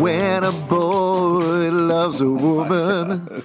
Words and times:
When 0.00 0.44
a 0.44 0.52
boy 0.52 1.70
loves 1.70 2.20
a 2.22 2.30
woman. 2.30 3.42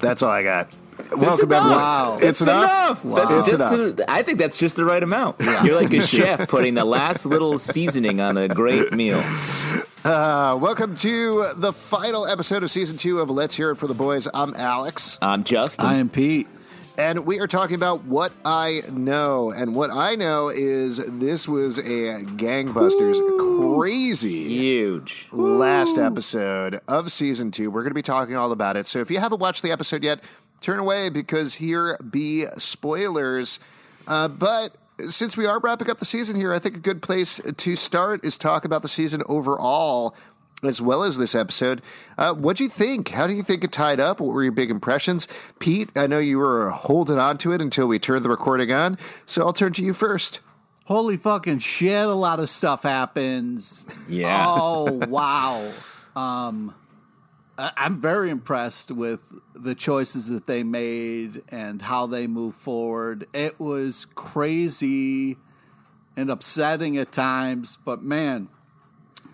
That's 0.00 0.22
all 0.22 0.30
I 0.30 0.42
got. 0.42 0.68
Welcome, 1.16 1.22
enough. 1.24 1.40
everyone. 1.42 1.70
Wow. 1.70 2.18
It's 2.20 2.40
enough. 2.42 3.02
That's 3.02 3.30
It's 3.32 3.50
just 3.50 3.72
enough. 3.72 3.98
a- 4.00 4.10
I 4.10 4.22
think 4.22 4.38
that's 4.38 4.58
just 4.58 4.76
the 4.76 4.84
right 4.84 5.02
amount. 5.02 5.36
You're 5.64 5.80
like 5.80 5.92
a 5.94 6.02
chef 6.02 6.46
putting 6.50 6.74
the 6.74 6.84
last 6.84 7.24
little 7.24 7.58
seasoning 7.58 8.20
on 8.20 8.36
a 8.36 8.48
great 8.48 8.92
meal. 8.92 9.20
Uh, 10.04 10.58
welcome 10.60 10.94
to 10.98 11.46
the 11.56 11.72
final 11.72 12.26
episode 12.26 12.62
of 12.62 12.70
season 12.70 12.98
two 12.98 13.20
of 13.20 13.30
Let's 13.30 13.54
Hear 13.56 13.70
It 13.70 13.76
for 13.76 13.86
the 13.86 13.94
Boys. 13.94 14.28
I'm 14.34 14.54
Alex, 14.56 15.18
I'm 15.22 15.42
Justin. 15.44 15.86
I 15.86 15.94
am 15.94 16.10
Pete. 16.10 16.46
And 16.98 17.24
we 17.24 17.38
are 17.38 17.46
talking 17.46 17.76
about 17.76 18.04
what 18.04 18.32
I 18.44 18.82
know. 18.90 19.52
And 19.52 19.74
what 19.76 19.90
I 19.90 20.16
know 20.16 20.48
is 20.48 20.96
this 20.96 21.46
was 21.46 21.78
a 21.78 22.24
gangbusters 22.36 23.76
crazy 23.76 24.48
huge. 24.48 25.28
last 25.30 25.96
episode 25.96 26.80
of 26.88 27.12
season 27.12 27.52
two. 27.52 27.70
We're 27.70 27.82
going 27.82 27.92
to 27.92 27.94
be 27.94 28.02
talking 28.02 28.36
all 28.36 28.50
about 28.50 28.76
it. 28.76 28.86
So 28.86 28.98
if 28.98 29.12
you 29.12 29.20
haven't 29.20 29.40
watched 29.40 29.62
the 29.62 29.70
episode 29.70 30.02
yet, 30.02 30.24
turn 30.60 30.80
away 30.80 31.08
because 31.08 31.54
here 31.54 31.96
be 31.98 32.46
spoilers. 32.58 33.60
Uh, 34.08 34.26
but 34.26 34.74
since 35.08 35.36
we 35.36 35.46
are 35.46 35.60
wrapping 35.60 35.88
up 35.88 35.98
the 35.98 36.04
season 36.04 36.34
here, 36.34 36.52
I 36.52 36.58
think 36.58 36.76
a 36.76 36.80
good 36.80 37.00
place 37.00 37.40
to 37.56 37.76
start 37.76 38.24
is 38.24 38.36
talk 38.36 38.64
about 38.64 38.82
the 38.82 38.88
season 38.88 39.22
overall. 39.26 40.16
As 40.60 40.82
well 40.82 41.04
as 41.04 41.18
this 41.18 41.36
episode, 41.36 41.82
uh, 42.16 42.32
what 42.34 42.56
do 42.56 42.64
you 42.64 42.68
think? 42.68 43.10
How 43.10 43.28
do 43.28 43.32
you 43.32 43.44
think 43.44 43.62
it 43.62 43.70
tied 43.70 44.00
up? 44.00 44.18
What 44.20 44.34
were 44.34 44.42
your 44.42 44.50
big 44.50 44.72
impressions, 44.72 45.28
Pete? 45.60 45.88
I 45.94 46.08
know 46.08 46.18
you 46.18 46.38
were 46.38 46.70
holding 46.70 47.16
on 47.16 47.38
to 47.38 47.52
it 47.52 47.62
until 47.62 47.86
we 47.86 48.00
turned 48.00 48.24
the 48.24 48.28
recording 48.28 48.72
on, 48.72 48.98
so 49.24 49.46
I'll 49.46 49.52
turn 49.52 49.72
to 49.74 49.84
you 49.84 49.94
first. 49.94 50.40
Holy 50.86 51.16
fucking 51.16 51.60
shit! 51.60 52.06
A 52.08 52.12
lot 52.14 52.40
of 52.40 52.50
stuff 52.50 52.82
happens. 52.82 53.86
Yeah. 54.08 54.46
Oh 54.48 54.92
wow. 55.08 55.70
Um, 56.16 56.74
I- 57.56 57.72
I'm 57.76 58.00
very 58.00 58.28
impressed 58.30 58.90
with 58.90 59.32
the 59.54 59.76
choices 59.76 60.26
that 60.28 60.48
they 60.48 60.64
made 60.64 61.42
and 61.50 61.82
how 61.82 62.06
they 62.06 62.26
move 62.26 62.56
forward. 62.56 63.28
It 63.32 63.60
was 63.60 64.06
crazy 64.16 65.36
and 66.16 66.30
upsetting 66.30 66.96
at 66.96 67.12
times, 67.12 67.78
but 67.84 68.02
man, 68.02 68.48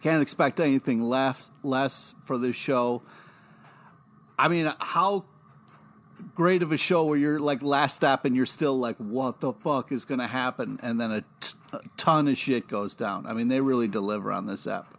can't 0.05 0.21
expect 0.21 0.61
anything 0.61 1.03
less 1.03 1.51
less 1.63 2.15
for 2.25 2.37
this 2.37 2.55
show. 2.55 3.01
I 4.39 4.49
mean, 4.49 4.71
how 4.79 5.25
great 6.35 6.63
of 6.63 6.73
a 6.73 6.77
show 6.77 7.07
where 7.07 7.17
you're 7.17 7.41
like 7.41 7.63
last 7.63 7.97
step 7.97 8.27
and 8.27 8.37
you're 8.37 8.45
still 8.45 8.79
like, 8.79 8.97
what 8.99 9.41
the 9.41 9.55
fuck 9.55 9.93
is 9.93 10.05
going 10.05 10.21
to 10.21 10.27
happen? 10.27 10.79
And 10.83 11.01
then 11.01 11.11
a, 11.11 11.21
t- 11.41 11.57
a 11.73 11.81
ton 11.97 12.29
of 12.29 12.37
shit 12.37 12.69
goes 12.69 12.95
down. 12.95 13.25
I 13.25 13.33
mean, 13.33 13.49
they 13.49 13.63
really 13.63 13.89
deliver 13.89 14.31
on 14.31 14.45
this 14.45 14.67
app. 14.67 14.95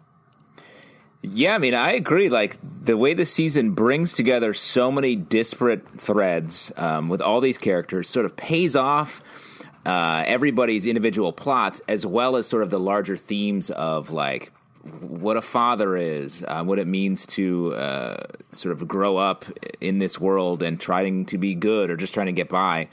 Yeah, 1.21 1.53
I 1.53 1.59
mean, 1.59 1.75
I 1.75 1.91
agree. 1.91 2.29
Like 2.29 2.57
the 2.83 2.97
way 2.97 3.13
the 3.13 3.27
season 3.27 3.71
brings 3.71 4.13
together 4.13 4.55
so 4.55 4.91
many 4.91 5.15
disparate 5.15 5.87
threads 5.99 6.71
um, 6.77 7.09
with 7.09 7.21
all 7.21 7.41
these 7.41 7.59
characters 7.59 8.09
sort 8.09 8.25
of 8.25 8.35
pays 8.35 8.75
off 8.75 9.21
uh, 9.85 10.23
everybody's 10.25 10.87
individual 10.87 11.31
plots 11.31 11.79
as 11.87 12.07
well 12.07 12.37
as 12.37 12.47
sort 12.47 12.63
of 12.63 12.71
the 12.71 12.79
larger 12.79 13.15
themes 13.15 13.69
of 13.69 14.09
like 14.09 14.51
what 14.99 15.37
a 15.37 15.41
father 15.41 15.97
is, 15.97 16.43
uh, 16.47 16.63
what 16.63 16.79
it 16.79 16.87
means 16.87 17.25
to 17.25 17.73
uh, 17.73 18.23
sort 18.51 18.71
of 18.71 18.87
grow 18.87 19.17
up 19.17 19.45
in 19.81 19.97
this 19.97 20.19
world 20.19 20.61
and 20.61 20.79
trying 20.79 21.25
to 21.27 21.37
be 21.37 21.55
good 21.55 21.89
or 21.89 21.97
just 21.97 22.13
trying 22.13 22.27
to 22.27 22.31
get 22.31 22.49
by. 22.49 22.89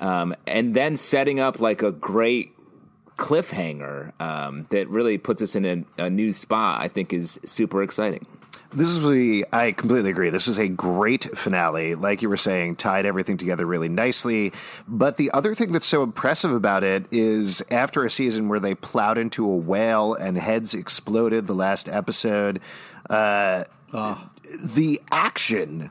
Um, 0.00 0.34
and 0.46 0.74
then 0.74 0.96
setting 0.96 1.40
up 1.40 1.60
like 1.60 1.82
a 1.82 1.92
great 1.92 2.54
cliffhanger 3.16 4.18
um, 4.20 4.66
that 4.70 4.88
really 4.88 5.18
puts 5.18 5.42
us 5.42 5.54
in 5.54 5.64
a, 5.98 6.04
a 6.04 6.10
new 6.10 6.32
spot, 6.32 6.80
I 6.80 6.88
think 6.88 7.12
is 7.12 7.38
super 7.44 7.82
exciting. 7.82 8.26
This 8.70 8.88
is 8.88 9.00
the 9.00 9.46
I 9.50 9.72
completely 9.72 10.10
agree. 10.10 10.28
This 10.28 10.46
is 10.46 10.58
a 10.58 10.68
great 10.68 11.24
finale. 11.36 11.94
Like 11.94 12.20
you 12.20 12.28
were 12.28 12.36
saying, 12.36 12.76
tied 12.76 13.06
everything 13.06 13.38
together 13.38 13.64
really 13.64 13.88
nicely. 13.88 14.52
But 14.86 15.16
the 15.16 15.30
other 15.32 15.54
thing 15.54 15.72
that's 15.72 15.86
so 15.86 16.02
impressive 16.02 16.52
about 16.52 16.84
it 16.84 17.06
is 17.10 17.62
after 17.70 18.04
a 18.04 18.10
season 18.10 18.48
where 18.48 18.60
they 18.60 18.74
plowed 18.74 19.16
into 19.16 19.50
a 19.50 19.56
whale 19.56 20.12
and 20.12 20.36
heads 20.36 20.74
exploded 20.74 21.46
the 21.46 21.54
last 21.54 21.88
episode, 21.88 22.60
uh, 23.08 23.64
the 24.62 25.00
action 25.10 25.90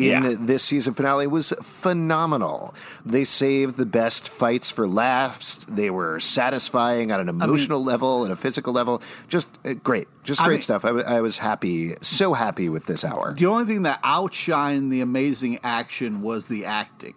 in 0.00 0.22
Yeah. 0.24 0.36
this 0.38 0.62
season 0.64 0.94
finale 0.94 1.26
was 1.26 1.52
phenomenal. 1.62 2.74
They 3.04 3.24
saved 3.24 3.76
the 3.76 3.86
best 3.86 4.28
fights 4.28 4.70
for 4.70 4.88
last. 4.88 5.74
They 5.74 5.90
were 5.90 6.18
satisfying 6.20 7.12
on 7.12 7.20
an 7.20 7.28
emotional 7.28 7.82
level 7.84 8.24
and 8.24 8.32
a 8.32 8.36
physical 8.36 8.72
level. 8.72 9.02
Just 9.28 9.48
uh, 9.64 9.74
great. 9.74 10.08
Just 10.24 10.40
I 10.40 10.44
great 10.46 10.54
mean- 10.54 10.60
stuff. 10.62 10.84
I, 10.84 10.88
w- 10.88 11.06
I 11.06 11.20
was 11.20 11.38
happy, 11.38 11.94
so 12.02 12.34
happy 12.34 12.68
with 12.68 12.86
this 12.86 13.04
hour. 13.04 13.34
The 13.34 13.46
only 13.46 13.64
thing 13.66 13.82
that 13.82 14.02
outshined 14.02 14.90
the 14.90 15.00
amazing 15.00 15.58
action 15.62 16.22
was 16.22 16.48
the 16.48 16.64
acting. 16.64 17.14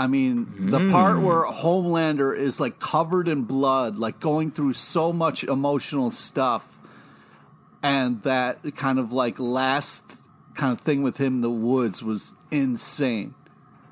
I 0.00 0.06
mean, 0.06 0.70
the 0.70 0.90
part 0.92 1.20
where 1.20 1.42
Homelander 1.44 2.36
is 2.36 2.60
like 2.60 2.78
covered 2.78 3.26
in 3.26 3.42
blood, 3.42 3.96
like 3.98 4.20
going 4.20 4.52
through 4.52 4.74
so 4.74 5.12
much 5.12 5.42
emotional 5.42 6.12
stuff, 6.12 6.64
and 7.82 8.22
that 8.22 8.58
kind 8.76 9.00
of 9.00 9.12
like 9.12 9.40
last 9.40 10.04
kind 10.58 10.72
of 10.72 10.80
thing 10.80 11.02
with 11.02 11.16
him 11.16 11.36
in 11.36 11.40
the 11.40 11.48
woods 11.50 12.02
was 12.02 12.34
insane. 12.50 13.34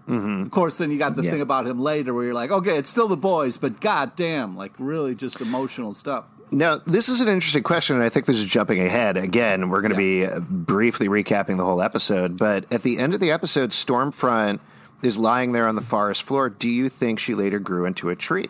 Of 0.08 0.50
course, 0.52 0.78
then 0.78 0.90
you 0.92 0.98
got 0.98 1.16
the 1.16 1.22
Yeah. 1.24 1.30
thing 1.32 1.40
about 1.40 1.66
him 1.66 1.80
later 1.80 2.12
where 2.14 2.24
you're 2.26 2.34
like, 2.34 2.52
okay, 2.52 2.76
it's 2.78 2.88
still 2.90 3.08
the 3.08 3.16
boys, 3.16 3.56
but 3.56 3.80
goddamn, 3.80 4.56
like 4.56 4.72
really 4.78 5.14
just 5.16 5.40
emotional 5.40 5.94
stuff. 5.94 6.28
Now, 6.52 6.80
this 6.86 7.08
is 7.08 7.20
an 7.20 7.26
interesting 7.26 7.64
question, 7.64 7.96
and 7.96 8.04
I 8.04 8.08
think 8.08 8.26
this 8.26 8.36
is 8.38 8.46
jumping 8.46 8.80
ahead. 8.80 9.16
Again, 9.16 9.68
we're 9.68 9.80
going 9.80 9.90
to 9.90 9.96
be 9.98 10.24
uh, 10.24 10.38
briefly 10.38 11.08
recapping 11.08 11.56
the 11.56 11.64
whole 11.64 11.82
episode, 11.82 12.36
but 12.36 12.72
at 12.72 12.82
the 12.84 12.98
end 12.98 13.14
of 13.14 13.20
the 13.20 13.32
episode, 13.32 13.70
Stormfront 13.70 14.60
is 15.02 15.18
lying 15.18 15.50
there 15.50 15.66
on 15.66 15.74
the 15.74 15.80
forest 15.82 16.22
floor. 16.22 16.48
Do 16.50 16.68
you 16.68 16.88
think 16.88 17.18
she 17.18 17.34
later 17.34 17.58
grew 17.58 17.84
into 17.84 18.08
a 18.08 18.14
tree? 18.14 18.48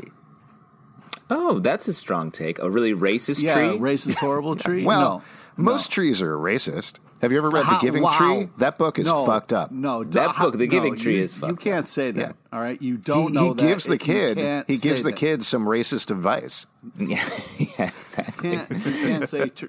Oh, 1.31 1.59
that's 1.59 1.89
a 1.89 1.95
strong 1.95 2.31
take. 2.31 2.59
A 2.59 2.69
really 2.71 2.93
racist 2.93 3.43
Yeah, 3.43 3.55
tree. 3.55 3.79
racist 3.79 4.17
horrible 4.19 4.57
tree. 4.67 4.85
Well, 4.85 5.01
no, 5.01 5.23
most 5.57 5.91
trees 5.91 6.21
are 6.21 6.37
racist. 6.37 6.95
Have 7.27 7.33
you 7.33 7.39
ever 7.39 7.51
read 7.51 7.65
How- 7.65 7.79
The 7.81 7.85
Giving 7.85 8.05
wow. 8.05 8.17
Tree? 8.17 8.49
That 8.59 8.79
book 8.79 9.01
is 9.01 9.07
no, 9.09 9.27
fucked 9.27 9.53
up. 9.53 9.73
No, 9.73 10.05
That 10.05 10.31
how- 10.31 10.45
book, 10.45 10.59
The 10.59 10.69
Giving 10.69 10.93
no, 10.95 11.03
Tree, 11.03 11.17
you- 11.17 11.25
is 11.25 11.35
fucked. 11.35 11.51
You 11.51 11.57
can't 11.57 11.89
say 11.89 12.13
that. 12.13 12.21
Yeah. 12.21 12.33
All 12.57 12.61
right, 12.61 12.81
you 12.81 12.97
don't 12.99 13.29
he 13.29 13.35
know 13.35 13.53
that. 13.53 13.61
gives 13.61 13.85
the 13.85 13.99
kid 13.99 14.39
he 14.69 14.77
gives 14.77 15.03
the 15.03 15.11
that. 15.11 15.17
kid 15.17 15.43
some 15.43 15.67
racist 15.67 16.13
advice. 16.13 16.67
yeah, 17.01 17.29
yeah, 17.59 17.89
exactly. 17.89 18.53
You 18.53 18.59
can't, 18.59 18.71
you 18.71 18.93
can't 18.93 19.29
say 19.29 19.49
tr- 19.49 19.67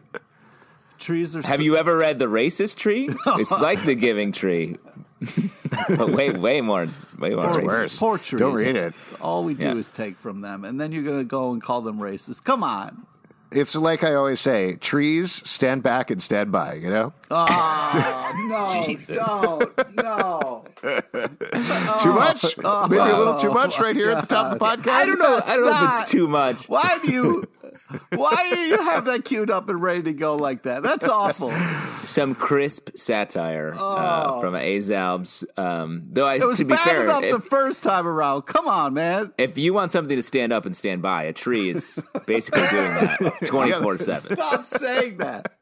trees 1.00 1.36
are. 1.36 1.42
Have 1.42 1.58
so- 1.58 1.64
you 1.64 1.78
ever 1.78 1.98
read 1.98 2.20
The 2.20 2.26
Racist 2.26 2.76
Tree? 2.78 3.10
It's 3.26 3.60
like 3.60 3.84
The 3.86 3.96
Giving 3.96 4.32
Tree, 4.34 4.78
but 5.90 6.10
way, 6.12 6.30
way 6.32 6.62
more, 6.62 6.88
way 7.18 7.32
more. 7.32 7.48
It's 7.48 7.58
worse. 7.58 7.98
Poor 8.00 8.20
trees. 8.20 8.40
Don't 8.40 8.54
read 8.54 8.76
it. 8.76 8.94
All 9.20 9.44
we 9.44 9.56
do 9.56 9.66
Yeah. 9.70 9.76
is 9.76 9.90
take 9.90 10.16
from 10.18 10.42
them, 10.42 10.64
and 10.64 10.80
then 10.80 10.92
you're 10.92 11.02
going 11.04 11.18
to 11.18 11.24
go 11.26 11.52
and 11.54 11.62
call 11.62 11.82
them 11.82 11.98
racist. 11.98 12.44
Come 12.44 12.64
on. 12.64 13.08
It's 13.52 13.76
like 13.76 14.04
I 14.04 14.14
always 14.14 14.40
say: 14.40 14.76
trees 14.76 15.32
stand 15.50 15.84
back 15.84 16.12
and 16.12 16.22
stand 16.22 16.52
by. 16.52 16.74
You 16.76 16.90
know, 16.90 17.14
Oh 17.32 18.48
no! 18.50 18.86
Jesus. 18.86 19.16
Don't 19.16 19.96
no. 19.96 20.66
too 22.02 22.14
much, 22.14 22.58
maybe 22.58 23.02
a 23.02 23.18
little 23.18 23.38
too 23.38 23.52
much 23.52 23.80
right 23.80 23.96
here 23.96 24.12
at 24.12 24.22
the 24.22 24.28
top 24.28 24.54
of 24.54 24.60
the 24.60 24.66
podcast. 24.66 24.90
I 24.90 25.06
don't 25.06 25.20
know. 25.20 25.42
I 25.46 25.56
don't 25.58 25.66
know 25.66 25.96
if 25.96 26.02
it's 26.02 26.12
too 26.12 26.28
much. 26.28 26.68
Why 26.70 27.00
do 27.04 27.12
you? 27.12 27.48
Why 28.10 28.50
do 28.54 28.60
you 28.60 28.78
have 28.82 29.06
that 29.06 29.24
queued 29.24 29.50
up 29.50 29.70
and 29.70 29.82
ready 29.82 30.04
to 30.04 30.14
go 30.14 30.36
like 30.36 30.64
that? 30.64 30.84
That's 30.84 31.08
awful. 31.08 31.54
Some 32.04 32.36
crisp 32.36 32.90
satire 32.98 33.74
uh, 33.78 34.42
from 34.42 34.56
Azalb's. 34.56 35.46
Um, 35.56 36.04
though, 36.12 36.26
I, 36.28 36.38
Oh. 36.38 36.42
It 36.42 36.48
was 36.48 36.58
to 36.58 36.66
be 36.66 36.74
bad 36.74 36.84
fair, 36.84 37.04
enough 37.04 37.24
if, 37.24 37.32
the 37.32 37.40
first 37.40 37.84
time 37.84 38.06
around. 38.06 38.42
Come 38.42 38.68
on, 38.68 38.94
man. 38.94 39.32
if 39.38 39.58
you 39.58 39.74
want 39.74 39.92
something 39.92 40.18
to 40.18 40.24
stand 40.24 40.52
up 40.52 40.66
and 40.66 40.76
stand 40.76 41.02
by, 41.02 41.24
a 41.24 41.34
tree 41.34 41.70
is 41.70 42.02
basically 42.26 42.62
doing 42.68 42.94
that 42.94 43.37
twenty 43.46 43.74
four 43.74 43.98
seven. 43.98 44.36
Stop 44.36 44.66
saying 44.68 45.18
that. 45.18 45.54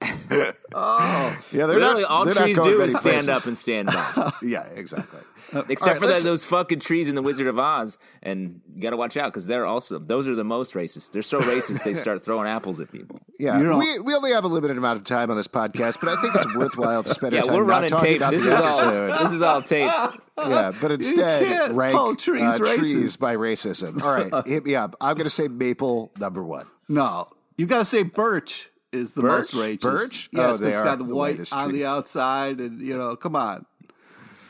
Oh, 0.74 1.38
yeah, 1.52 1.66
they're 1.66 1.78
Literally, 1.78 2.02
not, 2.02 2.10
all 2.10 2.24
they're 2.24 2.34
trees 2.34 2.56
going 2.56 2.70
do 2.70 2.80
is 2.82 2.92
stand 2.96 3.02
places. 3.26 3.28
up 3.28 3.46
and 3.46 3.56
stand 3.58 3.86
by. 3.88 4.32
Yeah, 4.42 4.62
exactly. 4.64 5.20
Except 5.68 5.82
All 5.82 5.88
right, 5.88 5.98
for 5.98 6.06
that, 6.06 6.22
those 6.22 6.46
fucking 6.46 6.80
trees 6.80 7.08
in 7.08 7.14
the 7.14 7.20
Wizard 7.22 7.46
of 7.46 7.58
Oz, 7.58 7.98
and 8.22 8.60
you 8.74 8.80
got 8.82 8.90
to 8.90 8.96
watch 8.96 9.16
out 9.18 9.30
because 9.32 9.46
they're 9.46 9.66
also 9.66 9.98
those 9.98 10.26
are 10.28 10.34
the 10.34 10.44
most 10.44 10.72
racist. 10.74 11.12
They're 11.12 11.20
so 11.22 11.38
racist 11.40 11.84
they 11.84 11.92
start 12.06 12.24
throwing 12.24 12.48
apples 12.48 12.80
at 12.80 12.90
people. 12.90 13.20
Yeah, 13.38 13.58
You 13.58 13.64
don't- 13.64 13.78
we, 13.78 13.98
we 14.00 14.14
only 14.14 14.32
have 14.32 14.44
a 14.44 14.48
limited 14.48 14.78
amount 14.78 14.98
of 14.98 15.04
time 15.04 15.30
on 15.30 15.36
this 15.36 15.48
podcast, 15.48 15.98
but 16.00 16.08
I 16.08 16.20
think 16.22 16.34
it's 16.36 16.56
worthwhile 16.56 17.02
to 17.02 17.12
spend 17.14 17.34
our 17.34 17.40
Yeah, 17.40 17.44
time 17.44 17.54
we're 17.54 17.64
running 17.64 17.90
tape. 17.90 18.16
about 18.16 18.30
This 18.32 18.44
the 18.44 18.48
is 18.54 18.60
all. 18.60 18.66
episode. 18.80 19.24
This 19.24 19.32
is 19.32 19.42
all 19.42 19.62
tape. 19.62 19.90
Yeah, 20.38 20.72
but 20.80 20.90
instead 20.92 21.72
rank 21.76 22.18
trees 22.18 22.42
uh, 22.42 22.58
trees 22.58 23.16
by 23.16 23.36
racism. 23.36 24.02
All 24.02 24.12
right, 24.14 24.46
hit 24.46 24.64
me 24.64 24.74
up. 24.74 24.96
I'm 25.00 25.14
going 25.16 25.24
to 25.24 25.30
say 25.30 25.48
maple 25.48 26.12
number 26.18 26.42
one. 26.42 26.66
No, 26.92 27.28
you 27.56 27.66
got 27.66 27.78
to 27.78 27.84
say 27.84 28.02
birch 28.02 28.68
is 28.92 29.14
the 29.14 29.22
Birch? 29.22 29.54
most 29.54 29.54
racist. 29.54 29.80
Birch? 29.80 30.28
Yes, 30.32 30.40
Oh, 30.42 30.48
'cause 30.48 30.60
they 30.60 30.68
it's 30.68 30.76
are 30.76 30.84
got 30.84 30.98
the, 30.98 31.04
the 31.04 31.14
white 31.14 31.36
whitest 31.38 31.52
on 31.54 31.72
the 31.72 31.86
outside, 31.86 32.60
and 32.60 32.80
you 32.80 32.96
know, 32.96 33.16
come 33.16 33.34
on. 33.34 33.64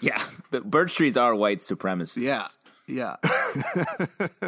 Yeah, 0.01 0.21
the 0.51 0.61
birch 0.61 0.97
trees 0.97 1.17
are 1.17 1.35
white 1.35 1.61
supremacists. 1.61 2.17
Yeah, 2.17 2.47
yeah. 2.89 3.17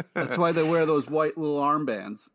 That's 0.13 0.37
why 0.37 0.51
they 0.51 0.63
wear 0.63 0.85
those 0.85 1.07
white 1.09 1.37
little 1.37 1.59
armbands. 1.59 2.27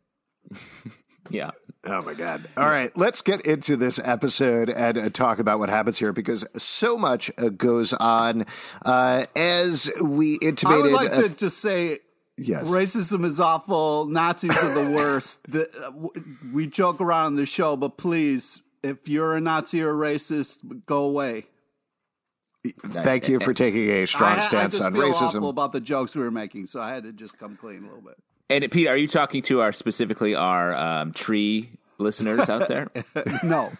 yeah. 1.29 1.51
Oh 1.85 2.01
my 2.03 2.13
god! 2.15 2.47
All 2.57 2.65
right, 2.69 2.95
let's 2.97 3.21
get 3.21 3.41
into 3.41 3.77
this 3.77 3.99
episode 4.03 4.69
and 4.71 4.97
uh, 4.97 5.09
talk 5.09 5.37
about 5.39 5.59
what 5.59 5.69
happens 5.69 5.97
here 5.99 6.11
because 6.13 6.45
so 6.57 6.97
much 6.97 7.31
uh, 7.37 7.49
goes 7.49 7.93
on. 7.93 8.45
Uh, 8.83 9.25
as 9.35 9.91
we 10.01 10.39
intimated. 10.41 10.45
I 10.45 10.49
intimated, 10.49 10.83
would 10.83 10.93
like 10.93 11.11
uh, 11.11 11.21
to 11.23 11.29
just 11.29 11.57
say 11.59 11.99
yes, 12.37 12.69
racism 12.71 13.25
is 13.25 13.39
awful. 13.39 14.05
Nazis 14.05 14.57
are 14.57 14.73
the 14.85 14.91
worst. 14.95 15.39
the, 15.51 15.69
uh, 15.69 15.91
w- 15.91 16.11
we 16.53 16.67
joke 16.67 17.01
around 17.01 17.25
on 17.27 17.35
the 17.35 17.45
show, 17.45 17.75
but 17.75 17.97
please, 17.97 18.61
if 18.83 19.07
you're 19.07 19.35
a 19.35 19.41
Nazi 19.41 19.81
or 19.81 19.91
a 19.91 19.93
racist, 20.13 20.59
go 20.85 21.03
away. 21.03 21.45
Thank 22.85 23.27
you 23.27 23.39
for 23.39 23.53
taking 23.53 23.89
a 23.89 24.05
strong 24.05 24.33
I, 24.33 24.37
I 24.37 24.41
stance 24.41 24.73
just 24.73 24.83
on 24.83 24.93
feel 24.93 25.11
racism. 25.11 25.35
awful 25.35 25.49
about 25.49 25.71
the 25.71 25.79
jokes 25.81 26.15
we 26.15 26.21
were 26.21 26.29
making, 26.31 26.67
so 26.67 26.79
I 26.79 26.93
had 26.93 27.03
to 27.03 27.11
just 27.11 27.39
come 27.39 27.57
clean 27.57 27.83
a 27.83 27.87
little 27.87 28.01
bit. 28.01 28.17
And 28.51 28.69
Pete, 28.71 28.87
are 28.87 28.97
you 28.97 29.07
talking 29.07 29.41
to 29.43 29.61
our 29.61 29.71
specifically 29.71 30.35
our 30.35 30.75
um, 30.75 31.11
tree 31.13 31.71
listeners 31.97 32.49
out 32.49 32.67
there? 32.67 32.89
No, 33.43 33.71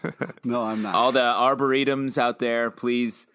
no, 0.44 0.64
I'm 0.64 0.82
not. 0.82 0.94
All 0.94 1.12
the 1.12 1.20
arboretums 1.20 2.18
out 2.18 2.38
there, 2.40 2.70
please. 2.70 3.26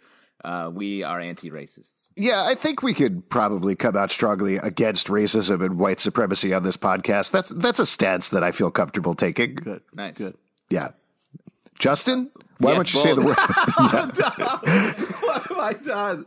Uh, 0.43 0.69
we 0.73 1.03
are 1.03 1.19
anti-racists. 1.19 2.06
Yeah, 2.17 2.43
I 2.45 2.55
think 2.55 2.81
we 2.81 2.93
could 2.95 3.29
probably 3.29 3.75
come 3.75 3.95
out 3.95 4.09
strongly 4.09 4.57
against 4.57 5.07
racism 5.07 5.63
and 5.63 5.77
white 5.77 5.99
supremacy 5.99 6.53
on 6.53 6.63
this 6.63 6.75
podcast. 6.77 7.31
That's 7.31 7.49
that's 7.49 7.79
a 7.79 7.85
stance 7.85 8.29
that 8.29 8.43
I 8.43 8.51
feel 8.51 8.71
comfortable 8.71 9.13
taking. 9.13 9.55
Good, 9.55 9.81
Nice. 9.93 10.17
good. 10.17 10.35
Yeah. 10.69 10.89
Justin, 11.77 12.31
why 12.57 12.71
Yeah, 12.71 12.75
don't 12.77 12.93
you 12.93 12.99
say 12.99 13.13
the 13.13 13.21
word? 13.21 13.37
what 15.21 15.43
have 15.47 15.57
I 15.57 15.73
done? 15.73 16.25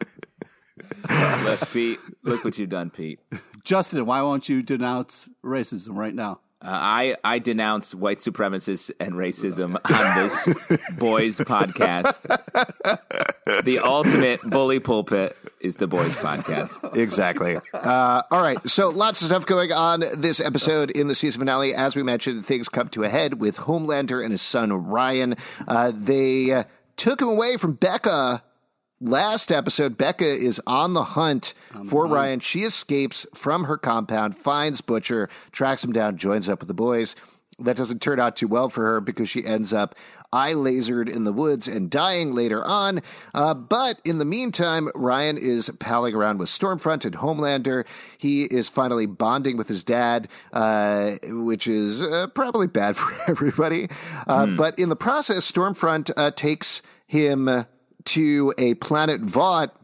Look, 1.44 1.72
Pete. 1.72 1.98
Look 2.22 2.44
what 2.44 2.56
you've 2.58 2.69
done, 2.70 2.90
Pete. 2.90 3.19
Justin, 3.64 4.06
why 4.06 4.22
won't 4.22 4.48
you 4.48 4.62
denounce 4.62 5.28
racism 5.44 5.96
right 5.96 6.14
now? 6.14 6.40
Uh, 6.62 6.68
I 6.70 7.16
I 7.24 7.38
denounce 7.38 7.94
white 7.94 8.18
supremacists 8.18 8.90
and 9.00 9.12
racism 9.14 9.76
on 9.90 10.14
this 10.22 10.98
boys 10.98 11.38
podcast. 11.38 12.22
the 13.64 13.78
ultimate 13.78 14.40
bully 14.42 14.78
pulpit 14.78 15.34
is 15.60 15.76
the 15.76 15.86
boys 15.86 16.12
podcast. 16.16 16.96
exactly. 16.96 17.58
Uh, 17.72 18.22
all 18.30 18.42
right. 18.42 18.58
So 18.68 18.90
lots 18.90 19.22
of 19.22 19.28
stuff 19.28 19.46
going 19.46 19.72
on 19.72 20.04
this 20.18 20.38
episode 20.38 20.90
in 20.90 21.08
the 21.08 21.14
season 21.14 21.40
finale. 21.40 21.74
As 21.74 21.96
we 21.96 22.02
mentioned, 22.02 22.44
things 22.44 22.68
come 22.68 22.88
to 22.90 23.04
a 23.04 23.08
head 23.08 23.40
with 23.40 23.56
Homelander 23.56 24.22
and 24.22 24.30
his 24.30 24.42
son 24.42 24.70
Ryan. 24.72 25.36
Uh, 25.66 25.92
they 25.94 26.52
uh, 26.52 26.64
took 26.96 27.22
him 27.22 27.28
away 27.28 27.56
from 27.56 27.72
Becca. 27.72 28.42
Last 29.02 29.50
episode, 29.50 29.97
Becca 29.97 30.26
is 30.26 30.61
on 30.67 30.93
the 30.93 31.05
hunt 31.05 31.55
for 31.88 32.06
Ryan. 32.06 32.41
She 32.41 32.61
escapes 32.64 33.26
from 33.35 33.64
her 33.64 33.79
compound, 33.79 34.37
finds 34.37 34.82
Butcher, 34.82 35.31
tracks 35.52 35.82
him 35.82 35.93
down, 35.93 36.19
joins 36.19 36.50
up 36.50 36.61
with 36.61 36.69
the 36.69 36.75
boys. 36.75 37.17
That 37.58 37.76
doesn't 37.76 38.00
turn 38.02 38.20
out 38.20 38.37
too 38.37 38.47
well 38.49 38.69
for 38.69 38.85
her 38.87 39.00
because 39.00 39.29
she 39.29 39.44
ends 39.44 39.73
up 39.73 39.94
eye 40.32 40.52
lasered 40.52 41.08
in 41.08 41.25
the 41.25 41.32
woods 41.32 41.67
and 41.67 41.91
dying 41.91 42.35
later 42.35 42.62
on. 42.64 43.00
Uh, 43.35 43.52
but 43.55 44.00
in 44.05 44.19
the 44.19 44.25
meantime, 44.26 44.91
Ryan 44.94 45.37
is 45.38 45.70
palling 45.79 46.14
around 46.14 46.38
with 46.38 46.49
Stormfront 46.50 47.05
and 47.06 47.17
Homelander. 47.17 47.87
He 48.19 48.44
is 48.44 48.69
finally 48.69 49.06
bonding 49.06 49.56
with 49.56 49.69
his 49.69 49.82
dad, 49.85 50.29
uh, 50.53 51.17
which 51.25 51.67
is 51.67 52.03
uh, 52.03 52.26
probably 52.35 52.67
bad 52.67 52.96
for 52.99 53.14
everybody. 53.31 53.88
Uh, 54.26 54.46
But 54.46 54.79
in 54.79 54.88
the 54.91 54.96
process, 54.96 55.50
Stormfront 55.50 56.11
uh, 56.17 56.31
takes 56.32 56.81
him 57.06 57.67
to 58.14 58.52
a 58.58 58.74
Planet 58.74 59.20
Vought 59.20 59.74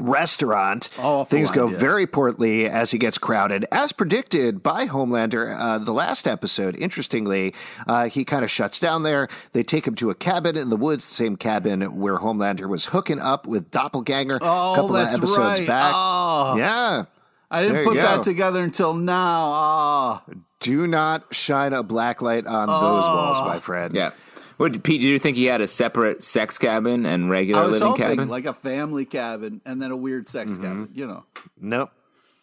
restaurant. 0.00 0.90
Awful 0.98 1.24
Things 1.24 1.50
go 1.50 1.66
idea. 1.66 1.78
very 1.78 2.06
poorly 2.06 2.66
as 2.66 2.90
he 2.92 2.98
gets 2.98 3.18
crowded. 3.18 3.66
As 3.72 3.92
predicted 3.92 4.62
by 4.62 4.86
Homelander, 4.86 5.56
uh, 5.58 5.78
the 5.78 5.92
last 5.92 6.28
episode, 6.28 6.76
interestingly, 6.76 7.54
uh, 7.86 8.08
he 8.08 8.24
kind 8.24 8.44
of 8.44 8.50
shuts 8.50 8.78
down 8.78 9.02
there. 9.02 9.28
They 9.52 9.62
take 9.64 9.86
him 9.86 9.94
to 9.96 10.10
a 10.10 10.14
cabin 10.14 10.56
in 10.56 10.70
the 10.70 10.76
woods, 10.76 11.06
the 11.06 11.14
same 11.14 11.36
cabin 11.36 11.98
where 11.98 12.18
Homelander 12.18 12.68
was 12.68 12.86
hooking 12.86 13.18
up 13.18 13.46
with 13.46 13.70
Doppelganger 13.70 14.38
Oh, 14.40 14.72
a 14.72 14.76
couple 14.76 14.90
that's 14.92 15.14
of 15.14 15.22
episodes 15.22 15.58
right. 15.60 15.66
back. 15.66 15.92
Oh. 15.96 16.54
Yeah. 16.56 17.04
I 17.50 17.62
didn't 17.62 17.76
There 17.76 17.84
put 17.84 17.96
you 17.96 18.02
that 18.02 18.22
together 18.22 18.62
until 18.62 18.92
now. 18.94 20.20
Oh, 20.28 20.34
Do 20.60 20.86
not 20.86 21.34
shine 21.34 21.72
a 21.72 21.82
black 21.82 22.20
light 22.20 22.46
on 22.46 22.66
those 22.66 22.76
walls, 22.78 23.40
my 23.48 23.58
friend. 23.58 23.94
Yeah. 23.94 24.10
What, 24.58 24.82
Pete, 24.82 25.00
did 25.00 25.06
you 25.08 25.18
think 25.18 25.36
he 25.36 25.46
had 25.46 25.60
a 25.60 25.66
separate 25.68 26.22
sex 26.22 26.58
cabin 26.58 27.06
and 27.06 27.30
regular 27.30 27.62
I 27.62 27.64
was 27.64 27.72
living 27.80 27.88
hoping 27.88 28.04
cabin? 28.16 28.28
like 28.28 28.44
a 28.44 28.52
family 28.52 29.04
cabin 29.06 29.60
and 29.64 29.80
then 29.80 29.90
a 29.92 29.96
weird 29.96 30.28
sex 30.28 30.52
Mm-hmm. 30.52 30.62
cabin. 30.62 30.88
You 30.94 31.06
know, 31.06 31.24
Nope. 31.60 31.90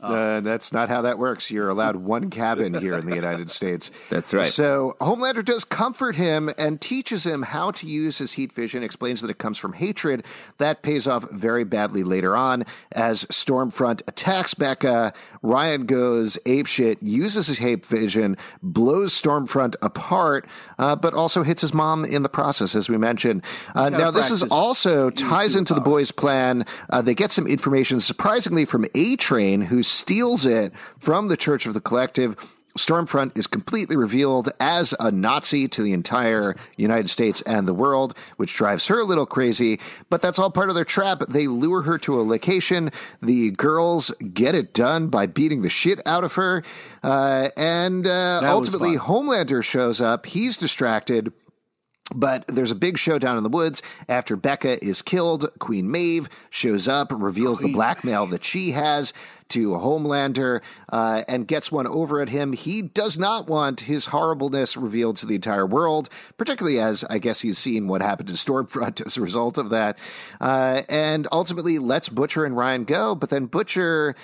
Uh, 0.05 0.41
that's 0.41 0.71
not 0.71 0.89
how 0.89 1.01
that 1.03 1.17
works. 1.17 1.51
You're 1.51 1.69
allowed 1.69 1.97
one 1.97 2.29
cabin 2.29 2.73
here 2.73 2.95
in 2.95 3.09
the 3.09 3.15
United 3.15 3.49
States. 3.59 3.91
That's 4.09 4.33
right. 4.33 4.47
So 4.47 4.95
Homelander 4.99 5.43
does 5.43 5.63
comfort 5.63 6.15
him 6.15 6.51
and 6.57 6.79
teaches 6.79 7.25
him 7.25 7.43
how 7.43 7.71
to 7.71 7.87
use 7.87 8.17
his 8.17 8.33
heat 8.33 8.51
vision, 8.51 8.83
explains 8.83 9.21
that 9.21 9.29
it 9.29 9.37
comes 9.37 9.57
from 9.57 9.73
hatred. 9.73 10.25
That 10.57 10.81
pays 10.81 11.07
off 11.07 11.29
very 11.31 11.63
badly 11.63 12.03
later 12.03 12.35
on 12.35 12.65
as 12.91 13.25
Stormfront 13.25 14.01
attacks 14.07 14.53
Becca. 14.53 15.13
Ryan 15.41 15.85
goes 15.85 16.37
apeshit, 16.45 16.97
uses 17.01 17.47
his 17.47 17.57
heat 17.57 17.85
vision, 17.85 18.37
blows 18.61 19.19
Stormfront 19.19 19.75
apart, 19.81 20.47
uh, 20.79 20.95
but 20.95 21.13
also 21.13 21.43
hits 21.43 21.61
his 21.61 21.73
mom 21.73 22.05
in 22.05 22.23
the 22.23 22.29
process, 22.29 22.75
as 22.75 22.89
we 22.89 22.97
mentioned. 22.97 23.43
Uh, 23.73 23.89
now, 23.89 24.11
this 24.11 24.31
is 24.31 24.43
also 24.43 25.09
ties 25.09 25.55
into 25.55 25.73
the 25.73 25.81
boys' 25.81 26.11
plan. 26.11 26.65
Uh, 26.89 27.01
they 27.01 27.15
get 27.15 27.31
some 27.31 27.47
information, 27.47 27.99
surprisingly, 27.99 28.65
from 28.65 28.85
A 28.95 29.15
Train, 29.15 29.61
who 29.61 29.83
steals 29.95 30.45
it 30.45 30.73
from 30.99 31.27
the 31.27 31.37
Church 31.37 31.65
of 31.65 31.73
the 31.73 31.81
Collective. 31.81 32.35
Stormfront 32.77 33.37
is 33.37 33.47
completely 33.47 33.95
revealed 33.95 34.49
as 34.59 34.93
a 34.99 35.09
Nazi 35.09 35.67
to 35.69 35.81
the 35.81 35.93
entire 35.93 36.55
United 36.75 37.09
States 37.09 37.41
and 37.43 37.67
the 37.67 37.73
world, 37.73 38.13
which 38.35 38.53
drives 38.53 38.87
her 38.87 38.99
a 38.99 39.05
little 39.05 39.25
crazy. 39.25 39.79
But 40.09 40.21
that's 40.21 40.37
all 40.37 40.51
part 40.51 40.67
of 40.67 40.75
their 40.75 40.83
trap. 40.83 41.23
They 41.29 41.47
lure 41.47 41.83
her 41.83 41.97
to 41.99 42.19
a 42.19 42.23
location. 42.23 42.91
The 43.21 43.51
girls 43.51 44.11
get 44.33 44.55
it 44.55 44.73
done 44.73 45.07
by 45.07 45.25
beating 45.25 45.61
the 45.61 45.69
shit 45.69 46.05
out 46.05 46.25
of 46.25 46.33
her. 46.33 46.63
Uh, 47.01 47.49
and 47.55 48.05
uh, 48.05 48.41
ultimately. 48.43 48.97
Homelander 48.97 49.63
shows 49.63 50.01
up. 50.01 50.25
He's 50.25 50.57
distracted. 50.57 51.31
But 52.13 52.45
there's 52.47 52.69
a 52.69 52.75
big 52.75 52.99
showdown 52.99 53.37
in 53.37 53.41
the 53.41 53.49
woods 53.49 53.81
after 54.07 54.35
Becca 54.35 54.83
is 54.85 55.01
killed. 55.01 55.49
Queen 55.57 55.89
Maeve 55.89 56.29
shows 56.51 56.87
up, 56.87 57.11
reveals 57.11 57.59
the 57.59 57.73
blackmail 57.73 58.27
that 58.27 58.43
she 58.43 58.71
has 58.71 59.11
to 59.49 59.71
Homelander, 59.71 60.61
uh, 60.89 61.23
and 61.27 61.47
gets 61.47 61.71
one 61.71 61.87
over 61.87 62.21
at 62.21 62.29
him. 62.29 62.53
He 62.53 62.83
does 62.83 63.17
not 63.17 63.47
want 63.47 63.81
his 63.81 64.05
horribleness 64.05 64.77
revealed 64.77 65.17
to 65.17 65.25
the 65.25 65.35
entire 65.35 65.65
world, 65.65 66.09
particularly 66.37 66.79
as 66.79 67.03
I 67.05 67.17
guess 67.17 67.41
he's 67.41 67.57
seen 67.57 67.87
what 67.87 68.03
happened 68.03 68.29
to 68.29 68.35
Stormfront 68.35 69.01
as 69.05 69.17
a 69.17 69.21
result 69.21 69.57
of 69.57 69.69
that. 69.71 69.97
Uh, 70.39 70.83
and 70.89 71.27
ultimately 71.31 71.79
lets 71.79 72.09
Butcher 72.09 72.45
and 72.45 72.55
Ryan 72.55 72.83
go, 72.83 73.15
but 73.15 73.31
then 73.31 73.47
Butcher 73.47 74.15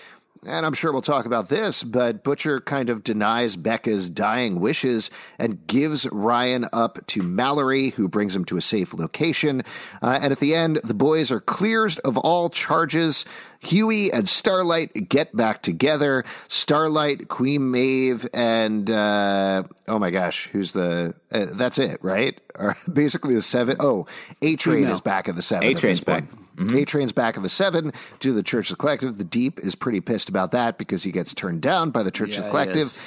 and 0.46 0.66
I'm 0.66 0.74
sure 0.74 0.92
we'll 0.92 1.02
talk 1.02 1.26
about 1.26 1.50
this, 1.50 1.84
but 1.84 2.24
Butcher 2.24 2.60
kind 2.60 2.90
of 2.90 3.04
denies 3.04 3.56
Becca's 3.56 4.10
dying 4.10 4.60
wishes 4.60 5.12
and 5.38 5.66
gives 5.68 6.08
Ryan 6.12 6.68
up 6.74 7.06
to 7.08 7.22
Mallory, 7.22 7.90
who 7.90 8.08
brings 8.08 8.36
him 8.36 8.46
to 8.46 8.58
a 8.58 8.62
safe 8.62 8.94
location. 8.94 9.62
Uh, 10.02 10.20
and 10.22 10.32
at 10.32 10.40
the 10.40 10.56
end, 10.56 10.80
the 10.84 10.94
boys 10.94 11.32
are 11.32 11.42
cleared 11.42 11.98
of 12.06 12.18
all 12.18 12.50
charges. 12.50 13.26
Huey 13.60 14.12
and 14.12 14.28
Starlight 14.28 15.08
get 15.08 15.36
back 15.36 15.62
together. 15.62 16.26
Starlight, 16.48 17.28
Queen 17.28 17.70
Maeve, 17.70 18.28
and 18.34 18.90
uh, 18.90 19.64
oh 19.88 20.00
my 20.00 20.10
gosh, 20.10 20.48
who's 20.48 20.72
the? 20.72 21.14
Uh, 21.32 21.46
that's 21.52 21.78
it, 21.78 22.04
right? 22.04 22.40
Or 22.54 22.76
basically 22.92 23.34
the 23.34 23.42
seven. 23.42 23.78
Oh, 23.80 24.06
A 24.42 24.56
Train 24.58 24.86
is 24.88 25.02
back 25.02 25.28
in 25.30 25.36
the 25.36 25.42
seven. 25.42 25.64
at 25.64 25.72
A-Train's 25.78 26.00
this 26.00 26.04
point. 26.04 26.30
Back. 26.68 26.78
A 26.78 26.86
Train's 26.86 27.12
back 27.12 27.38
in 27.38 27.44
the 27.44 27.50
seven 27.50 27.92
due 28.20 28.30
to 28.30 28.34
the 28.34 28.44
Church 28.44 28.70
of 28.72 28.78
the 28.78 28.82
Collective. 28.82 29.18
The 29.18 29.24
Deep 29.24 29.60
is 29.60 29.76
pretty 29.76 30.02
pissed 30.02 30.30
about 30.30 30.52
that 30.52 30.78
because 30.78 31.04
he 31.04 31.12
gets 31.12 31.34
turned 31.34 31.62
down 31.62 31.92
by 31.92 32.04
the 32.04 32.12
Church 32.12 32.38
of 32.38 32.44
the 32.44 32.50
Collective. 32.50 32.98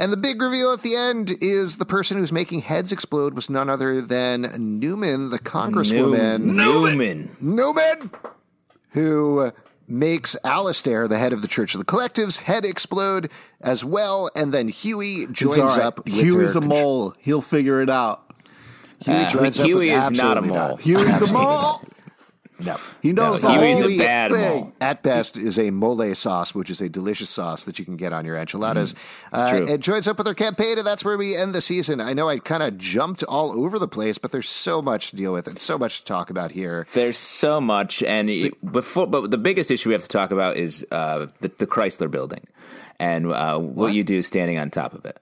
And 0.00 0.12
the 0.12 0.16
big 0.16 0.42
reveal 0.42 0.72
at 0.72 0.82
the 0.82 0.96
end 0.96 1.36
is 1.40 1.76
the 1.76 1.84
person 1.86 2.16
who's 2.16 2.32
making 2.32 2.62
heads 2.62 2.90
explode 2.90 3.34
was 3.34 3.48
none 3.48 3.70
other 3.70 4.00
than 4.02 4.80
Newman, 4.80 5.30
the 5.30 5.38
congresswoman. 5.38 6.40
Newman. 6.40 7.36
Newman, 7.40 8.10
who 8.90 9.52
makes 9.86 10.34
Alistair, 10.44 11.06
the 11.06 11.18
head 11.18 11.32
of 11.32 11.42
the 11.42 11.48
Church 11.48 11.74
of 11.74 11.78
the 11.78 11.84
Collectives, 11.84 12.38
head 12.38 12.64
explode 12.64 13.30
as 13.60 13.84
well. 13.84 14.30
And 14.34 14.52
then 14.52 14.68
Huey 14.68 15.26
joins 15.30 15.58
all 15.58 15.66
right. 15.68 15.78
up. 15.80 16.04
With 16.04 16.14
Huey's 16.14 16.54
her 16.54 16.58
a 16.58 16.62
mole. 16.62 17.14
He'll 17.20 17.40
figure 17.42 17.80
it 17.80 17.90
out. 17.90 18.22
Huey, 19.00 19.16
Uh, 19.16 19.30
joins 19.30 19.60
up 19.60 19.66
Huey 19.66 19.90
with 19.94 20.12
is 20.12 20.18
not 20.18 20.38
a 20.38 20.42
mole. 20.42 20.56
not. 20.56 20.80
Huey's 20.80 21.20
a 21.22 21.32
mole. 21.32 21.82
No. 22.58 22.76
He 23.02 23.12
knows 23.12 23.42
No, 23.42 23.48
the 23.52 23.58
Huey's 23.58 23.80
whole 23.80 23.90
a 23.90 23.98
bad 23.98 24.30
thing. 24.30 24.40
mole. 24.60 24.72
At 24.80 25.02
best, 25.02 25.36
is 25.36 25.58
a 25.58 25.70
mole 25.70 26.14
sauce, 26.14 26.54
which 26.54 26.70
is 26.70 26.80
a 26.80 26.88
delicious 26.88 27.28
sauce 27.28 27.64
that 27.64 27.78
you 27.80 27.84
can 27.84 27.96
get 27.96 28.12
on 28.12 28.24
your 28.24 28.36
enchiladas. 28.36 28.94
Uh, 29.32 29.64
it 29.68 29.80
joins 29.80 30.06
up 30.06 30.18
with 30.18 30.28
our 30.28 30.34
campaign, 30.34 30.78
and 30.78 30.86
that's 30.86 31.04
where 31.04 31.18
we 31.18 31.34
end 31.36 31.52
the 31.54 31.60
season. 31.60 32.00
I 32.00 32.12
know 32.12 32.28
I 32.28 32.38
kind 32.38 32.62
of 32.62 32.78
jumped 32.78 33.24
all 33.24 33.58
over 33.64 33.78
the 33.80 33.88
place, 33.88 34.18
but 34.18 34.30
there's 34.30 34.48
so 34.48 34.80
much 34.80 35.10
to 35.10 35.16
deal 35.16 35.32
with 35.32 35.48
and 35.48 35.58
so 35.58 35.76
much 35.76 35.98
to 35.98 36.04
talk 36.04 36.30
about 36.30 36.52
here. 36.52 36.86
There's 36.94 37.18
so 37.18 37.60
much, 37.60 38.02
and 38.04 38.30
it- 38.30 38.72
before, 38.72 39.08
but 39.08 39.30
the 39.32 39.38
biggest 39.38 39.72
issue 39.72 39.88
we 39.88 39.94
have 39.94 40.02
to 40.02 40.08
talk 40.08 40.30
about 40.30 40.56
is 40.56 40.86
uh, 40.92 41.26
the, 41.40 41.48
the 41.58 41.66
Chrysler 41.66 42.08
Building, 42.10 42.46
and 43.00 43.26
uh, 43.32 43.58
what 43.58 43.94
you 43.94 44.04
do 44.04 44.22
standing 44.22 44.58
on 44.58 44.70
top 44.70 44.94
of 44.94 45.04
it. 45.04 45.18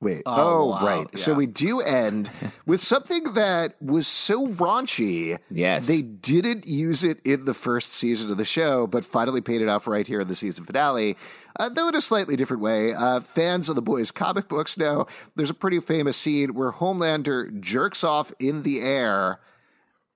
Wait. 0.00 0.22
Oh, 0.26 0.66
wow. 0.66 0.86
right. 0.86 1.18
So 1.18 1.34
we 1.34 1.46
do 1.46 1.80
end 1.80 2.30
with 2.66 2.80
something 2.80 3.32
that 3.32 3.74
was 3.82 4.06
so 4.06 4.46
raunchy. 4.46 5.38
Yes. 5.50 5.88
They 5.88 6.02
didn't 6.02 6.68
use 6.68 7.02
it 7.02 7.18
in 7.24 7.46
the 7.46 7.54
first 7.54 7.90
season 7.90 8.30
of 8.30 8.36
the 8.36 8.44
show, 8.44 8.86
but 8.86 9.04
finally 9.04 9.40
paid 9.40 9.60
it 9.60 9.68
off 9.68 9.88
right 9.88 10.06
here 10.06 10.20
in 10.20 10.28
the 10.28 10.36
season 10.36 10.64
finale, 10.64 11.16
uh, 11.58 11.68
though 11.68 11.88
in 11.88 11.96
a 11.96 12.00
slightly 12.00 12.36
different 12.36 12.62
way. 12.62 12.94
Uh, 12.94 13.18
fans 13.18 13.68
of 13.68 13.74
the 13.74 13.82
boys' 13.82 14.12
comic 14.12 14.48
books 14.48 14.78
know 14.78 15.08
there's 15.34 15.50
a 15.50 15.54
pretty 15.54 15.80
famous 15.80 16.16
scene 16.16 16.54
where 16.54 16.70
Homelander 16.70 17.60
jerks 17.60 18.04
off 18.04 18.32
in 18.38 18.62
the 18.62 18.80
air. 18.80 19.40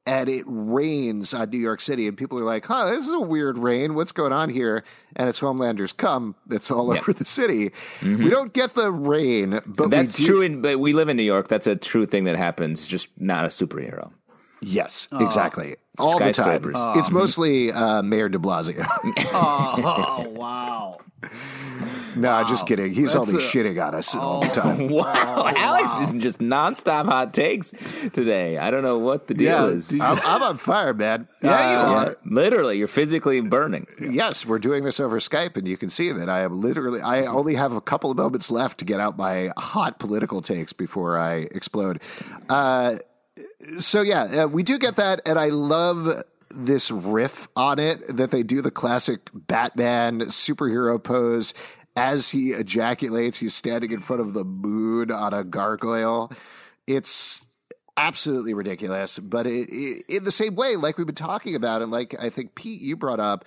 And 0.05 0.29
it 0.29 0.43
rains 0.49 1.33
on 1.33 1.51
New 1.51 1.59
York 1.61 1.81
City, 1.81 2.09
and 2.09 2.17
people 2.17 2.37
are 2.41 2.45
like, 2.45 2.67
"Huh, 2.67 2.91
this 2.91 3.07
is 3.07 3.15
a 3.15 3.21
weird 3.21 3.57
rain. 3.57 3.95
What's 3.95 4.11
going 4.11 4.33
on 4.33 4.49
here?" 4.51 4.83
And 5.15 5.29
it's 5.29 5.39
Homelander's 5.39 5.93
come 5.93 6.35
that's 6.47 6.73
all 6.73 6.91
over 6.91 7.13
the 7.13 7.25
city. 7.25 7.71
We 8.03 8.29
don't 8.29 8.53
get 8.53 8.75
the 8.75 8.91
rain, 8.91 9.61
but 9.65 9.91
That's 9.91 10.19
we 10.19 10.25
do, 10.25 10.31
true, 10.33 10.41
in, 10.43 10.61
but 10.61 10.81
we 10.81 10.93
live 10.93 11.09
in 11.09 11.17
New 11.17 11.23
York. 11.23 11.47
That's 11.47 11.69
a 11.69 11.77
true 11.77 12.05
thing 12.05 12.25
that 12.25 12.35
happens. 12.37 12.89
Just 12.89 13.11
not 13.17 13.45
a 13.45 13.49
superhero. 13.49 14.11
Yes, 14.61 15.07
exactly. 15.21 15.77
All 15.99 16.19
the 16.19 16.33
time. 16.33 16.35
Skyscrapers. 16.35 16.77
It's 16.97 17.11
mostly 17.11 17.71
uh, 17.71 18.03
Mayor 18.03 18.29
de 18.29 18.39
Blasio. 18.39 18.85
Oh 19.35 20.27
wow! 20.31 20.99
No, 22.17 22.45
just 22.45 22.67
kidding. 22.67 22.93
He's 22.93 23.13
That's 23.15 23.29
only 23.29 23.43
a- 23.43 23.47
shitting 23.47 23.85
on 23.87 23.95
us 23.95 24.15
all 24.15 24.41
the 24.43 24.49
time. 24.49 24.89
Wow, 24.93 25.47
Alex 25.57 26.01
is 26.01 26.23
just 26.23 26.39
nonstop 26.39 27.07
hot 27.07 27.33
takes 27.35 27.73
today. 28.13 28.59
I 28.59 28.71
don't 28.71 28.83
know 28.83 28.99
what 28.99 29.27
the 29.29 29.35
deal 29.35 29.71
Yeah, 29.71 29.77
is. 29.77 29.91
I'm, 29.93 30.19
I'm 30.25 30.43
on 30.43 30.57
fire, 30.57 30.93
man. 30.95 31.29
Yeah, 31.43 31.71
you 31.73 31.77
Uh, 31.79 31.83
are. 31.95 32.07
Yeah, 32.07 32.15
literally, 32.25 32.79
you're 32.79 32.89
physically 32.89 33.41
burning. 33.41 33.87
Yes, 34.13 34.45
we're 34.45 34.59
doing 34.59 34.85
this 34.85 35.01
over 35.01 35.19
Skype, 35.21 35.57
and 35.57 35.67
you 35.67 35.77
can 35.77 35.89
see 35.89 36.13
that 36.13 36.29
I 36.29 36.41
am 36.43 36.61
literally. 36.61 37.01
I 37.01 37.25
only 37.25 37.55
have 37.55 37.73
a 37.73 37.81
couple 37.81 38.11
of 38.11 38.17
moments 38.17 38.51
left 38.51 38.79
to 38.79 38.85
get 38.85 39.01
out 39.01 39.17
my 39.17 39.51
hot 39.57 39.99
political 39.99 40.43
takes 40.43 40.73
before 40.73 41.17
I 41.19 41.49
explode. 41.51 42.03
Uh, 42.49 42.97
so 43.79 44.03
yeah, 44.03 44.43
uh, 44.45 44.47
we 44.49 44.63
do 44.63 44.79
get 44.79 44.97
that, 44.97 45.21
and 45.25 45.39
I 45.39 45.49
love 45.49 46.23
this 46.55 46.91
riff 46.91 47.49
on 47.57 47.79
it 47.79 48.17
that 48.17 48.31
they 48.31 48.43
do 48.43 48.61
the 48.61 48.71
classic 48.71 49.21
Batman 49.33 50.21
superhero 50.23 51.03
pose 51.03 51.55
as 51.97 52.31
he 52.31 52.53
ejaculates. 52.53 53.39
He's 53.39 53.55
standing 53.55 53.93
in 53.93 54.01
front 54.01 54.23
of 54.23 54.35
the 54.35 54.45
moon 54.45 55.11
on 55.11 55.35
a 55.35 55.45
gargoyle. 55.45 56.33
It's 56.87 57.47
absolutely 57.97 58.55
ridiculous, 58.55 59.19
but 59.19 59.47
it, 59.47 59.69
it, 59.71 60.05
in 60.09 60.25
the 60.25 60.33
same 60.33 60.55
way, 60.55 60.77
like 60.77 60.99
we've 60.99 61.07
been 61.07 61.15
talking 61.15 61.55
about, 61.55 61.83
and 61.83 61.91
like 61.91 62.15
I 62.19 62.31
think 62.31 62.55
Pete 62.55 62.81
you 62.81 62.97
brought 62.97 63.21
up, 63.21 63.45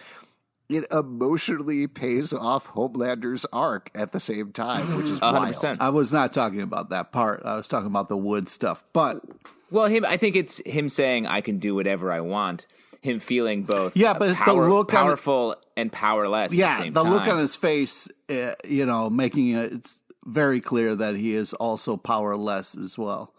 it 0.70 0.86
emotionally 0.92 1.88
pays 1.88 2.34
off 2.34 2.68
Homelander's 2.68 3.46
arc 3.54 3.92
at 3.94 4.12
the 4.12 4.20
same 4.20 4.52
time, 4.52 4.98
which 4.98 5.08
is 5.08 5.22
wild. 5.22 5.56
100%. 5.56 5.78
I 5.80 5.90
was 5.90 6.12
not 6.12 6.34
talking 6.34 6.62
about 6.62 6.90
that 6.90 7.12
part. 7.12 7.44
I 7.46 7.56
was 7.56 7.68
talking 7.68 7.88
about 7.88 8.10
the 8.10 8.18
wood 8.18 8.50
stuff. 8.50 8.84
But 8.94 9.22
Well, 9.70 9.88
him. 9.88 10.06
I 10.06 10.18
think 10.18 10.36
it's 10.36 10.62
him 10.66 10.90
saying, 10.90 11.28
"I 11.28 11.42
can 11.42 11.58
do 11.60 11.76
whatever 11.76 12.12
I 12.12 12.22
want." 12.22 12.66
Him 13.06 13.20
feeling 13.20 13.64
both, 13.64 13.96
Yeah, 13.96 14.14
but 14.18 14.30
the 14.30 14.36
power- 14.36 14.70
look 14.70 14.94
on- 14.94 15.06
powerful 15.06 15.56
and 15.78 15.92
powerless. 15.92 16.46
at 16.46 16.50
the, 16.52 16.58
yeah, 16.58 16.80
same 16.80 16.94
the 16.94 17.04
look 17.04 17.28
on 17.28 17.40
his 17.40 17.56
face, 17.56 18.10
uh, 18.30 18.54
you 18.68 18.86
know, 18.86 19.10
making 19.10 19.50
it 19.52 19.72
it's 19.74 19.98
very 20.26 20.60
clear 20.60 20.96
that 20.96 21.16
he 21.16 21.34
is 21.36 21.54
also 21.54 21.96
powerless 21.98 22.76
as 22.76 22.98
well. 22.98 23.32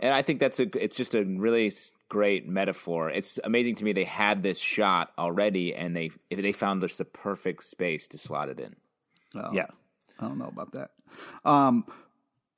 And 0.00 0.14
I 0.14 0.22
think 0.22 0.40
that's 0.40 0.58
a 0.58 0.66
it's 0.82 0.96
just 0.96 1.14
a 1.14 1.22
really 1.22 1.70
great 2.08 2.48
metaphor. 2.48 3.10
It's 3.10 3.38
amazing 3.44 3.74
to 3.76 3.84
me 3.84 3.92
they 3.92 4.04
had 4.04 4.42
this 4.42 4.58
shot 4.58 5.12
already 5.18 5.74
and 5.74 5.94
they 5.94 6.10
they 6.30 6.52
found 6.52 6.80
just 6.80 6.98
the 6.98 7.04
perfect 7.04 7.62
space 7.64 8.06
to 8.08 8.18
slot 8.18 8.48
it 8.48 8.58
in. 8.58 8.74
Yeah. 9.52 9.66
I 10.18 10.26
don't 10.28 10.38
know 10.38 10.48
about 10.48 10.72
that. 10.72 10.90
Um, 11.44 11.84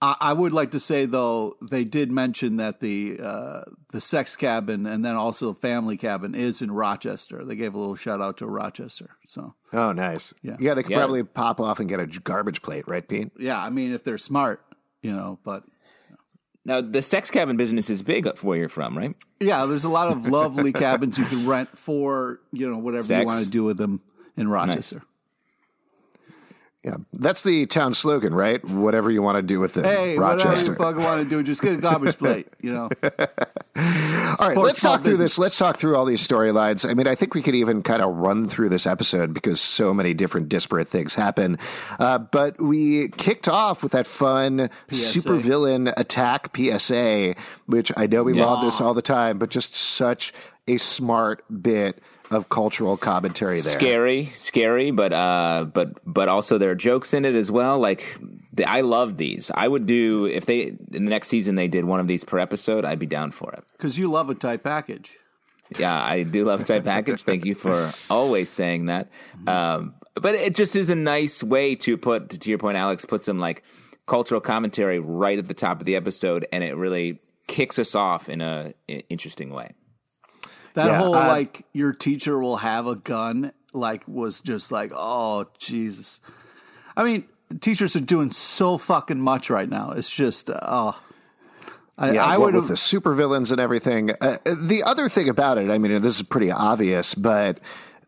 I, 0.03 0.17
I 0.21 0.33
would 0.33 0.53
like 0.53 0.73
to 0.73 0.81
say 0.81 1.07
though 1.07 1.57
they 1.71 1.85
did 1.85 2.11
mention 2.11 2.57
that 2.57 2.81
the 2.81 3.19
uh, 3.23 3.61
the 3.93 4.01
sex 4.01 4.35
cabin 4.37 4.85
and 4.85 5.05
then 5.05 5.15
also 5.15 5.53
the 5.53 5.61
family 5.61 5.97
cabin 5.97 6.35
is 6.35 6.61
in 6.61 6.73
Rochester. 6.73 7.45
They 7.45 7.55
gave 7.55 7.73
a 7.75 7.79
little 7.79 7.95
shout 7.95 8.21
out 8.21 8.37
to 8.39 8.47
Rochester. 8.47 9.11
So 9.27 9.55
Oh, 9.73 9.93
nice. 9.93 10.35
Yeah. 10.43 10.57
Yeah, 10.59 10.75
they 10.75 10.83
could 10.83 10.91
Yeah. 10.91 10.99
probably 10.99 11.23
pop 11.23 11.61
off 11.61 11.79
and 11.81 11.89
get 11.89 12.01
a 12.01 12.07
garbage 12.07 12.61
plate, 12.63 12.85
right, 12.89 13.07
Pete? 13.07 13.31
yeah, 13.39 13.63
I 13.63 13.71
mean 13.71 13.93
if 13.95 14.03
they're 14.05 14.19
smart, 14.19 14.61
you 15.03 15.13
know, 15.13 15.39
but 15.45 15.63
Now 16.65 16.81
the 16.81 17.01
sex 17.03 17.31
cabin 17.31 17.57
business 17.57 17.89
is 17.89 18.03
big 18.03 18.27
up 18.27 18.43
where 18.43 18.59
you're 18.59 18.69
from, 18.69 18.99
right? 18.99 19.15
yeah, 19.41 19.67
there's 19.67 19.85
a 19.85 19.89
lot 19.89 20.09
of 20.11 20.27
lovely 20.27 20.73
cabins 20.85 21.17
you 21.17 21.25
can 21.27 21.47
rent 21.47 21.79
for 21.79 22.41
you 22.53 22.69
know 22.69 22.79
whatever 22.79 23.19
you 23.21 23.25
want 23.25 23.45
to 23.45 23.51
do 23.51 23.63
with 23.65 23.77
them 23.77 24.01
in 24.37 24.49
Rochester. 24.49 25.03
Yeah. 26.85 26.97
That's 27.13 27.45
the 27.45 27.67
town 27.67 27.95
slogan, 27.95 28.35
right? 28.35 28.65
Whatever 28.65 29.09
you 29.13 29.23
want 29.23 29.37
to 29.37 29.43
do 29.43 29.61
with 29.61 29.77
it, 29.77 29.85
Hey, 29.85 30.19
whatever 30.19 30.49
Rochester. 30.49 30.73
you 30.73 30.77
fucking 30.77 31.01
want 31.03 31.23
to 31.23 31.29
do, 31.29 31.41
just 31.45 31.63
get 31.63 31.75
a 31.75 31.77
garbage 31.77 32.19
plate. 32.19 32.49
You 32.61 32.73
know, 32.73 32.91
All 33.77 34.49
right, 34.49 34.57
let's 34.57 34.81
talk 34.81 35.03
through 35.03 35.13
business. 35.13 35.33
this. 35.33 35.39
Let's 35.39 35.57
talk 35.59 35.77
through 35.77 35.97
all 35.97 36.05
these 36.05 36.27
storylines. 36.27 36.89
I 36.89 36.95
mean, 36.95 37.07
I 37.07 37.15
think 37.15 37.35
we 37.35 37.43
could 37.43 37.55
even 37.55 37.83
kind 37.83 38.03
of 38.03 38.15
run 38.17 38.49
through 38.49 38.69
this 38.69 38.87
episode 38.87 39.33
because 39.33 39.61
so 39.61 39.95
many 39.95 40.13
different 40.15 40.49
disparate 40.49 40.89
things 40.89 41.15
happen. 41.15 41.57
Uh, 42.01 42.19
but 42.19 42.61
we 42.61 43.09
kicked 43.11 43.49
off 43.49 43.83
with 43.83 43.93
that 43.93 44.07
fun 44.07 44.69
PSA. 44.91 45.21
supervillain 45.21 45.93
attack 45.97 46.57
PSA, 46.57 47.35
which 47.67 47.93
I 47.97 48.07
know 48.07 48.25
we 48.25 48.37
Yeah. 48.37 48.47
love 48.47 48.65
this 48.65 48.81
all 48.81 48.95
the 48.95 49.03
time, 49.03 49.39
but 49.39 49.51
just 49.51 49.75
such 49.77 50.33
a 50.69 50.77
smart 50.79 51.45
bit 51.63 52.01
of 52.35 52.49
cultural 52.49 52.97
commentary 52.97 53.61
there. 53.61 53.73
Scary, 53.73 54.27
scary, 54.35 54.91
but 54.91 55.13
uh, 55.13 55.67
but 55.73 55.99
but 56.05 56.29
also 56.29 56.59
there 56.59 56.71
are 56.71 56.75
jokes 56.75 57.13
in 57.15 57.25
it 57.25 57.35
as 57.35 57.51
well. 57.51 57.79
Like 57.79 58.17
the, 58.53 58.65
I 58.69 58.81
love 58.83 59.17
these. 59.17 59.51
I 59.55 59.67
would 59.69 59.87
do 59.87 60.27
if 60.27 60.47
they 60.47 60.63
in 60.69 60.79
the 60.91 61.11
next 61.11 61.29
season 61.29 61.55
they 61.55 61.69
did 61.69 61.85
one 61.85 62.01
of 62.01 62.07
these 62.07 62.25
per 62.25 62.39
episode. 62.39 62.85
I'd 62.85 62.99
be 62.99 63.07
down 63.07 63.31
for 63.31 63.53
it. 63.53 63.65
because 63.73 63.99
you 63.99 64.09
love 64.11 64.31
a 64.31 64.35
tight 64.35 64.63
package. 64.63 65.17
Yeah, 65.79 66.03
I 66.03 66.23
do 66.25 66.45
love 66.45 66.61
a 66.61 66.65
tight 66.65 66.85
package. 66.85 67.23
Thank 67.23 67.47
you 67.47 67.55
for 67.55 67.95
always 68.11 68.51
saying 68.51 68.87
that. 68.87 69.09
Um, 69.47 69.95
but 70.15 70.35
it 70.35 70.55
just 70.55 70.77
is 70.77 70.91
a 70.91 70.95
nice 70.95 71.43
way 71.43 71.75
to 71.77 71.97
put, 71.97 72.29
to 72.29 72.51
your 72.51 72.59
point, 72.59 72.77
Alex, 72.77 73.07
put 73.07 73.23
some 73.25 73.39
like 73.39 73.63
cultural 74.07 74.43
commentary 74.43 74.99
right 74.99 75.39
at 75.39 75.49
the 75.49 75.55
top 75.55 75.81
of 75.81 75.87
the 75.87 75.97
episode, 75.97 76.47
and 76.53 76.63
it 76.63 76.77
really 76.77 77.21
kicks 77.47 77.79
us 77.79 77.95
off 77.95 78.29
in 78.29 78.43
a 78.43 78.75
i- 78.91 79.03
interesting 79.09 79.49
way. 79.49 79.73
That 80.75 80.89
Yeah, 80.89 80.99
whole 80.99 81.13
like 81.13 81.65
your 81.73 81.93
teacher 81.93 82.39
will 82.41 82.59
have 82.59 82.87
a 82.87 82.95
gun 82.97 83.53
like 83.73 84.07
was 84.07 84.41
just 84.41 84.73
like 84.73 84.93
oh 84.95 85.47
Jesus. 85.59 86.21
I 86.97 87.05
mean, 87.05 87.25
teachers 87.61 87.97
are 87.97 88.01
doing 88.01 88.31
so 88.31 88.79
fucking 88.79 89.21
much 89.21 89.51
right 89.51 89.69
now. 89.69 89.91
It's 89.91 90.11
just 90.11 90.51
uh, 90.51 90.59
oh. 90.63 91.01
I, 91.99 92.13
Yeah, 92.13 92.25
I 92.25 92.39
would 92.39 92.55
with 92.55 92.65
have 92.65 92.69
the 92.69 92.75
supervillains 92.75 93.51
and 93.53 93.61
everything. 93.61 94.11
Uh, 94.21 94.39
the 94.45 94.83
other 94.85 95.09
thing 95.09 95.29
about 95.29 95.59
it, 95.59 95.71
I 95.71 95.79
mean, 95.79 96.01
this 96.01 96.17
is 96.17 96.23
pretty 96.23 96.51
obvious, 96.51 97.15
but 97.15 97.61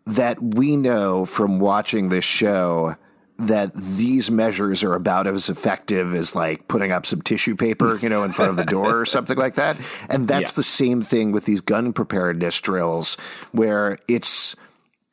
that 0.07 0.43
we 0.43 0.77
know 0.77 1.25
from 1.25 1.61
watching 1.61 2.09
this 2.09 2.25
show 2.25 2.97
that 3.39 3.73
these 3.75 4.31
measures 4.31 4.85
are 4.85 4.95
about 4.95 5.27
as 5.27 5.49
effective 5.49 6.15
as 6.15 6.37
like 6.37 6.69
putting 6.69 6.93
up 6.93 7.05
some 7.05 7.21
tissue 7.21 7.57
paper, 7.57 7.99
you 8.01 8.09
know, 8.09 8.23
in 8.23 8.31
front 8.31 8.51
of 8.51 8.57
the 8.57 8.65
door 8.65 9.01
or 9.01 9.05
something 9.07 9.37
like 9.37 9.57
that. 9.57 9.77
And 10.09 10.29
that's 10.29 10.53
Yeah. 10.53 10.57
the 10.57 10.63
same 10.63 11.03
thing 11.03 11.33
with 11.33 11.45
these 11.45 11.61
gun 11.61 11.93
preparedness 11.93 12.61
drills 12.61 13.17
where 13.53 13.99
it's 14.09 14.55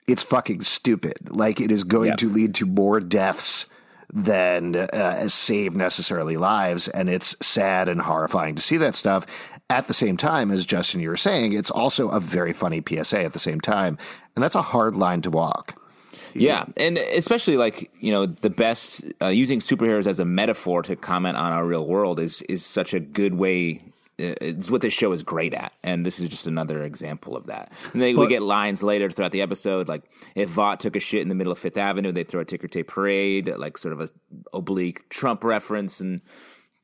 it's 0.08 0.24
fucking 0.24 0.62
stupid. 0.64 1.14
Like 1.30 1.62
it 1.62 1.72
is 1.72 1.84
going 1.84 2.10
Yeah. 2.10 2.16
to 2.18 2.30
lead 2.30 2.56
to 2.56 2.66
more 2.66 3.00
deaths 3.00 3.66
than 4.14 4.76
uh, 4.76 5.30
save 5.30 5.74
necessarily 5.76 6.36
lives, 6.36 6.90
and 6.90 7.08
it's 7.10 7.36
sad 7.42 7.88
and 7.88 8.02
horrifying 8.02 8.56
to 8.56 8.62
see 8.62 8.76
that 8.78 8.94
stuff. 8.94 9.26
At 9.70 9.88
the 9.88 9.94
same 9.94 10.18
time, 10.18 10.52
as 10.52 10.66
Justin, 10.66 11.00
you 11.00 11.08
were 11.10 11.16
saying, 11.18 11.54
it's 11.54 11.72
also 11.72 12.10
a 12.10 12.20
very 12.20 12.52
funny 12.52 12.82
PSA. 12.86 13.24
At 13.24 13.32
the 13.34 13.40
same 13.40 13.62
time, 13.62 13.98
and 14.36 14.44
that's 14.44 14.56
a 14.56 14.62
hard 14.62 14.98
line 14.98 15.22
to 15.22 15.30
walk. 15.32 15.81
Yeah, 16.34 16.66
and 16.78 16.98
especially 16.98 17.58
like 17.58 17.92
you 18.00 18.12
know 18.12 18.26
the 18.26 18.50
best 18.50 19.04
uh, 19.22 19.28
using 19.28 19.60
superheroes 19.60 20.08
as 20.08 20.20
a 20.20 20.26
metaphor 20.26 20.82
to 20.84 20.96
comment 20.96 21.38
on 21.38 21.52
our 21.52 21.66
real 21.66 21.86
world 21.86 22.20
is 22.20 22.42
is 22.44 22.66
such 22.66 22.94
a 22.94 23.00
good 23.00 23.34
way. 23.36 23.82
uh, 24.20 24.36
It's 24.42 24.70
what 24.70 24.82
this 24.82 24.94
show 24.94 25.12
is 25.14 25.24
great 25.24 25.54
at, 25.54 25.72
and 25.84 26.06
this 26.06 26.20
is 26.20 26.30
just 26.30 26.48
another 26.48 26.84
example 26.84 27.36
of 27.36 27.46
that. 27.48 27.72
And 27.94 28.02
then 28.02 28.18
we 28.18 28.28
get 28.28 28.42
lines 28.42 28.84
later 28.84 29.10
throughout 29.10 29.32
the 29.32 29.42
episode, 29.42 29.88
like 29.88 30.04
if 30.36 30.50
Vought 30.50 30.80
took 30.80 30.96
a 30.96 31.00
shit 31.00 31.22
in 31.22 31.28
the 31.30 31.36
middle 31.36 31.52
of 31.54 31.60
Fifth 31.60 31.78
Avenue, 31.78 32.12
they 32.12 32.24
throw 32.24 32.42
a 32.42 32.46
ticker 32.46 32.68
tape 32.68 32.88
parade, 32.88 33.52
like 33.58 33.78
sort 33.78 33.94
of 33.94 34.02
a 34.02 34.10
oblique 34.54 35.10
Trump 35.10 35.44
reference, 35.44 36.02
and 36.02 36.22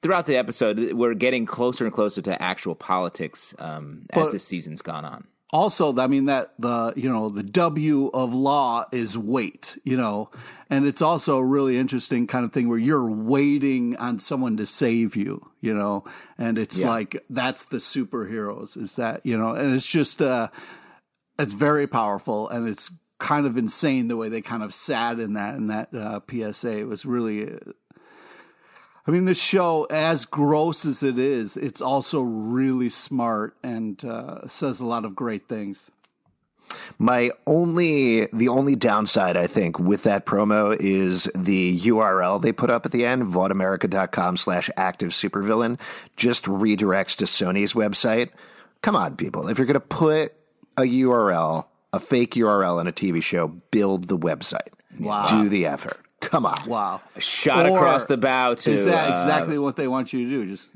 throughout 0.02 0.26
the 0.26 0.38
episode, 0.38 0.94
we're 0.94 1.14
getting 1.16 1.46
closer 1.46 1.84
and 1.86 1.94
closer 1.94 2.22
to 2.22 2.42
actual 2.42 2.76
politics 2.76 3.54
um, 3.60 4.04
as 4.12 4.26
But- 4.26 4.32
this 4.34 4.46
season's 4.46 4.82
gone 4.82 5.06
on. 5.06 5.28
Also 5.54 5.96
i 5.98 6.08
mean 6.08 6.26
that 6.26 6.54
the 6.60 6.94
you 6.96 7.10
know 7.10 7.30
the 7.30 7.44
w 7.44 8.08
of 8.14 8.34
law 8.34 8.86
is 8.92 9.18
wait 9.18 9.78
you 9.84 9.96
know? 9.98 10.30
And 10.70 10.86
it's 10.86 11.02
also 11.02 11.38
a 11.38 11.46
really 11.46 11.78
interesting 11.78 12.28
kind 12.28 12.44
of 12.44 12.52
thing 12.52 12.68
where 12.68 12.78
you're 12.78 13.10
waiting 13.10 13.96
on 13.96 14.20
someone 14.20 14.58
to 14.58 14.66
save 14.66 15.16
you 15.16 15.50
you 15.62 15.74
know? 15.74 16.04
And 16.38 16.58
it's 16.58 16.78
Yeah. 16.78 16.90
like 16.90 17.24
that's 17.30 17.64
the 17.66 17.78
superheroes 17.78 18.76
is 18.76 18.94
that 18.94 19.26
you 19.26 19.38
know? 19.38 19.54
And 19.54 19.74
it's 19.74 19.88
just 19.88 20.22
uh 20.22 20.50
it's 21.40 21.54
very 21.54 21.88
powerful 21.88 22.50
and 22.50 22.68
it's 22.68 22.92
kind 23.20 23.46
of 23.46 23.58
insane 23.58 24.10
the 24.10 24.18
way 24.18 24.30
they 24.30 24.42
kind 24.42 24.62
of 24.62 24.74
sat 24.74 25.20
in 25.20 25.34
that 25.34 25.56
in 25.56 25.68
that 25.68 25.94
uh, 25.94 26.20
psa 26.30 26.80
it 26.80 26.88
was 26.88 27.06
really 27.06 27.52
uh, 27.52 27.58
I 29.08 29.12
mean, 29.12 29.24
this 29.24 29.42
show, 29.42 29.86
as 29.86 30.26
gross 30.26 30.86
as 30.86 31.02
it 31.02 31.18
is, 31.18 31.56
it's 31.56 31.80
also 31.80 32.20
really 32.20 32.90
smart 32.90 33.56
and 33.64 34.04
uh, 34.04 34.46
says 34.48 34.82
a 34.82 34.86
lot 34.86 35.06
of 35.06 35.16
great 35.16 35.48
things. 35.48 35.90
My 37.00 37.32
only, 37.46 38.26
the 38.34 38.50
only 38.50 38.76
downside 38.76 39.38
I 39.38 39.48
think 39.48 39.80
with 39.80 40.04
that 40.04 40.26
promo 40.26 40.76
is 40.78 41.30
the 41.34 41.80
URL 41.80 42.42
they 42.42 42.52
put 42.52 42.70
up 42.70 42.86
at 42.86 42.92
the 42.92 43.06
end, 43.06 43.24
voughtamerica.com 43.24 44.36
slash 44.36 44.70
active 44.76 45.12
supervillain, 45.12 45.80
just 46.18 46.44
redirects 46.44 47.16
to 47.18 47.26
Sony's 47.26 47.74
website. 47.74 48.32
Come 48.82 48.98
on, 48.98 49.16
people. 49.16 49.48
If 49.48 49.58
you're 49.58 49.68
going 49.68 49.76
to 49.76 49.80
put 49.80 50.34
a 50.76 50.82
URL, 50.82 51.66
a 51.94 52.00
fake 52.00 52.34
URL 52.34 52.82
in 52.82 52.88
a 52.88 52.92
TV 52.92 53.24
show, 53.24 53.48
build 53.48 54.10
the 54.10 54.18
website. 54.18 54.74
Wow. 55.00 55.28
Do 55.28 55.48
the 55.48 55.66
effort. 55.66 56.00
Come 56.22 56.46
on. 56.46 56.68
Wow. 56.68 57.02
A 57.16 57.22
Shot 57.22 57.68
Or 57.68 57.78
across 57.78 58.08
the 58.08 58.18
bow 58.18 58.56
to 58.56 58.72
Is 58.72 58.86
that 58.86 59.10
uh, 59.10 59.14
exactly 59.14 59.58
what 59.58 59.76
they 59.76 59.88
want 59.88 60.14
you 60.14 60.24
to 60.26 60.30
do? 60.30 60.46
Just 60.48 60.72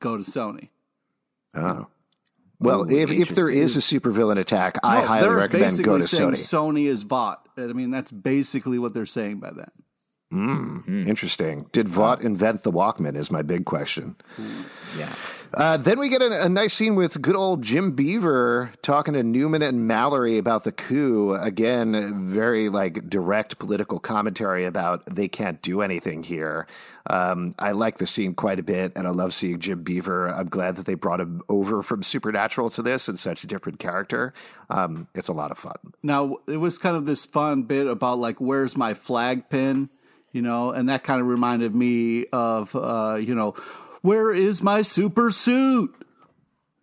go 0.00 0.16
to 0.16 0.22
Sony. 0.22 0.68
Oh. 1.54 1.86
Well, 2.58 2.82
Ooh, 2.82 2.96
if, 2.96 3.10
if 3.10 3.28
there 3.30 3.48
is 3.48 3.76
a 3.76 3.78
supervillain 3.78 4.38
attack, 4.38 4.78
I 4.84 5.00
highly 5.00 5.28
recommend 5.28 5.82
go 5.82 5.96
to 5.96 6.06
saying 6.06 6.32
Sony. 6.32 6.34
Sony 6.34 6.86
is 6.86 7.04
Vought. 7.04 7.48
I 7.56 7.66
mean, 7.66 7.90
that's 7.90 8.12
basically 8.12 8.78
what 8.78 8.92
they're 8.92 9.06
saying 9.06 9.40
by 9.40 9.50
that. 9.52 9.72
Hmm, 10.30 10.78
hmm. 10.78 11.08
Interesting. 11.08 11.66
Did 11.72 11.88
Vought 11.88 12.22
invent 12.22 12.62
the 12.62 12.70
Walkman? 12.70 13.16
Is 13.16 13.30
my 13.30 13.42
big 13.42 13.64
question. 13.64 14.16
Hmm. 14.36 14.62
yeah. 14.98 15.14
Uh, 15.52 15.76
then 15.76 15.98
we 15.98 16.08
get 16.08 16.22
a, 16.22 16.46
a 16.46 16.48
nice 16.48 16.74
scene 16.74 16.94
with 16.94 17.20
good 17.20 17.34
old 17.34 17.62
Jim 17.62 17.92
Beaver 17.92 18.72
talking 18.82 19.14
to 19.14 19.22
Newman 19.22 19.62
and 19.62 19.88
Mallory 19.88 20.38
about 20.38 20.62
the 20.62 20.70
coup. 20.70 21.34
Again, 21.34 22.30
very 22.30 22.68
like 22.68 23.10
direct 23.10 23.58
political 23.58 23.98
commentary 23.98 24.64
about 24.64 25.04
they 25.06 25.26
can't 25.26 25.60
do 25.60 25.80
anything 25.80 26.22
here. 26.22 26.68
Um, 27.08 27.54
I 27.58 27.72
like 27.72 27.98
the 27.98 28.06
scene 28.06 28.34
quite 28.34 28.60
a 28.60 28.62
bit, 28.62 28.92
and 28.94 29.08
I 29.08 29.10
love 29.10 29.34
seeing 29.34 29.58
Jim 29.58 29.82
Beaver. 29.82 30.28
I'm 30.28 30.48
glad 30.48 30.76
that 30.76 30.86
they 30.86 30.94
brought 30.94 31.20
him 31.20 31.42
over 31.48 31.82
from 31.82 32.04
Supernatural 32.04 32.70
to 32.70 32.82
this 32.82 33.08
and 33.08 33.18
such 33.18 33.42
a 33.42 33.48
different 33.48 33.80
character. 33.80 34.32
Um, 34.68 35.08
it's 35.16 35.28
a 35.28 35.32
lot 35.32 35.50
of 35.50 35.58
fun. 35.58 35.76
Now, 36.02 36.36
it 36.46 36.58
was 36.58 36.78
kind 36.78 36.96
of 36.96 37.06
this 37.06 37.26
fun 37.26 37.64
bit 37.64 37.88
about 37.88 38.18
like, 38.18 38.40
where's 38.40 38.76
my 38.76 38.94
flag 38.94 39.48
pin? 39.48 39.88
You 40.32 40.42
know, 40.42 40.70
and 40.70 40.88
that 40.88 41.02
kind 41.02 41.20
of 41.20 41.26
reminded 41.26 41.74
me 41.74 42.26
of, 42.26 42.76
uh, 42.76 43.18
you 43.20 43.34
know, 43.34 43.56
where 44.02 44.32
is 44.32 44.62
my 44.62 44.82
super 44.82 45.30
suit? 45.30 45.94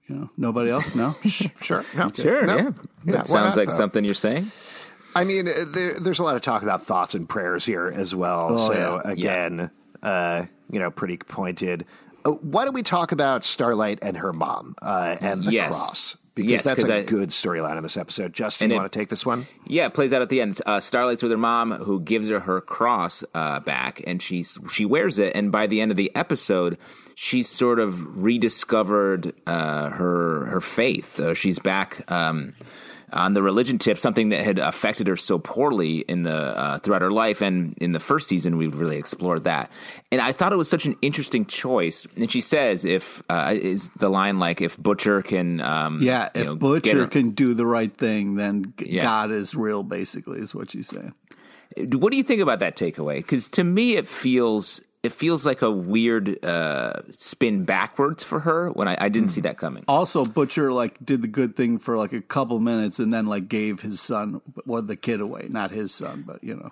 You 0.08 0.16
know, 0.16 0.30
nobody 0.38 0.70
else? 0.72 0.96
No? 0.96 1.16
Sure, 1.62 1.84
no, 1.96 2.12
Sure, 2.16 2.46
no. 2.46 2.58
yeah. 2.58 2.64
Yeah, 3.06 3.12
That 3.14 3.28
sounds 3.28 3.56
not, 3.56 3.58
like 3.58 3.70
though? 3.70 3.76
something 3.76 4.06
you're 4.06 4.14
saying. 4.16 4.52
I 5.16 5.24
mean, 5.24 5.48
uh, 5.48 5.66
there, 5.68 6.00
there's 6.00 6.20
a 6.20 6.24
lot 6.24 6.36
of 6.36 6.42
talk 6.42 6.64
about 6.64 6.86
thoughts 6.86 7.14
and 7.16 7.28
prayers 7.28 7.66
here 7.66 7.88
as 7.94 8.14
well. 8.16 8.48
Oh, 8.52 8.68
so 8.68 9.02
yeah. 9.04 9.12
again, 9.12 9.72
uh, 10.04 10.46
you 10.70 10.80
know, 10.80 10.92
pretty 10.92 11.18
pointed. 11.18 11.86
Uh, 12.24 12.32
why 12.32 12.66
don't 12.66 12.74
we 12.74 12.84
talk 12.84 13.12
about 13.12 13.44
Starlight 13.44 14.00
and 14.02 14.16
her 14.18 14.32
mom 14.34 14.76
uh, 14.82 15.18
and 15.20 15.44
the 15.44 15.52
Yes. 15.52 15.70
cross? 15.70 16.18
Because 16.38 16.52
Yes, 16.52 16.64
that's 16.64 16.88
a 16.88 16.98
I- 17.00 17.04
good 17.04 17.30
storyline 17.30 17.78
in 17.78 17.84
this 17.84 17.98
episode. 17.98 18.32
Justin, 18.32 18.70
you 18.70 18.76
it- 18.76 18.80
want 18.80 18.92
to 18.92 18.98
take 19.00 19.10
this 19.10 19.26
one? 19.26 19.48
Yeah, 19.66 19.88
it 19.88 19.94
plays 19.94 20.14
out 20.14 20.22
at 20.22 20.30
the 20.30 20.40
end. 20.40 20.62
Uh, 20.66 20.80
Starlight's 20.80 21.22
with 21.24 21.32
her 21.32 21.38
mom, 21.38 21.72
who 21.72 22.00
gives 22.00 22.30
her 22.30 22.40
her 22.42 22.62
cross 22.62 23.24
uh, 23.34 23.60
back, 23.60 24.02
and 24.08 24.22
she 24.22 24.46
she 24.72 24.86
wears 24.86 25.20
it. 25.20 25.36
And 25.36 25.52
by 25.52 25.68
the 25.68 25.82
end 25.82 25.92
of 25.92 25.98
the 25.98 26.12
episode, 26.16 26.78
she's 27.16 27.50
sort 27.50 27.80
of 27.80 28.24
rediscovered 28.24 29.34
uh, 29.46 29.90
her 29.90 30.46
her 30.46 30.62
faith. 30.62 31.20
Uh, 31.20 31.34
she's 31.34 31.60
back 31.60 32.10
um, 32.12 32.54
on 33.14 33.34
the 33.34 33.42
religion 33.42 33.78
tip, 33.78 33.98
something 33.98 34.30
that 34.30 34.44
had 34.44 34.60
affected 34.60 35.08
her 35.08 35.16
so 35.16 35.40
poorly 35.40 36.00
in 36.00 36.24
the 36.24 36.34
uh, 36.36 36.80
throughout 36.80 37.02
her 37.02 37.12
life. 37.12 37.42
And 37.42 37.74
in 37.80 37.94
the 37.94 38.00
first 38.00 38.28
season, 38.28 38.58
we 38.58 38.68
really 38.68 38.98
explored 38.98 39.46
that. 39.46 39.72
And 40.12 40.20
I 40.20 40.32
thought 40.34 40.52
it 40.52 40.58
was 40.58 40.70
such 40.70 40.86
an 40.86 40.96
interesting 41.02 41.46
choice. 41.46 42.06
And 42.18 42.30
she 42.30 42.42
says, 42.42 42.84
"If 42.84 43.24
uh, 43.30 43.54
is 43.56 43.90
the 43.98 44.10
line 44.10 44.40
like 44.40 44.60
if 44.62 44.78
Butcher 44.78 45.22
can, 45.22 45.62
um, 45.62 46.02
Yeah, 46.02 46.30
if 46.34 46.46
know, 46.46 46.56
Butcher 46.56 47.02
her- 47.04 47.08
can 47.08 47.32
do 47.32 47.54
the 47.54 47.66
right 47.66 47.96
thing, 47.96 48.36
then 48.36 48.74
g- 48.78 48.88
Yeah. 48.96 49.04
God 49.04 49.32
is 49.32 49.56
real, 49.56 49.84
basically, 49.84 50.40
is 50.40 50.54
what 50.54 50.72
she's 50.72 50.88
saying. 50.90 51.14
What 51.78 52.12
do 52.12 52.18
you 52.18 52.24
think 52.24 52.42
about 52.42 52.60
that 52.60 52.76
takeaway? 52.76 53.18
Because 53.18 53.48
to 53.50 53.64
me, 53.64 53.96
it 53.98 54.08
feels 54.08 54.82
it 55.04 55.14
feels 55.14 55.46
like 55.46 55.62
a 55.62 55.72
weird 55.72 56.44
uh, 56.44 57.02
spin 57.12 57.64
backwards 57.64 58.24
for 58.24 58.40
her 58.42 58.70
when 58.72 58.88
I, 58.88 58.98
I 59.00 59.10
didn't 59.10 59.30
see 59.30 59.42
that 59.42 59.58
coming. 59.58 59.84
Also, 59.88 60.26
Butcher 60.26 60.74
like 60.74 60.98
did 61.06 61.22
the 61.22 61.28
good 61.28 61.56
thing 61.56 61.78
for 61.78 61.98
like 61.98 62.14
a 62.14 62.22
couple 62.22 62.60
minutes, 62.60 63.00
and 63.00 63.14
then 63.14 63.26
like 63.26 63.48
gave 63.48 63.82
his 63.82 64.02
son 64.02 64.42
or 64.68 64.82
the 64.82 64.96
kid 64.96 65.22
away, 65.22 65.48
not 65.50 65.72
his 65.72 65.94
son, 65.94 66.24
but 66.26 66.44
you 66.44 66.56
know. 66.56 66.70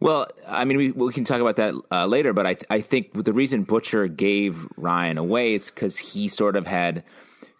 Well, 0.00 0.26
I 0.48 0.64
mean, 0.64 0.76
we, 0.78 0.90
we 0.90 1.12
can 1.12 1.24
talk 1.24 1.40
about 1.40 1.54
that 1.56 1.74
uh, 1.92 2.06
later, 2.06 2.32
but 2.32 2.46
I 2.46 2.56
I 2.68 2.80
think 2.80 3.24
the 3.24 3.32
reason 3.32 3.62
Butcher 3.62 4.08
gave 4.08 4.66
Ryan 4.76 5.16
away 5.16 5.54
is 5.54 5.70
because 5.70 5.96
he 5.96 6.26
sort 6.28 6.56
of 6.56 6.66
had 6.66 7.04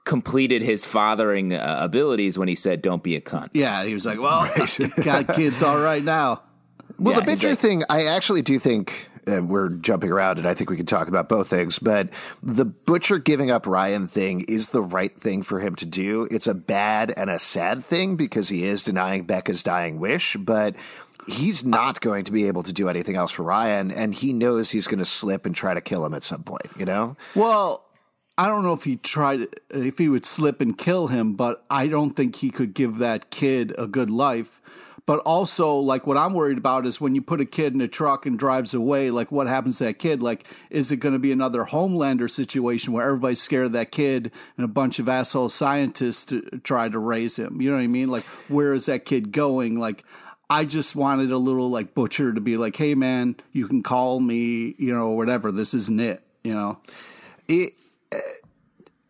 completed 0.04 0.60
his 0.62 0.84
fathering 0.84 1.54
uh, 1.54 1.78
abilities 1.80 2.36
when 2.36 2.48
he 2.48 2.56
said, 2.56 2.82
"Don't 2.82 3.02
be 3.04 3.14
a 3.14 3.20
cunt." 3.20 3.50
Yeah, 3.54 3.84
he 3.84 3.94
was 3.94 4.04
like, 4.04 4.20
"Well, 4.20 4.50
got 5.04 5.34
kids 5.34 5.62
all 5.62 5.78
right 5.78 6.02
now." 6.02 6.42
Well, 6.98 7.14
Yeah, 7.14 7.20
the 7.20 7.26
Butcher 7.26 7.48
exactly. 7.50 7.68
thing, 7.70 7.84
I 7.88 8.06
actually 8.06 8.42
do 8.42 8.58
think 8.58 9.08
uh, 9.28 9.42
we're 9.42 9.68
jumping 9.68 10.10
around, 10.10 10.38
and 10.38 10.46
I 10.46 10.54
think 10.54 10.70
we 10.70 10.76
can 10.76 10.86
talk 10.86 11.08
about 11.08 11.28
both 11.28 11.48
things. 11.48 11.78
But 11.78 12.10
the 12.42 12.64
Butcher 12.64 13.18
giving 13.18 13.50
up 13.50 13.66
Ryan 13.66 14.08
thing 14.08 14.42
is 14.42 14.68
the 14.68 14.82
right 14.82 15.16
thing 15.18 15.42
for 15.42 15.60
him 15.60 15.74
to 15.76 15.86
do. 15.86 16.28
It's 16.30 16.46
a 16.46 16.54
bad 16.54 17.12
and 17.16 17.30
a 17.30 17.38
sad 17.38 17.84
thing 17.84 18.16
because 18.16 18.48
he 18.48 18.64
is 18.64 18.84
denying 18.84 19.24
Becca's 19.24 19.62
dying 19.62 20.00
wish, 20.00 20.36
but 20.36 20.76
he's 21.26 21.64
not 21.64 22.00
going 22.00 22.24
to 22.24 22.32
be 22.32 22.46
able 22.46 22.62
to 22.64 22.72
do 22.72 22.88
anything 22.88 23.16
else 23.16 23.30
for 23.30 23.42
Ryan, 23.42 23.90
and 23.90 24.14
he 24.14 24.32
knows 24.32 24.70
he's 24.70 24.86
going 24.86 24.98
to 24.98 25.04
slip 25.04 25.46
and 25.46 25.54
try 25.54 25.74
to 25.74 25.80
kill 25.80 26.04
him 26.04 26.14
at 26.14 26.22
some 26.22 26.42
point. 26.42 26.70
You 26.76 26.84
know? 26.84 27.16
Well, 27.34 27.84
I 28.38 28.48
don't 28.48 28.62
know 28.62 28.72
if 28.72 28.84
he 28.84 28.96
tried 28.96 29.48
if 29.70 29.98
he 29.98 30.08
would 30.08 30.24
slip 30.24 30.60
and 30.60 30.76
kill 30.76 31.08
him, 31.08 31.34
but 31.34 31.64
I 31.70 31.86
don't 31.86 32.16
think 32.16 32.36
he 32.36 32.50
could 32.50 32.74
give 32.74 32.98
that 32.98 33.30
kid 33.30 33.74
a 33.76 33.86
good 33.86 34.10
life. 34.10 34.61
But 35.04 35.18
also, 35.20 35.74
like 35.74 36.06
what 36.06 36.16
I'm 36.16 36.32
worried 36.32 36.58
about 36.58 36.86
is 36.86 37.00
when 37.00 37.14
you 37.14 37.22
put 37.22 37.40
a 37.40 37.44
kid 37.44 37.74
in 37.74 37.80
a 37.80 37.88
truck 37.88 38.24
and 38.24 38.38
drives 38.38 38.72
away, 38.72 39.10
like 39.10 39.32
what 39.32 39.48
happens 39.48 39.78
to 39.78 39.84
that 39.84 39.98
kid? 39.98 40.22
Like, 40.22 40.46
is 40.70 40.92
it 40.92 40.98
going 40.98 41.14
to 41.14 41.18
be 41.18 41.32
another 41.32 41.64
Homelander 41.64 42.30
situation 42.30 42.92
where 42.92 43.06
everybody's 43.06 43.42
scared 43.42 43.66
of 43.66 43.72
that 43.72 43.90
kid 43.90 44.30
and 44.56 44.64
a 44.64 44.68
bunch 44.68 45.00
of 45.00 45.08
asshole 45.08 45.48
scientists 45.48 46.24
to 46.26 46.42
try 46.62 46.88
to 46.88 47.00
raise 47.00 47.36
him? 47.36 47.60
You 47.60 47.70
know 47.70 47.76
what 47.76 47.82
I 47.82 47.88
mean? 47.88 48.10
Like, 48.10 48.22
where 48.48 48.74
is 48.74 48.86
that 48.86 49.04
kid 49.04 49.32
going? 49.32 49.78
Like, 49.78 50.04
I 50.48 50.64
just 50.64 50.94
wanted 50.94 51.32
a 51.32 51.38
little 51.38 51.68
like 51.68 51.94
butcher 51.94 52.32
to 52.32 52.40
be 52.40 52.56
like, 52.56 52.76
hey 52.76 52.94
man, 52.94 53.36
you 53.52 53.66
can 53.66 53.82
call 53.82 54.20
me, 54.20 54.74
you 54.78 54.92
know, 54.92 55.10
whatever. 55.10 55.50
This 55.50 55.74
isn't 55.74 55.98
it, 55.98 56.22
you 56.44 56.54
know. 56.54 56.78
It, 57.48 57.72
uh, 58.14 58.18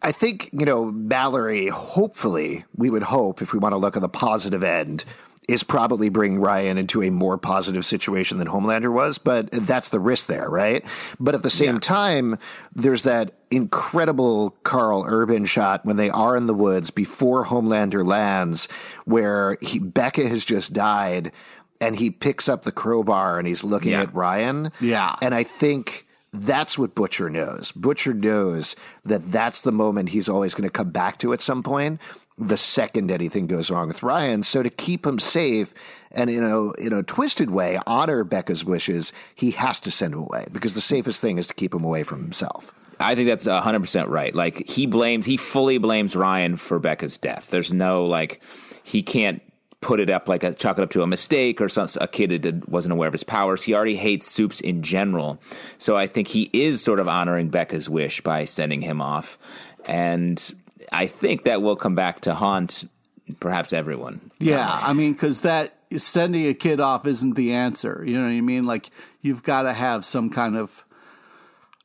I 0.01 0.13
think, 0.13 0.51
you 0.53 0.65
know, 0.65 0.87
Mallory, 0.87 1.69
hopefully, 1.69 2.65
we 2.77 2.91
would 2.91 3.03
hope, 3.03 3.43
if 3.43 3.53
we 3.53 3.59
want 3.59 3.73
to 3.73 3.77
look 3.77 3.97
at 3.97 4.03
the 4.03 4.09
positive 4.09 4.63
end, 4.63 5.05
is 5.49 5.65
probably 5.65 6.09
bringing 6.09 6.39
Ryan 6.41 6.79
into 6.79 7.03
a 7.03 7.11
more 7.11 7.37
positive 7.37 7.85
situation 7.85 8.39
than 8.39 8.47
Homelander 8.47 8.93
was, 8.93 9.19
but 9.19 9.51
that's 9.51 9.89
the 9.89 9.99
risk 9.99 10.29
there, 10.29 10.49
right? 10.49 10.85
But 11.19 11.35
at 11.35 11.43
the 11.43 11.51
same 11.51 11.81
time, 11.81 12.39
there's 12.75 13.03
that 13.03 13.33
incredible 13.51 14.51
Karl 14.63 15.05
Urban 15.07 15.45
shot 15.45 15.85
when 15.85 15.97
they 15.97 16.11
are 16.11 16.37
in 16.37 16.47
the 16.47 16.55
woods 16.55 16.91
before 16.91 17.45
Homelander 17.45 18.07
lands, 18.07 18.69
where 19.05 19.59
he, 19.61 19.79
Becca 19.81 20.29
has 20.29 20.45
just 20.45 20.73
died 20.73 21.33
and 21.81 21.97
he 21.97 22.11
picks 22.11 22.49
up 22.49 22.63
the 22.63 22.71
crowbar 22.73 23.39
and 23.39 23.49
he's 23.49 23.65
looking 23.65 23.93
Yeah. 23.93 24.03
at 24.03 24.15
Ryan. 24.15 24.71
Yeah. 24.81 25.17
And 25.21 25.35
I 25.35 25.43
think 25.43 26.07
that's 26.33 26.79
what 26.79 26.95
Butcher 26.95 27.29
knows. 27.29 27.73
Butcher 27.73 28.15
knows 28.15 28.77
that 29.05 29.31
that's 29.33 29.63
the 29.63 29.73
moment 29.73 30.11
he's 30.11 30.29
always 30.29 30.55
going 30.55 30.69
to 30.69 30.73
come 30.73 30.91
back 30.91 31.19
to 31.19 31.33
at 31.33 31.43
some 31.43 31.63
point. 31.63 32.01
The 32.39 32.57
second 32.57 33.11
anything 33.11 33.47
goes 33.47 33.71
wrong 33.71 33.89
with 33.89 34.03
Ryan. 34.03 34.43
So 34.43 34.63
to 34.63 34.71
keep 34.71 35.07
him 35.07 35.19
safe 35.19 35.75
and 36.11 36.31
in 36.31 36.43
a 36.43 36.73
in 36.73 36.93
a 36.93 37.03
twisted 37.03 37.51
way 37.51 37.79
honor 37.87 38.25
Becca's 38.25 38.65
wishes, 38.65 39.13
he 39.35 39.53
has 39.53 39.81
to 39.81 39.91
send 39.91 40.15
him 40.15 40.21
away 40.21 40.47
because 40.53 40.75
the 40.75 40.81
safest 40.81 41.21
thing 41.21 41.39
is 41.39 41.47
to 41.49 41.55
keep 41.55 41.75
him 41.75 41.85
away 41.85 42.03
from 42.03 42.23
himself. 42.23 42.73
I 43.01 43.15
think 43.15 43.29
that's 43.29 43.47
100% 43.47 44.09
right. 44.09 44.35
Like 44.35 44.69
he 44.69 44.87
blames 44.87 45.27
he 45.27 45.37
fully 45.37 45.79
blames 45.79 46.17
Ryan 46.17 46.57
for 46.57 46.79
Becca's 46.79 47.19
death. 47.19 47.49
There's 47.51 47.73
no 47.73 48.05
like 48.05 48.43
he 48.83 49.03
can't 49.03 49.43
put 49.81 49.99
it 50.01 50.09
up 50.09 50.29
like 50.29 50.45
a 50.45 50.55
chalk 50.55 50.79
it 50.79 50.83
up 50.83 50.91
to 50.91 51.03
a 51.03 51.07
mistake 51.07 51.61
or 51.61 51.69
some, 51.69 51.89
a 52.01 52.07
kid 52.07 52.43
that 52.43 52.69
wasn't 52.69 52.93
aware 52.93 53.09
of 53.09 53.13
his 53.13 53.25
powers. 53.25 53.65
He 53.65 53.75
already 53.75 53.97
hates 53.97 54.31
Soups 54.31 54.61
in 54.61 54.83
general. 54.83 55.43
So 55.77 55.97
I 55.97 56.07
think 56.07 56.29
he 56.29 56.49
is 56.53 56.83
sort 56.83 57.01
of 57.01 57.09
honoring 57.09 57.49
Becca's 57.49 57.91
wish 57.91 58.21
by 58.21 58.45
sending 58.45 58.81
him 58.81 59.03
off. 59.03 59.39
And 59.87 60.55
I 60.93 61.07
think 61.07 61.45
that 61.45 61.63
will 61.63 61.77
come 61.77 61.95
back 61.95 62.21
to 62.23 62.35
haunt 62.35 62.85
perhaps 63.41 63.73
everyone. 63.73 64.31
Yeah, 64.39 64.67
I 64.71 64.93
mean, 64.93 65.13
because 65.13 65.43
that 65.43 65.77
sending 65.97 66.47
a 66.47 66.55
kid 66.55 66.81
off 66.81 67.07
isn't 67.07 67.35
the 67.35 67.53
answer. 67.53 68.03
You 68.07 68.19
know 68.19 68.25
what 68.25 68.31
I 68.31 68.41
mean? 68.41 68.65
Like 68.65 68.91
you've 69.21 69.43
got 69.43 69.63
to 69.63 69.73
have 69.73 70.05
some 70.05 70.31
kind 70.31 70.57
of 70.57 70.85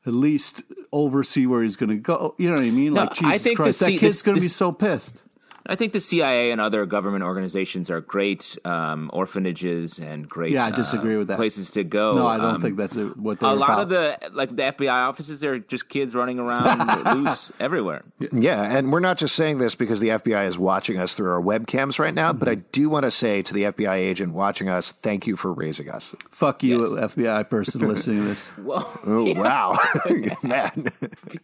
at 0.05 0.13
least 0.13 0.63
oversee 0.91 1.45
where 1.45 1.63
he's 1.63 1.75
going 1.75 1.89
to 1.89 1.95
go. 1.97 2.35
You 2.37 2.49
know 2.49 2.55
what 2.55 2.63
I 2.63 2.69
mean? 2.69 2.93
No, 2.93 3.01
Like 3.01 3.13
Jesus 3.13 3.43
the 3.43 3.55
Christ, 3.55 3.79
C- 3.79 3.93
that 3.93 3.99
kid's 3.99 4.21
going 4.21 4.35
to 4.35 4.41
be 4.41 4.49
so 4.49 4.71
pissed. 4.71 5.21
I 5.67 5.75
think 5.75 5.93
the 5.93 5.99
CIA 6.01 6.51
and 6.51 6.61
other 6.61 6.85
government 6.85 7.23
organizations 7.23 7.89
are 7.89 7.99
great 8.01 8.57
um, 8.65 9.09
orphanages 9.13 9.99
and 9.99 10.27
great 10.27 10.53
Yeah, 10.53 10.65
I 10.67 10.71
disagree 10.71 11.15
uh, 11.15 11.19
with 11.19 11.27
that. 11.27 11.37
places 11.37 11.71
to 11.71 11.83
go. 11.83 12.13
No, 12.13 12.25
I 12.27 12.37
don't 12.37 12.55
Um, 12.55 12.61
think 12.61 12.77
that's 12.77 12.95
a, 12.95 13.07
what 13.07 13.39
they're 13.39 13.49
a 13.49 13.53
lot 13.53 13.69
about. 13.69 13.81
of 13.81 13.89
the 13.89 14.17
like 14.31 14.49
the 14.55 14.63
FBI 14.63 14.91
offices. 14.91 15.39
They're 15.41 15.59
just 15.59 15.89
kids 15.89 16.15
running 16.15 16.39
around 16.39 17.15
loose 17.23 17.51
everywhere. 17.59 18.03
Yeah, 18.31 18.63
and 18.77 18.91
we're 18.91 18.99
not 19.01 19.17
just 19.17 19.35
saying 19.35 19.57
this 19.57 19.75
because 19.75 19.99
the 19.99 20.09
FBI 20.09 20.47
is 20.47 20.57
watching 20.57 20.97
us 20.99 21.13
through 21.15 21.31
our 21.31 21.41
webcams 21.41 21.99
right 21.99 22.13
now, 22.13 22.31
but 22.33 22.47
I 22.47 22.55
do 22.55 22.89
want 22.89 23.03
to 23.03 23.11
say 23.11 23.41
to 23.41 23.53
the 23.53 23.63
FBI 23.63 23.95
agent 23.95 24.33
watching 24.33 24.69
us, 24.69 24.93
thank 24.93 25.27
you 25.27 25.35
for 25.35 25.51
raising 25.51 25.89
us. 25.89 26.15
Fuck 26.31 26.63
you, 26.63 26.79
FBI 26.97 27.49
person 27.49 27.81
listening 27.87 28.19
to 28.19 28.23
this. 28.29 28.47
Whoa, 28.49 28.83
Oh, 29.05 29.33
wow. 29.33 29.77
Man. 30.43 30.87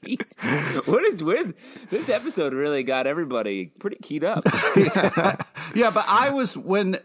Pete. 0.02 0.24
what 0.86 1.04
is 1.06 1.24
with 1.24 1.54
this 1.90 2.10
episode? 2.10 2.54
Really 2.54 2.84
got 2.84 3.06
everybody 3.08 3.66
pretty 3.80 3.98
keyed 4.14 4.24
up. 4.24 4.44
Yeah, 5.76 5.90
but 5.90 6.06
I 6.08 6.30
was 6.30 6.56
when 6.56 7.00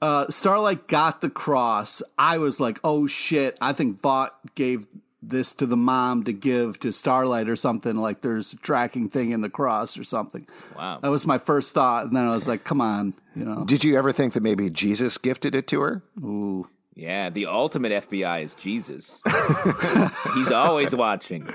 uh, 0.00 0.26
Starlight 0.30 0.86
got 0.86 1.20
the 1.20 1.30
cross. 1.30 2.00
I 2.16 2.38
was 2.38 2.60
like, 2.60 2.78
"Oh 2.84 3.08
shit!" 3.08 3.58
I 3.60 3.72
think 3.72 4.00
Vought 4.00 4.54
gave 4.54 4.86
this 5.20 5.52
to 5.54 5.66
the 5.66 5.76
mom 5.76 6.22
to 6.24 6.32
give 6.32 6.78
to 6.80 6.92
Starlight 6.92 7.48
or 7.48 7.56
something. 7.56 7.96
Like 7.96 8.20
there's 8.20 8.52
a 8.52 8.56
tracking 8.56 9.08
thing 9.08 9.32
in 9.32 9.40
the 9.40 9.50
cross 9.50 9.98
or 9.98 10.04
something. 10.04 10.46
Wow. 10.76 11.00
that 11.02 11.08
was 11.08 11.26
my 11.26 11.38
first 11.38 11.72
thought, 11.74 12.06
and 12.06 12.14
then 12.14 12.24
I 12.24 12.34
was 12.34 12.46
like, 12.46 12.62
"Come 12.62 12.80
on," 12.80 13.14
you 13.34 13.44
know. 13.44 13.64
Did 13.64 13.82
you 13.82 13.98
ever 13.98 14.12
think 14.12 14.34
that 14.34 14.42
maybe 14.42 14.70
Jesus 14.70 15.18
gifted 15.18 15.56
it 15.56 15.66
to 15.68 15.80
her? 15.80 16.02
Yeah, 16.96 17.28
the 17.30 17.46
ultimate 17.46 18.08
FBI 18.08 18.44
is 18.44 18.54
Jesus. 18.54 19.20
He's 20.34 20.52
always 20.52 20.94
watching. 20.94 21.48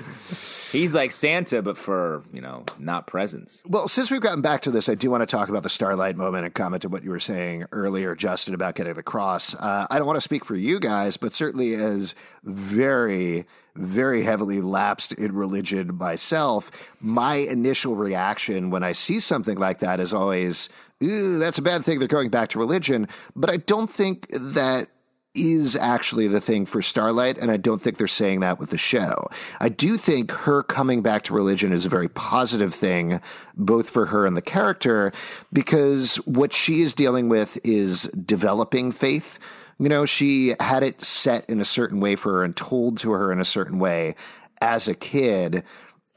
He's 0.70 0.94
like 0.94 1.12
Santa, 1.12 1.62
but 1.62 1.78
for 1.78 2.22
you 2.30 2.42
know, 2.42 2.64
not 2.78 3.06
presents. 3.06 3.62
Well, 3.66 3.88
since 3.88 4.10
we've 4.10 4.20
gotten 4.20 4.42
back 4.42 4.60
to 4.62 4.70
this, 4.70 4.90
I 4.90 4.94
do 4.94 5.10
want 5.10 5.22
to 5.22 5.26
talk 5.26 5.48
about 5.48 5.62
the 5.62 5.70
Starlight 5.70 6.16
moment 6.16 6.44
and 6.44 6.54
comment 6.54 6.82
to 6.82 6.90
what 6.90 7.02
you 7.02 7.10
were 7.10 7.20
saying 7.20 7.64
earlier, 7.72 8.14
Justin, 8.14 8.52
about 8.52 8.74
getting 8.74 8.92
the 8.92 9.02
cross. 9.02 9.54
Uh, 9.54 9.86
I 9.90 9.96
don't 9.96 10.06
want 10.06 10.18
to 10.18 10.22
speak 10.22 10.44
for 10.44 10.56
you 10.56 10.78
guys, 10.78 11.16
but 11.16 11.32
certainly 11.32 11.74
as 11.74 12.14
very, 12.44 13.46
very 13.74 14.22
heavily 14.22 14.60
lapsed 14.60 15.12
in 15.14 15.34
religion 15.34 15.96
myself, 15.96 16.94
my 17.00 17.36
initial 17.36 17.96
reaction 17.96 18.68
when 18.68 18.82
I 18.82 18.92
see 18.92 19.20
something 19.20 19.56
like 19.56 19.78
that 19.78 20.00
is 20.00 20.12
always, 20.12 20.68
ooh, 21.02 21.38
that's 21.38 21.56
a 21.56 21.62
bad 21.62 21.82
thing. 21.82 21.98
They're 21.98 22.08
going 22.08 22.28
back 22.28 22.50
to 22.50 22.58
religion. 22.58 23.08
But 23.34 23.48
I 23.48 23.56
don't 23.56 23.90
think 23.90 24.28
that 24.32 24.88
is 25.34 25.76
actually 25.76 26.26
the 26.26 26.40
thing 26.40 26.66
for 26.66 26.82
Starlight, 26.82 27.38
and 27.38 27.50
I 27.50 27.56
don't 27.56 27.80
think 27.80 27.98
they're 27.98 28.08
saying 28.08 28.40
that 28.40 28.58
with 28.58 28.70
the 28.70 28.78
show. 28.78 29.28
I 29.60 29.68
do 29.68 29.96
think 29.96 30.30
her 30.32 30.62
coming 30.62 31.02
back 31.02 31.22
to 31.24 31.34
religion 31.34 31.72
is 31.72 31.84
a 31.84 31.88
very 31.90 32.08
positive 32.08 32.74
thing, 32.74 33.20
both 33.54 33.88
for 33.88 34.06
her 34.06 34.26
and 34.26 34.36
the 34.36 34.42
character, 34.42 35.12
because 35.52 36.16
what 36.26 36.52
she 36.52 36.82
is 36.82 36.94
dealing 36.94 37.28
with 37.28 37.58
is 37.62 38.02
developing 38.24 38.90
faith. 38.90 39.38
You 39.78 39.88
know, 39.88 40.04
she 40.04 40.54
had 40.58 40.82
it 40.82 41.04
set 41.04 41.48
in 41.48 41.60
a 41.60 41.64
certain 41.64 42.00
way 42.00 42.16
for 42.16 42.38
her 42.38 42.44
and 42.44 42.56
told 42.56 42.98
to 42.98 43.12
her 43.12 43.32
in 43.32 43.40
a 43.40 43.44
certain 43.44 43.78
way 43.78 44.16
as 44.60 44.88
a 44.88 44.94
kid 44.94 45.64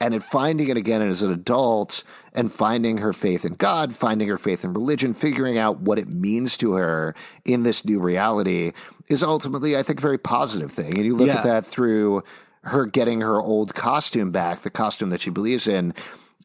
and 0.04 0.13
in 0.13 0.19
finding 0.19 0.67
it 0.67 0.76
again 0.76 1.02
as 1.02 1.21
an 1.21 1.32
adult 1.32 2.04
and 2.34 2.52
finding 2.52 2.97
her 2.97 3.13
faith 3.13 3.45
in 3.45 3.54
God, 3.54 3.93
finding 3.93 4.28
her 4.28 4.38
faith 4.38 4.65
in 4.65 4.73
religion, 4.73 5.13
figuring 5.13 5.58
out 5.58 5.80
what 5.80 5.97
it 5.97 6.10
means 6.10 6.58
to 6.58 6.73
her 6.73 7.15
in 7.45 7.63
this 7.63 7.86
new 7.86 8.02
reality 8.02 8.73
is 9.10 9.24
ultimately, 9.24 9.78
I 9.78 9.84
think, 9.84 10.00
a 10.00 10.02
very 10.02 10.18
positive 10.18 10.72
thing. 10.72 10.96
And 10.98 11.06
you 11.06 11.16
look 11.16 11.28
Yeah. 11.28 11.38
at 11.39 11.44
that 11.44 11.66
through 11.66 12.24
her 12.63 12.86
getting 12.86 13.22
her 13.22 13.42
old 13.42 13.76
costume 13.76 14.32
back, 14.32 14.62
the 14.63 14.70
costume 14.70 15.10
that 15.10 15.20
she 15.22 15.30
believes 15.30 15.68
in. 15.68 15.94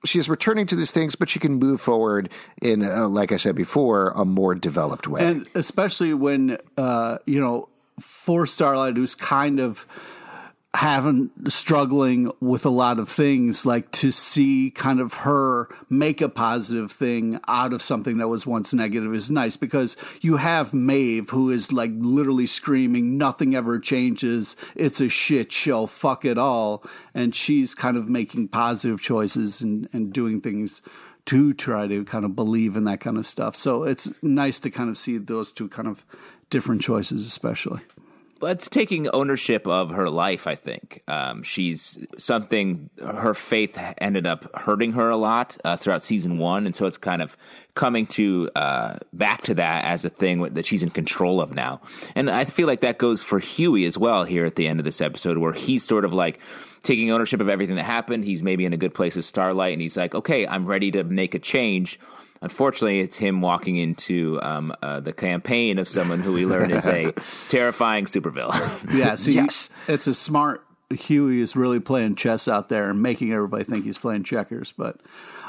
She's 0.04 0.28
returning 0.28 0.66
to 0.68 0.76
these 0.76 0.90
things, 0.92 1.14
but 1.16 1.28
she 1.28 1.38
can 1.38 1.54
move 1.54 1.80
forward 1.80 2.30
in, 2.62 2.84
uh, 2.84 3.08
like 3.08 3.32
I 3.32 3.36
said 3.36 3.54
before, 3.56 4.10
a 4.16 4.24
more 4.24 4.54
developed 4.54 5.06
way. 5.08 5.24
and 5.26 5.46
especially 5.54 6.14
when 6.14 6.58
uh, 6.76 7.18
you 7.24 7.40
know 7.40 7.68
for 8.00 8.46
Starlight, 8.46 8.96
who's 8.96 9.14
kind 9.16 9.58
of 9.60 9.86
having 10.74 11.30
struggling 11.46 12.30
with 12.40 12.66
a 12.66 12.70
lot 12.70 12.98
of 12.98 13.08
things, 13.08 13.64
like 13.64 13.90
to 13.90 14.10
see 14.10 14.70
kind 14.70 15.00
of 15.00 15.14
her 15.14 15.68
make 15.88 16.20
a 16.20 16.28
positive 16.28 16.92
thing 16.92 17.40
out 17.48 17.72
of 17.72 17.80
something 17.80 18.18
that 18.18 18.28
was 18.28 18.46
once 18.46 18.74
negative 18.74 19.14
is 19.14 19.30
nice 19.30 19.56
because 19.56 19.96
you 20.20 20.36
have 20.36 20.74
Maeve 20.74 21.30
who 21.30 21.50
is 21.50 21.72
like 21.72 21.92
literally 21.96 22.46
screaming, 22.46 23.16
"Nothing 23.16 23.54
ever 23.54 23.78
changes. 23.78 24.56
It's 24.74 25.00
a 25.00 25.08
shit 25.08 25.50
show. 25.50 25.86
Fuck 25.86 26.24
it 26.24 26.36
all," 26.36 26.84
and 27.14 27.34
she's 27.34 27.74
kind 27.74 27.96
of 27.96 28.08
making 28.08 28.48
positive 28.48 29.00
choices 29.00 29.62
and 29.62 29.88
and 29.92 30.12
doing 30.12 30.40
things 30.40 30.82
to 31.26 31.52
try 31.54 31.86
to 31.86 32.04
kind 32.04 32.24
of 32.24 32.36
believe 32.36 32.76
in 32.76 32.84
that 32.84 33.00
kind 33.00 33.16
of 33.16 33.26
stuff. 33.26 33.56
So 33.56 33.84
it's 33.84 34.10
nice 34.22 34.60
to 34.60 34.70
kind 34.70 34.90
of 34.90 34.98
see 34.98 35.18
those 35.18 35.50
two 35.50 35.68
kind 35.68 35.88
of 35.88 36.04
different 36.50 36.82
choices, 36.82 37.26
especially. 37.26 37.82
But 38.40 38.52
it's 38.52 38.68
taking 38.68 39.08
ownership 39.08 39.66
of 39.66 39.90
her 39.90 40.08
life. 40.08 40.46
I 40.46 40.54
think 40.54 41.02
um, 41.08 41.42
she's 41.42 42.06
something. 42.18 42.88
Her 43.00 43.34
faith 43.34 43.76
ended 43.98 44.26
up 44.26 44.56
hurting 44.56 44.92
her 44.92 45.08
a 45.08 45.16
lot 45.16 45.56
uh, 45.64 45.76
throughout 45.76 46.04
season 46.04 46.38
one, 46.38 46.66
and 46.66 46.74
so 46.74 46.86
it's 46.86 46.98
kind 46.98 47.20
of 47.20 47.36
coming 47.74 48.06
to 48.06 48.50
uh, 48.54 48.98
back 49.12 49.42
to 49.42 49.54
that 49.54 49.84
as 49.84 50.04
a 50.04 50.08
thing 50.08 50.42
that 50.54 50.66
she's 50.66 50.82
in 50.82 50.90
control 50.90 51.40
of 51.40 51.54
now. 51.54 51.80
And 52.14 52.30
I 52.30 52.44
feel 52.44 52.66
like 52.68 52.80
that 52.80 52.98
goes 52.98 53.24
for 53.24 53.40
Huey 53.40 53.84
as 53.86 53.98
well 53.98 54.24
here 54.24 54.44
at 54.44 54.56
the 54.56 54.68
end 54.68 54.78
of 54.78 54.84
this 54.84 55.00
episode, 55.00 55.38
where 55.38 55.52
he's 55.52 55.84
sort 55.84 56.04
of 56.04 56.12
like 56.12 56.40
taking 56.82 57.10
ownership 57.10 57.40
of 57.40 57.48
everything 57.48 57.76
that 57.76 57.84
happened. 57.84 58.24
He's 58.24 58.42
maybe 58.42 58.64
in 58.64 58.72
a 58.72 58.76
good 58.76 58.94
place 58.94 59.16
with 59.16 59.24
Starlight, 59.24 59.72
and 59.72 59.82
he's 59.82 59.96
like, 59.96 60.14
"Okay, 60.14 60.46
I'm 60.46 60.64
ready 60.64 60.92
to 60.92 61.02
make 61.02 61.34
a 61.34 61.40
change." 61.40 61.98
Unfortunately, 62.40 63.00
it's 63.00 63.16
him 63.16 63.40
walking 63.40 63.76
into 63.76 64.38
um, 64.42 64.72
uh, 64.82 65.00
the 65.00 65.12
campaign 65.12 65.78
of 65.78 65.88
someone 65.88 66.20
who 66.20 66.32
we 66.32 66.46
learn 66.46 66.70
is 66.70 66.86
a 66.86 67.12
terrifying 67.48 68.04
supervillain. 68.04 68.94
Yeah, 68.94 69.14
so 69.16 69.30
Yes. 69.30 69.70
you, 69.88 69.94
it's 69.94 70.06
a 70.06 70.14
smart. 70.14 70.64
Huey 70.90 71.40
is 71.40 71.54
really 71.56 71.80
playing 71.80 72.14
chess 72.14 72.48
out 72.48 72.68
there 72.70 72.88
and 72.88 73.02
making 73.02 73.32
everybody 73.32 73.64
think 73.64 73.84
he's 73.84 73.98
playing 73.98 74.22
checkers. 74.24 74.72
But 74.72 74.96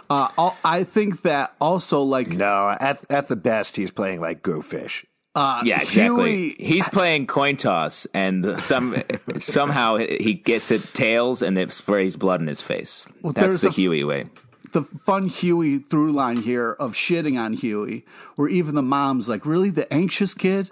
uh, 0.10 0.28
I'll- 0.38 0.84
think 0.84 1.22
that 1.22 1.56
also, 1.62 2.02
like, 2.02 2.30
no, 2.30 2.76
at, 2.80 3.00
at 3.10 3.28
the 3.28 3.36
best, 3.38 3.76
he's 3.78 3.92
playing 3.92 4.20
like 4.20 4.42
Go 4.42 4.62
Fish. 4.62 5.06
yeah, 5.36 5.82
exactly. 5.82 6.50
Huey- 6.50 6.56
He's 6.60 6.90
playing 6.90 7.28
coin 7.28 7.56
toss, 7.56 8.06
and 8.14 8.60
some 8.60 9.02
somehow 9.38 9.96
he 9.98 10.34
gets 10.34 10.72
it 10.72 10.84
tails, 10.94 11.42
and 11.42 11.58
it 11.58 11.72
sprays 11.72 12.18
blood 12.18 12.42
in 12.42 12.48
his 12.48 12.62
face. 12.62 13.06
That's 13.24 13.62
the 13.62 13.70
a- 13.70 13.72
Huey 13.72 14.04
way. 14.04 14.26
The 14.72 14.84
fun 14.84 15.28
Huey 15.28 15.80
through 15.80 16.12
line 16.12 16.38
here 16.38 16.72
of 16.74 16.94
shitting 16.94 17.40
on 17.40 17.54
Huey, 17.54 18.06
where 18.36 18.50
even 18.50 18.76
the 18.76 18.82
mom's 18.82 19.30
like, 19.30 19.46
really, 19.46 19.70
the 19.70 19.92
anxious 19.94 20.34
kid 20.34 20.70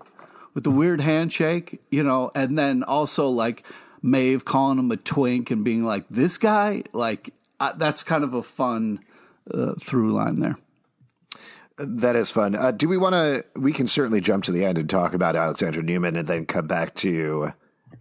with 0.53 0.63
the 0.63 0.71
weird 0.71 1.01
handshake, 1.01 1.81
you 1.91 2.03
know, 2.03 2.31
and 2.33 2.57
then 2.57 2.83
also 2.83 3.27
like 3.29 3.63
Maeve 4.01 4.45
calling 4.45 4.79
him 4.79 4.91
a 4.91 4.97
twink 4.97 5.51
and 5.51 5.63
being 5.63 5.83
like, 5.83 6.05
this 6.10 6.38
guy, 6.38 6.83
like, 6.93 7.33
uh, 7.60 7.73
that's 7.73 8.03
kind 8.03 8.23
of 8.23 8.33
a 8.33 8.41
fun 8.41 8.99
uh, 9.53 9.73
through 9.79 10.12
line 10.12 10.39
there. 10.39 10.57
That 11.77 12.15
is 12.15 12.31
fun. 12.31 12.55
Uh, 12.55 12.71
do 12.71 12.88
we 12.88 12.97
want 12.97 13.13
to? 13.13 13.45
We 13.55 13.71
can 13.71 13.86
certainly 13.86 14.19
jump 14.19 14.43
to 14.45 14.51
the 14.51 14.65
end 14.65 14.79
and 14.79 14.89
talk 14.89 15.13
about 15.13 15.36
Alexandra 15.36 15.83
Newman, 15.83 16.15
and 16.15 16.27
then 16.27 16.47
come 16.47 16.65
back 16.65 16.95
to 16.95 17.53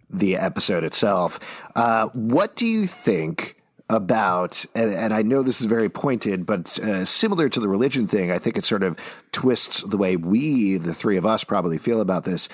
the 0.09 0.35
episode 0.35 0.83
itself. 0.83 1.39
Uh, 1.75 2.07
what 2.13 2.55
do 2.55 2.65
you 2.65 2.87
think 2.87 3.56
about? 3.89 4.65
And, 4.75 4.93
and 4.93 5.13
I 5.13 5.21
know 5.21 5.43
this 5.43 5.61
is 5.61 5.67
very 5.67 5.89
pointed, 5.89 6.45
but 6.45 6.77
uh, 6.79 7.05
similar 7.05 7.49
to 7.49 7.59
the 7.59 7.69
religion 7.69 8.07
thing, 8.07 8.31
I 8.31 8.37
think 8.37 8.57
it 8.57 8.63
sort 8.63 8.83
of 8.83 8.97
twists 9.31 9.81
the 9.81 9.97
way 9.97 10.15
we, 10.15 10.77
the 10.77 10.93
three 10.93 11.17
of 11.17 11.25
us, 11.25 11.43
probably 11.43 11.77
feel 11.77 12.01
about 12.01 12.23
this. 12.23 12.49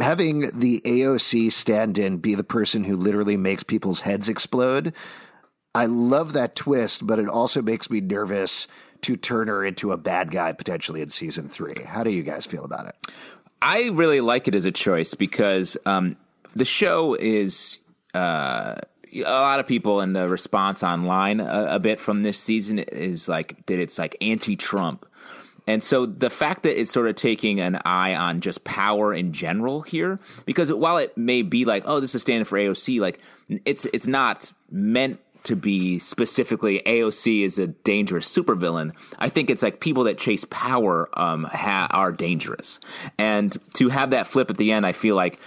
Having 0.00 0.58
the 0.58 0.80
AOC 0.84 1.52
stand 1.52 1.98
in 1.98 2.16
be 2.18 2.34
the 2.34 2.44
person 2.44 2.84
who 2.84 2.96
literally 2.96 3.36
makes 3.36 3.62
people's 3.62 4.00
heads 4.00 4.28
explode. 4.28 4.94
I 5.74 5.86
love 5.86 6.32
that 6.32 6.54
twist, 6.54 7.06
but 7.06 7.18
it 7.18 7.28
also 7.28 7.62
makes 7.62 7.90
me 7.90 8.00
nervous 8.00 8.68
to 9.02 9.16
turn 9.16 9.48
her 9.48 9.64
into 9.64 9.92
a 9.92 9.96
bad 9.96 10.30
guy 10.30 10.52
potentially 10.52 11.02
in 11.02 11.08
season 11.08 11.48
three. 11.48 11.82
How 11.84 12.04
do 12.04 12.10
you 12.10 12.22
guys 12.22 12.46
feel 12.46 12.64
about 12.64 12.86
it? 12.86 12.94
I 13.60 13.90
really 13.90 14.20
like 14.20 14.48
it 14.48 14.54
as 14.54 14.64
a 14.64 14.72
choice 14.72 15.14
because 15.14 15.76
um, 15.86 16.16
the 16.54 16.64
show 16.64 17.14
is. 17.14 17.78
Uh, 18.14 18.76
a 19.14 19.22
lot 19.22 19.60
of 19.60 19.66
people 19.66 20.00
in 20.00 20.12
the 20.12 20.28
response 20.28 20.82
online 20.82 21.40
a, 21.40 21.66
a 21.70 21.78
bit 21.78 22.00
from 22.00 22.22
this 22.22 22.38
season 22.38 22.78
is 22.78 23.28
like 23.28 23.64
that 23.66 23.78
it's 23.78 23.98
like 23.98 24.16
anti-Trump. 24.20 25.06
And 25.66 25.82
so 25.82 26.06
the 26.06 26.30
fact 26.30 26.64
that 26.64 26.80
it's 26.80 26.90
sort 26.90 27.08
of 27.08 27.14
taking 27.14 27.60
an 27.60 27.80
eye 27.84 28.14
on 28.14 28.40
just 28.40 28.64
power 28.64 29.14
in 29.14 29.32
general 29.32 29.82
here, 29.82 30.18
because 30.44 30.72
while 30.72 30.96
it 30.96 31.16
may 31.16 31.42
be 31.42 31.64
like, 31.64 31.84
oh, 31.86 32.00
this 32.00 32.14
is 32.14 32.22
standing 32.22 32.44
for 32.44 32.58
AOC, 32.58 33.00
like 33.00 33.20
it's 33.64 33.84
it's 33.86 34.06
not 34.06 34.52
meant 34.70 35.20
to 35.44 35.56
be 35.56 35.98
specifically 35.98 36.82
AOC 36.86 37.44
is 37.44 37.58
a 37.58 37.66
dangerous 37.68 38.32
supervillain. 38.32 38.92
I 39.18 39.28
think 39.28 39.50
it's 39.50 39.62
like 39.62 39.80
people 39.80 40.04
that 40.04 40.18
chase 40.18 40.44
power 40.50 41.08
um, 41.18 41.44
ha- 41.44 41.88
are 41.90 42.12
dangerous, 42.12 42.80
and 43.18 43.56
to 43.74 43.88
have 43.88 44.10
that 44.10 44.26
flip 44.26 44.50
at 44.50 44.56
the 44.56 44.72
end, 44.72 44.84
I 44.84 44.92
feel 44.92 45.14
like 45.14 45.38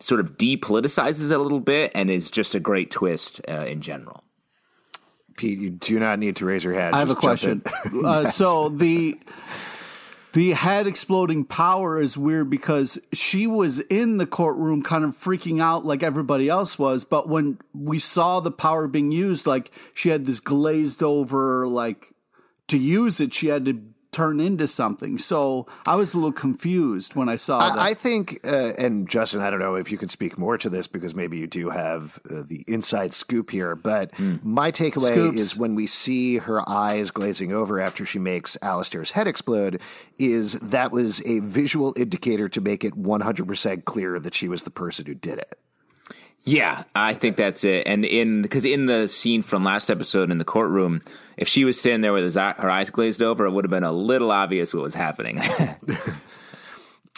sort 0.00 0.20
of 0.20 0.36
depoliticizes 0.36 1.30
it 1.30 1.34
a 1.34 1.42
little 1.42 1.60
bit 1.60 1.92
and 1.94 2.10
is 2.10 2.30
just 2.30 2.54
a 2.54 2.60
great 2.60 2.90
twist 2.90 3.40
uh, 3.48 3.64
in 3.66 3.80
general. 3.80 4.24
Pete, 5.36 5.58
you 5.58 5.70
do 5.70 5.98
not 5.98 6.18
need 6.18 6.36
to 6.36 6.46
raise 6.46 6.64
your 6.64 6.74
hand. 6.74 6.94
I 6.94 7.00
have 7.00 7.10
a 7.10 7.14
Just 7.14 7.42
jump 7.42 7.64
question. 7.64 8.00
in. 8.00 8.06
uh, 8.06 8.30
so 8.30 8.68
the 8.68 9.18
the 10.32 10.50
head 10.52 10.88
exploding 10.88 11.44
power 11.44 12.00
is 12.00 12.18
weird 12.18 12.50
because 12.50 12.98
she 13.12 13.46
was 13.46 13.78
in 13.80 14.16
the 14.18 14.26
courtroom 14.26 14.82
kind 14.82 15.04
of 15.04 15.12
freaking 15.12 15.62
out 15.62 15.86
like 15.86 16.02
everybody 16.02 16.48
else 16.48 16.76
was 16.76 17.04
but 17.04 17.28
when 17.28 17.56
we 17.72 18.00
saw 18.00 18.40
the 18.40 18.50
power 18.50 18.88
being 18.88 19.12
used 19.12 19.46
like 19.46 19.70
she 19.94 20.08
had 20.08 20.24
this 20.24 20.40
glazed 20.40 21.04
over 21.04 21.68
like 21.68 22.12
to 22.66 22.76
use 22.76 23.20
it 23.20 23.32
she 23.32 23.46
had 23.46 23.64
to 23.64 23.80
turn 24.14 24.40
into 24.40 24.66
something 24.66 25.18
so 25.18 25.66
i 25.86 25.94
was 25.94 26.14
a 26.14 26.16
little 26.16 26.32
confused 26.32 27.14
when 27.14 27.28
i 27.28 27.36
saw 27.36 27.58
that 27.58 27.78
I, 27.78 27.90
I 27.90 27.94
think, 27.94 28.40
uh, 28.44 28.72
and 28.78 29.08
Justin, 29.08 29.40
I 29.40 29.50
don't 29.50 29.58
know 29.58 29.74
if 29.74 29.90
you 29.90 29.98
can 29.98 30.08
speak 30.08 30.38
more 30.38 30.56
to 30.58 30.68
this 30.68 30.86
because 30.86 31.14
maybe 31.14 31.38
you 31.38 31.46
do 31.46 31.70
have 31.70 32.18
uh, 32.30 32.42
the 32.46 32.64
inside 32.66 33.12
scoop 33.12 33.50
here, 33.50 33.74
but 33.74 34.18
my 34.42 34.70
takeaway 34.70 35.08
Scoops. 35.08 35.40
is 35.40 35.56
when 35.56 35.74
we 35.74 35.86
see 35.86 36.38
her 36.38 36.66
eyes 36.68 37.10
glazing 37.10 37.52
over 37.52 37.80
after 37.80 38.04
she 38.06 38.18
makes 38.18 38.56
Alistair's 38.62 39.12
head 39.12 39.26
explode, 39.26 39.80
is 40.18 40.54
that 40.54 40.92
was 40.92 41.20
a 41.26 41.40
visual 41.40 41.92
indicator 41.96 42.48
to 42.48 42.60
make 42.60 42.84
it 42.84 42.94
100% 42.94 43.84
clear 43.84 44.18
that 44.18 44.34
she 44.34 44.48
was 44.48 44.62
the 44.62 44.70
person 44.70 45.06
who 45.06 45.14
did 45.14 45.38
it. 45.38 45.58
Yeah, 46.46 46.84
I 46.94 47.14
think 47.14 47.36
that's 47.36 47.64
it. 47.64 47.86
And 47.86 48.04
in 48.04 48.42
because 48.42 48.64
in 48.66 48.84
the 48.86 49.08
scene 49.08 49.40
from 49.42 49.64
last 49.64 49.90
episode 49.90 50.30
in 50.30 50.36
the 50.38 50.44
courtroom, 50.44 51.00
if 51.38 51.48
she 51.48 51.64
was 51.64 51.80
sitting 51.80 52.02
there 52.02 52.12
with 52.12 52.24
his, 52.24 52.34
her 52.34 52.70
eyes 52.70 52.90
glazed 52.90 53.22
over, 53.22 53.46
it 53.46 53.50
would 53.50 53.64
have 53.64 53.70
been 53.70 53.82
a 53.84 53.92
little 53.92 54.30
obvious 54.30 54.74
what 54.74 54.82
was 54.82 54.94
happening. 54.94 55.40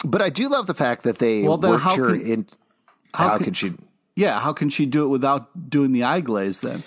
But 0.05 0.21
I 0.21 0.29
do 0.29 0.47
love 0.47 0.67
the 0.67 0.75
fact 0.75 1.03
that 1.03 1.17
they 1.17 1.41
Well, 1.43 1.57
then 1.57 1.71
worked 1.71 1.83
how 1.83 1.95
her 1.95 2.15
can- 2.15 2.25
in. 2.31 2.47
how 3.13 3.29
How, 3.29 3.37
can- 3.37 3.45
can 3.45 3.53
she? 3.53 3.73
yeah 4.15 4.39
how 4.39 4.53
can 4.53 4.69
she 4.69 4.85
do 4.85 5.03
it 5.05 5.07
without 5.07 5.69
doing 5.69 5.91
the 5.91 6.03
eye 6.03 6.21
glaze 6.21 6.59
then 6.61 6.83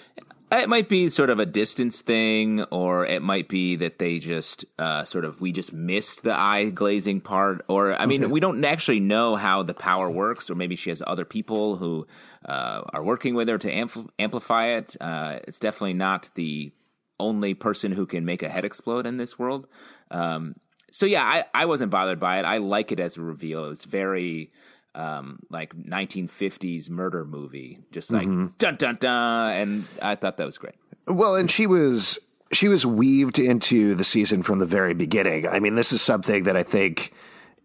it 0.52 0.68
might 0.68 0.88
be 0.88 1.08
sort 1.08 1.30
of 1.30 1.38
a 1.38 1.46
distance 1.46 2.00
thing, 2.00 2.62
or 2.70 3.06
it 3.06 3.22
might 3.22 3.48
be 3.48 3.76
that 3.76 3.98
they 3.98 4.18
just 4.18 4.64
uh, 4.78 5.04
sort 5.04 5.24
of 5.24 5.40
we 5.40 5.52
just 5.52 5.72
missed 5.72 6.22
the 6.22 6.38
eye 6.38 6.70
glazing 6.70 7.20
part, 7.20 7.64
or 7.68 7.94
I 7.94 8.06
mean, 8.06 8.30
we 8.30 8.40
don't 8.40 8.64
actually 8.64 9.00
know 9.00 9.36
how 9.36 9.62
the 9.62 9.74
power 9.74 10.10
works, 10.10 10.50
or 10.50 10.54
maybe 10.54 10.76
she 10.76 10.90
has 10.90 11.02
other 11.06 11.24
people 11.24 11.76
who 11.76 12.06
uh, 12.44 12.82
are 12.92 13.02
working 13.02 13.34
with 13.34 13.48
her 13.48 13.58
to 13.58 13.70
ampl- 13.72 14.08
amplify 14.18 14.66
it. 14.66 14.96
Uh, 15.00 15.38
it's 15.46 15.58
definitely 15.58 15.94
not 15.94 16.30
the 16.34 16.72
only 17.20 17.54
person 17.54 17.92
who 17.92 18.06
can 18.06 18.24
make 18.24 18.42
a 18.42 18.48
head 18.48 18.64
explode 18.64 19.06
in 19.06 19.18
this 19.18 19.38
world. 19.38 19.68
Um, 20.10 20.56
so 20.90 21.06
yeah, 21.06 21.22
I, 21.22 21.44
I 21.54 21.66
wasn't 21.66 21.90
bothered 21.90 22.18
by 22.18 22.40
it. 22.40 22.44
I 22.44 22.58
like 22.58 22.90
it 22.90 22.98
as 22.98 23.16
a 23.16 23.22
reveal. 23.22 23.70
It's 23.70 23.84
very 23.84 24.50
um, 24.94 25.38
like 25.50 25.74
1950s 25.76 26.90
murder 26.90 27.24
movie, 27.24 27.78
just 27.92 28.10
like 28.12 28.26
dun 28.58 28.76
dun 28.76 28.96
dun, 29.00 29.52
and 29.52 29.84
I 30.02 30.14
thought 30.16 30.36
that 30.38 30.46
was 30.46 30.58
great. 30.58 30.74
Well, 31.06 31.34
and 31.36 31.50
she 31.50 31.66
was 31.66 32.18
she 32.52 32.68
was 32.68 32.84
weaved 32.84 33.38
into 33.38 33.94
the 33.94 34.04
season 34.04 34.42
from 34.42 34.58
the 34.58 34.66
very 34.66 34.94
beginning. 34.94 35.46
I 35.46 35.60
mean, 35.60 35.76
this 35.76 35.92
is 35.92 36.02
something 36.02 36.44
that 36.44 36.56
I 36.56 36.62
think 36.64 37.12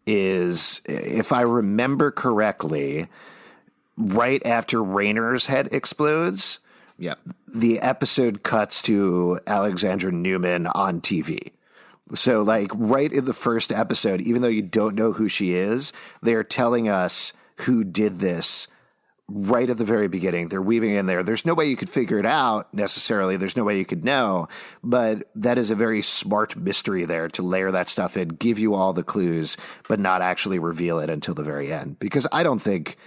is, 0.06 0.82
if 0.86 1.32
I 1.32 1.42
remember 1.42 2.12
correctly, 2.12 3.08
right 3.98 4.46
after 4.46 4.84
Raynor's 4.84 5.48
head 5.48 5.70
explodes, 5.72 6.60
Yeah. 7.00 7.16
the 7.48 7.80
episode 7.80 8.44
cuts 8.44 8.84
to 8.84 9.40
Alexandra 9.48 10.12
Newman 10.12 10.68
on 10.68 11.02
TV. 11.02 11.52
So, 12.14 12.44
like, 12.44 12.70
right 12.76 13.12
in 13.12 13.26
the 13.26 13.34
first 13.34 13.72
episode, 13.72 14.22
even 14.22 14.42
though 14.42 14.48
you 14.48 14.62
don't 14.62 14.96
know 14.96 15.12
who 15.12 15.28
she 15.28 15.54
is, 15.54 15.92
they're 16.22 16.44
telling 16.44 16.88
us 16.88 17.34
who 17.58 17.84
did 17.84 18.20
this 18.20 18.68
right 19.28 19.70
at 19.70 19.78
the 19.78 19.86
very 19.86 20.08
beginning. 20.08 20.50
They're 20.50 20.62
weaving 20.62 20.94
in 20.94 21.08
there. 21.08 21.24
There's 21.24 21.46
no 21.46 21.56
way 21.56 21.66
you 21.66 21.76
could 21.76 21.90
figure 21.90 22.20
it 22.20 22.26
out 22.26 22.72
necessarily. 22.74 23.38
There's 23.38 23.58
no 23.58 23.64
way 23.64 23.78
you 23.78 23.86
could 23.86 24.06
know, 24.06 24.48
but 24.84 25.30
that 25.36 25.58
is 25.58 25.72
a 25.72 25.76
very 25.76 26.04
smart 26.04 26.56
mystery 26.56 27.06
there 27.06 27.28
to 27.30 27.42
layer 27.42 27.72
that 27.72 27.90
stuff 27.90 28.18
in, 28.18 28.30
give 28.30 28.60
you 28.60 28.76
all 28.76 28.94
the 28.94 29.04
clues, 29.04 29.58
but 29.90 30.00
not 30.00 30.22
actually 30.22 30.60
reveal 30.60 31.00
it 31.00 31.10
until 31.10 31.34
the 31.34 31.44
very 31.44 31.74
end. 31.74 31.98
Because 31.98 32.28
I 32.32 32.44
don't 32.44 32.62
think 32.62 32.98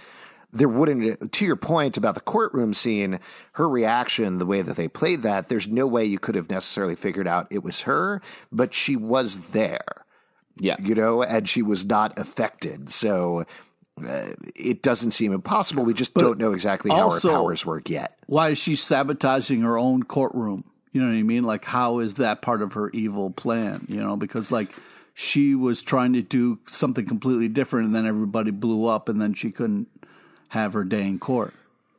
there 0.51 0.69
wouldn't 0.69 1.31
to 1.31 1.45
your 1.45 1.55
point 1.55 1.95
about 1.97 2.15
the 2.15 2.21
courtroom 2.21 2.73
scene 2.73 3.19
her 3.53 3.67
reaction 3.69 4.37
the 4.39 4.45
way 4.45 4.61
that 4.61 4.75
they 4.75 4.87
played 4.87 5.21
that 5.21 5.47
there's 5.49 5.67
no 5.67 5.85
way 5.85 6.03
you 6.05 6.17
could 6.19 6.35
have 6.35 6.49
necessarily 6.49 6.95
figured 6.95 7.27
out 7.27 7.47
it 7.51 7.63
was 7.63 7.81
her 7.81 8.21
but 8.51 8.73
she 8.73 8.95
was 8.95 9.37
there 9.51 10.05
Yeah. 10.59 10.75
you 10.81 10.95
know 10.95 11.21
and 11.23 11.47
she 11.47 11.61
was 11.61 11.85
not 11.85 12.17
affected 12.17 12.89
so 12.89 13.45
uh, 14.03 14.29
it 14.55 14.81
doesn't 14.81 15.11
seem 15.11 15.33
impossible 15.33 15.83
we 15.83 15.93
just 15.93 16.13
don't 16.13 16.37
know 16.39 16.53
exactly 16.53 16.89
how 16.89 17.09
also- 17.11 17.29
her 17.29 17.35
powers 17.35 17.65
work 17.65 17.89
yet 17.89 18.17
why 18.25 18.49
is 18.49 18.57
she 18.57 18.75
sabotaging 18.75 19.61
her 19.61 19.77
own 19.77 20.03
courtroom? 20.03 20.63
You 20.91 21.01
know 21.01 21.07
what 21.07 21.17
I 21.17 21.23
mean? 21.23 21.43
Like, 21.43 21.65
how 21.65 21.99
is 21.99 22.15
that 22.15 22.41
part 22.41 22.61
of 22.63 22.73
her 22.73 22.89
evil 22.91 23.29
plan? 23.29 23.85
You 23.89 23.99
know, 23.99 24.15
because 24.15 24.51
like 24.51 24.73
she 25.13 25.53
was 25.53 25.81
trying 25.83 26.13
to 26.13 26.21
do 26.23 26.59
something 26.67 27.05
completely 27.05 27.47
different, 27.47 27.87
and 27.87 27.95
then 27.95 28.05
everybody 28.07 28.49
blew 28.51 28.85
up, 28.87 29.07
and 29.09 29.21
then 29.21 29.33
she 29.33 29.51
couldn't 29.51 29.87
have 30.49 30.73
her 30.73 30.83
day 30.83 31.05
in 31.05 31.19
court. 31.19 31.53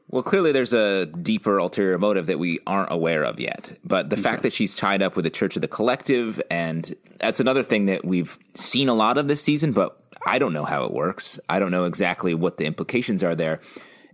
Well, 0.08 0.24
clearly 0.24 0.50
there's 0.50 0.72
a 0.72 1.06
deeper 1.06 1.58
ulterior 1.58 1.96
motive 1.96 2.26
that 2.26 2.38
we 2.40 2.58
aren't 2.66 2.90
aware 2.90 3.22
of 3.22 3.38
yet. 3.38 3.78
But 3.84 4.10
the 4.10 4.16
fact 4.16 4.42
that 4.42 4.52
she's 4.52 4.74
tied 4.74 5.02
up 5.02 5.14
with 5.14 5.24
the 5.24 5.30
Church 5.30 5.54
of 5.54 5.62
the 5.62 5.68
Collective, 5.68 6.42
and 6.50 6.96
that's 7.18 7.38
another 7.38 7.62
thing 7.62 7.86
that 7.86 8.04
we've 8.04 8.36
seen 8.54 8.88
a 8.88 8.94
lot 8.94 9.18
of 9.18 9.28
this 9.28 9.40
season, 9.40 9.72
but 9.72 10.02
I 10.26 10.40
don't 10.40 10.52
know 10.52 10.64
how 10.64 10.84
it 10.84 10.92
works. 10.92 11.38
I 11.48 11.60
don't 11.60 11.70
know 11.70 11.84
exactly 11.84 12.34
what 12.34 12.56
the 12.56 12.66
implications 12.66 13.22
are 13.22 13.36
there. 13.36 13.60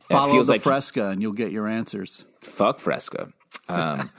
Follow 0.02 0.28
it 0.28 0.32
feels 0.32 0.46
the 0.48 0.54
like 0.54 0.62
Fresca, 0.62 1.08
and 1.08 1.22
you'll 1.22 1.32
get 1.32 1.50
your 1.50 1.66
answers. 1.66 2.24
fuck 2.42 2.78
Fresca. 2.78 3.32
Um, 3.68 4.10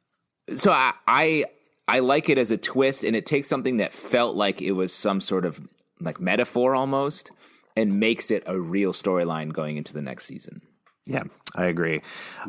so 0.56 0.72
I, 0.72 0.92
I 1.06 1.44
I 1.86 1.98
like 1.98 2.28
it 2.28 2.38
as 2.38 2.50
a 2.50 2.56
twist, 2.56 3.04
and 3.04 3.14
it 3.14 3.26
takes 3.26 3.48
something 3.48 3.78
that 3.78 3.92
felt 3.92 4.36
like 4.36 4.62
it 4.62 4.72
was 4.72 4.94
some 4.94 5.20
sort 5.20 5.44
of 5.44 5.60
like 6.00 6.20
metaphor 6.20 6.74
almost, 6.74 7.30
and 7.76 7.98
makes 8.00 8.30
it 8.30 8.42
a 8.46 8.58
real 8.58 8.92
storyline 8.92 9.52
going 9.52 9.76
into 9.76 9.92
the 9.92 10.02
next 10.02 10.26
season. 10.26 10.62
Yeah, 11.06 11.24
I 11.54 11.66
agree. 11.66 12.00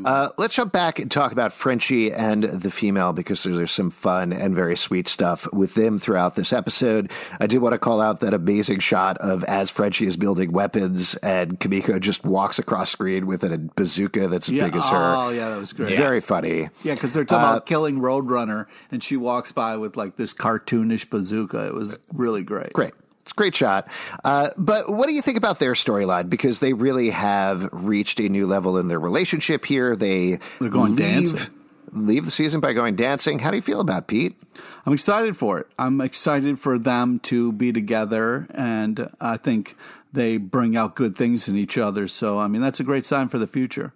Uh, 0.05 0.29
let's 0.37 0.55
jump 0.55 0.71
back 0.71 0.97
and 0.99 1.11
talk 1.11 1.33
about 1.33 1.51
Frenchie 1.51 2.13
and 2.13 2.43
the 2.45 2.71
female 2.71 3.11
because 3.11 3.43
there's, 3.43 3.57
there's 3.57 3.71
some 3.71 3.89
fun 3.89 4.31
and 4.31 4.55
very 4.55 4.77
sweet 4.77 5.09
stuff 5.09 5.45
with 5.51 5.73
them 5.73 5.97
throughout 5.97 6.35
this 6.37 6.53
episode. 6.53 7.11
I 7.41 7.47
do 7.47 7.59
want 7.59 7.73
to 7.73 7.79
call 7.79 7.99
out 7.99 8.21
that 8.21 8.33
amazing 8.33 8.79
shot 8.79 9.17
of 9.17 9.43
as 9.43 9.69
Frenchie 9.69 10.07
is 10.07 10.15
building 10.15 10.53
weapons 10.53 11.15
and 11.15 11.59
Kimiko 11.59 11.99
just 11.99 12.23
walks 12.23 12.57
across 12.57 12.89
screen 12.89 13.27
with 13.27 13.43
a 13.43 13.57
bazooka 13.57 14.29
that's 14.29 14.47
as 14.47 14.55
Yeah. 14.55 14.65
big 14.67 14.77
as 14.77 14.89
her. 14.89 15.15
Oh, 15.15 15.29
yeah, 15.31 15.49
that 15.49 15.59
was 15.59 15.73
great. 15.73 15.97
Very 15.97 16.21
funny. 16.21 16.69
Yeah, 16.81 16.93
because 16.93 17.13
they're 17.13 17.25
talking 17.25 17.43
about 17.49 17.65
killing 17.65 17.99
Roadrunner, 17.99 18.67
and 18.89 19.03
she 19.03 19.17
walks 19.17 19.51
by 19.51 19.75
with 19.75 19.97
like 19.97 20.15
this 20.15 20.33
cartoonish 20.33 21.09
bazooka. 21.09 21.67
It 21.67 21.73
was 21.73 21.99
really 22.13 22.43
great. 22.43 22.71
Great. 22.71 22.93
It's 23.25 23.31
a 23.31 23.35
great 23.35 23.55
shot. 23.55 23.87
Uh, 24.23 24.51
but 24.55 24.87
what 24.87 25.07
do 25.07 25.13
you 25.13 25.21
think 25.23 25.37
about 25.37 25.57
their 25.57 25.73
storyline? 25.73 26.29
Because 26.29 26.59
they 26.59 26.73
really 26.73 27.09
have 27.09 27.67
reached 27.71 28.19
a 28.19 28.29
new 28.29 28.45
level 28.45 28.77
in 28.77 28.87
their 28.87 28.99
relationship 28.99 29.65
here. 29.65 29.95
They 29.95 30.37
They're 30.59 30.69
going 30.69 30.95
leave, 30.95 31.05
dancing. 31.05 31.53
Leave 31.91 32.25
the 32.25 32.31
season 32.31 32.59
by 32.59 32.73
going 32.73 32.95
dancing. 32.95 33.39
How 33.39 33.49
do 33.49 33.55
you 33.55 33.63
feel 33.63 33.79
about 33.79 34.07
Pete? 34.07 34.39
I'm 34.85 34.93
excited 34.93 35.35
for 35.35 35.57
it. 35.57 35.67
I'm 35.79 36.01
excited 36.01 36.59
for 36.59 36.77
them 36.77 37.19
to 37.21 37.51
be 37.51 37.73
together, 37.73 38.45
and 38.51 39.09
I 39.19 39.37
think 39.37 39.75
they 40.13 40.37
bring 40.37 40.77
out 40.77 40.95
good 40.95 41.17
things 41.17 41.49
in 41.49 41.57
each 41.57 41.79
other. 41.79 42.07
So, 42.07 42.37
I 42.37 42.47
mean, 42.47 42.61
that's 42.61 42.79
a 42.79 42.83
great 42.83 43.07
sign 43.07 43.27
for 43.27 43.39
the 43.39 43.47
future. 43.47 43.91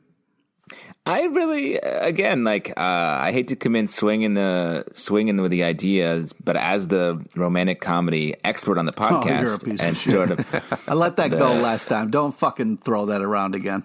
I 1.11 1.23
really, 1.23 1.75
again, 1.77 2.43
like 2.43 2.69
uh, 2.71 2.73
I 2.77 3.31
hate 3.31 3.47
to 3.47 3.55
come 3.55 3.75
in 3.75 3.87
swinging 3.87 4.35
the 4.35 4.85
swinging 4.93 5.41
with 5.41 5.51
the 5.51 5.63
ideas, 5.63 6.33
but 6.33 6.55
as 6.55 6.87
the 6.87 7.25
romantic 7.35 7.81
comedy 7.81 8.35
expert 8.43 8.77
on 8.77 8.85
the 8.85 8.93
Oh, 8.95 9.01
podcast, 9.01 9.63
of 9.67 9.79
and 9.81 9.97
shit. 9.97 10.11
sort 10.13 10.31
of, 10.31 10.83
I 10.89 10.93
let 10.93 11.15
that 11.17 11.31
go 11.31 11.53
last 11.53 11.87
time. 11.87 12.11
Don't 12.11 12.31
fucking 12.33 12.77
throw 12.77 13.07
that 13.07 13.21
around 13.21 13.55
again. 13.55 13.83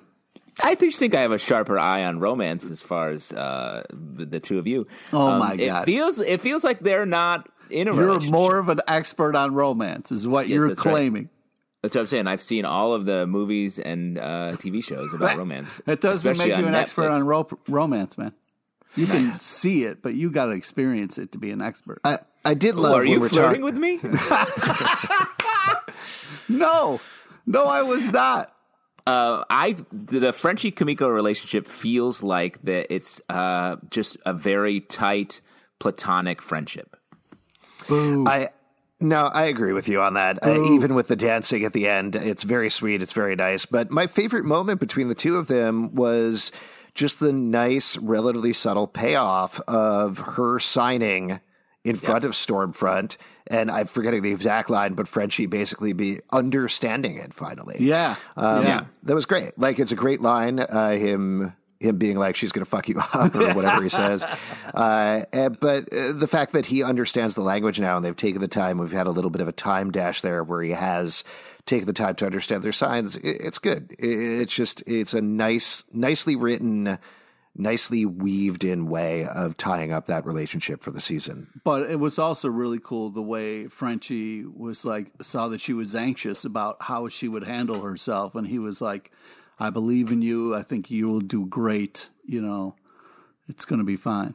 I 0.62 0.74
just 0.76 0.98
think 0.98 1.14
I 1.14 1.20
have 1.22 1.32
a 1.32 1.38
sharper 1.38 1.78
eye 1.78 2.04
on 2.04 2.20
romance 2.20 2.70
as 2.70 2.80
far 2.82 3.10
as 3.10 3.32
uh, 3.32 3.84
the, 3.90 4.24
the 4.26 4.40
two 4.40 4.58
of 4.58 4.66
you. 4.66 4.86
Oh, 5.12 5.28
Um, 5.32 5.38
my 5.40 5.54
It 5.54 5.66
God. 5.66 5.84
feels 5.86 6.20
it 6.20 6.40
feels 6.42 6.62
like 6.62 6.80
they're 6.80 7.06
not 7.06 7.48
in 7.70 7.88
a 7.88 7.94
You're 7.94 8.20
more 8.20 8.58
of 8.58 8.68
an 8.68 8.80
expert 8.86 9.34
on 9.34 9.54
romance, 9.54 10.12
is 10.12 10.28
what 10.28 10.46
Yes, 10.46 10.54
you're 10.56 10.74
claiming. 10.76 11.22
right. 11.24 11.30
Claiming. 11.84 11.90
That's 11.90 11.94
what 11.94 12.00
I'm 12.00 12.06
saying. 12.06 12.26
I've 12.26 12.42
seen 12.42 12.64
all 12.64 12.94
of 12.94 13.04
the 13.04 13.26
movies 13.26 13.78
and 13.78 14.18
uh, 14.18 14.52
TV 14.56 14.82
shows 14.82 15.12
about 15.14 15.36
romance. 15.38 15.80
It 15.86 16.00
doesn't 16.00 16.38
make 16.38 16.48
you 16.48 16.54
on 16.54 16.64
an 16.64 16.74
expert 16.74 17.10
on 17.10 17.24
ro- 17.24 17.48
romance, 17.68 18.16
man. 18.18 18.32
You 18.96 19.06
can 19.06 19.28
see 19.28 19.82
it, 19.84 20.02
but 20.02 20.14
you 20.14 20.30
got 20.30 20.44
to 20.46 20.52
experience 20.52 21.18
it 21.18 21.32
to 21.32 21.38
be 21.38 21.50
an 21.50 21.60
expert. 21.60 22.00
I, 22.04 22.18
I 22.44 22.54
did 22.54 22.76
Oh, 22.76 22.80
love 22.82 22.92
are 22.96 23.04
you 23.04 23.20
we're 23.20 23.28
flirting 23.28 23.60
talk- 23.62 23.64
with 23.64 23.76
me? 23.78 23.98
no, 26.48 27.00
no, 27.46 27.64
I 27.64 27.82
was 27.82 28.06
not. 28.08 28.50
Uh, 29.06 29.44
I 29.50 29.76
the 29.92 30.32
Frenchie 30.32 30.70
Kimiko 30.70 31.08
relationship 31.08 31.66
feels 31.68 32.22
like 32.22 32.62
that 32.62 32.86
it's 32.94 33.20
uh, 33.28 33.76
just 33.90 34.16
a 34.24 34.32
very 34.32 34.80
tight 34.80 35.40
platonic 35.78 36.40
friendship. 36.40 36.96
I 37.90 38.48
no, 39.04 39.26
I 39.26 39.44
agree 39.44 39.72
with 39.72 39.88
you 39.88 40.00
on 40.02 40.14
that. 40.14 40.44
Uh, 40.44 40.64
even 40.72 40.94
with 40.94 41.08
the 41.08 41.16
dancing 41.16 41.64
at 41.64 41.72
the 41.72 41.86
end, 41.88 42.16
it's 42.16 42.42
very 42.42 42.70
sweet. 42.70 43.02
It's 43.02 43.12
very 43.12 43.36
nice. 43.36 43.66
But 43.66 43.90
my 43.90 44.06
favorite 44.06 44.44
moment 44.44 44.80
between 44.80 45.08
the 45.08 45.14
two 45.14 45.36
of 45.36 45.46
them 45.46 45.94
was 45.94 46.50
just 46.94 47.20
the 47.20 47.32
nice, 47.32 47.96
relatively 47.98 48.52
subtle 48.52 48.86
payoff 48.86 49.60
of 49.68 50.18
her 50.18 50.58
signing 50.58 51.40
in 51.84 51.96
front 51.96 52.24
of 52.24 52.32
Stormfront. 52.32 53.16
And 53.48 53.70
I'm 53.70 53.86
forgetting 53.86 54.22
the 54.22 54.32
exact 54.32 54.70
line, 54.70 54.94
but 54.94 55.06
Frenchie 55.06 55.46
basically 55.46 55.92
be 55.92 56.20
understanding 56.32 57.16
it 57.18 57.34
finally. 57.34 57.76
Yeah, 57.78 58.16
Um, 58.36 58.64
yeah. 58.64 58.84
that 59.02 59.14
was 59.14 59.26
great. 59.26 59.58
Like 59.58 59.78
it's 59.78 59.92
a 59.92 59.96
great 59.96 60.22
line. 60.22 60.60
Uh, 60.60 60.92
him 60.92 61.52
him 61.80 61.98
being 61.98 62.16
like 62.16 62.36
she's 62.36 62.52
going 62.52 62.64
to 62.64 62.70
fuck 62.70 62.88
you 62.88 62.98
up 63.14 63.34
or 63.34 63.52
whatever 63.54 63.82
he 63.82 63.88
says. 63.88 64.24
Uh, 64.74 65.22
and- 65.32 65.60
but 65.60 65.84
uh, 65.92 66.12
the 66.12 66.26
fact 66.26 66.52
that 66.52 66.66
he 66.66 66.82
understands 66.82 67.36
the 67.36 67.42
language 67.42 67.78
now 67.78 67.94
and 67.96 68.04
they've 68.04 68.16
taken 68.16 68.40
the 68.40 68.48
time. 68.48 68.76
We've 68.78 68.90
had 68.90 69.06
a 69.06 69.10
little 69.12 69.30
bit 69.30 69.40
of 69.40 69.46
a 69.46 69.52
time 69.52 69.92
dash 69.92 70.20
there 70.20 70.42
where 70.42 70.62
he 70.62 70.72
has 70.72 71.22
taken 71.64 71.86
the 71.86 71.92
time 71.92 72.16
to 72.16 72.26
understand 72.26 72.64
their 72.64 72.72
signs. 72.72 73.14
It, 73.14 73.36
it's 73.40 73.60
good. 73.60 73.94
It, 74.00 74.08
it's 74.08 74.52
just 74.54 74.82
it's 74.88 75.14
a 75.14 75.20
nice, 75.20 75.84
nicely 75.92 76.34
written. 76.34 76.98
Nicely 77.56 78.04
weaved 78.04 78.64
in 78.64 78.88
way 78.88 79.26
of 79.26 79.56
tying 79.56 79.92
up 79.92 80.06
that 80.06 80.26
relationship 80.26 80.82
for 80.82 80.90
the 80.90 81.00
season. 81.00 81.60
But 81.62 81.88
it 81.88 82.00
was 82.00 82.18
also 82.18 82.48
really 82.48 82.80
cool 82.82 83.10
the 83.10 83.22
way 83.22 83.68
Frenchie 83.68 84.44
was 84.44 84.84
like 84.84 85.12
saw 85.22 85.46
that 85.46 85.60
she 85.60 85.72
was 85.72 85.94
anxious 85.94 86.44
about 86.44 86.78
how 86.80 87.06
she 87.06 87.28
would 87.28 87.44
handle 87.44 87.82
herself, 87.82 88.34
and 88.34 88.48
he 88.48 88.58
was 88.58 88.80
like, 88.80 89.12
"I 89.58 89.70
believe 89.70 90.10
in 90.10 90.22
you. 90.22 90.54
I 90.54 90.62
think 90.62 90.90
you 90.90 91.08
will 91.08 91.20
do 91.20 91.46
great. 91.46 92.10
You 92.26 92.40
know, 92.40 92.76
it's 93.48 93.64
going 93.64 93.78
to 93.80 93.84
be 93.84 93.96
fine." 93.96 94.34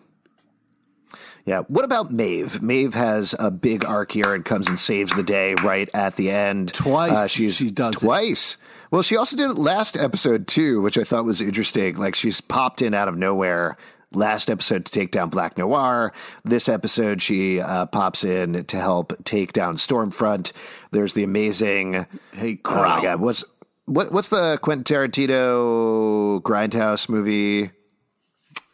Yeah. 1.46 1.62
What 1.68 1.86
about 1.86 2.12
Maeve? 2.12 2.62
Maeve 2.62 2.94
has 2.94 3.34
a 3.40 3.50
big 3.50 3.84
arc 3.84 4.12
here 4.12 4.36
and 4.36 4.46
comes 4.46 4.68
and 4.68 4.78
saves 4.78 5.16
the 5.16 5.24
day 5.24 5.56
right 5.64 5.90
at 5.94 6.16
the 6.16 6.30
end. 6.30 6.70
Uh, 6.70 6.74
Twice 6.84 7.32
she's 7.32 7.56
she 7.56 7.72
does 7.72 7.96
it. 7.96 8.00
twice. 8.06 8.58
Well, 8.92 9.02
she 9.02 9.18
also 9.18 9.36
did 9.36 9.50
it 9.52 9.58
last 9.58 9.98
episode 9.98 10.48
too, 10.48 10.82
which 10.82 10.98
I 10.98 11.04
thought 11.04 11.26
was 11.26 11.42
interesting. 11.42 11.96
Like 11.96 12.14
she's 12.16 12.42
popped 12.42 12.82
in 12.82 12.94
out 12.94 13.08
of 13.08 13.18
nowhere. 13.18 13.78
Last 14.12 14.50
episode 14.50 14.86
to 14.86 14.92
take 14.92 15.12
down 15.12 15.30
Black 15.30 15.56
Noir. 15.58 16.14
This 16.44 16.68
episode, 16.68 17.22
she 17.22 17.60
uh, 17.62 17.86
pops 17.86 18.24
in 18.24 18.66
to 18.66 18.78
help 18.78 19.14
take 19.24 19.54
down 19.54 19.76
Stormfront. 19.78 20.52
There's 20.92 21.14
the 21.14 21.24
amazing. 21.24 22.08
Hey, 22.34 22.60
Oh 22.66 22.76
my 22.76 23.02
god, 23.04 23.20
what's 23.22 23.44
what? 23.90 24.12
What's 24.12 24.30
the 24.30 24.58
Quentin 24.58 24.84
Tarantino 24.84 26.42
Grindhouse 26.42 27.10
movie? 27.10 27.72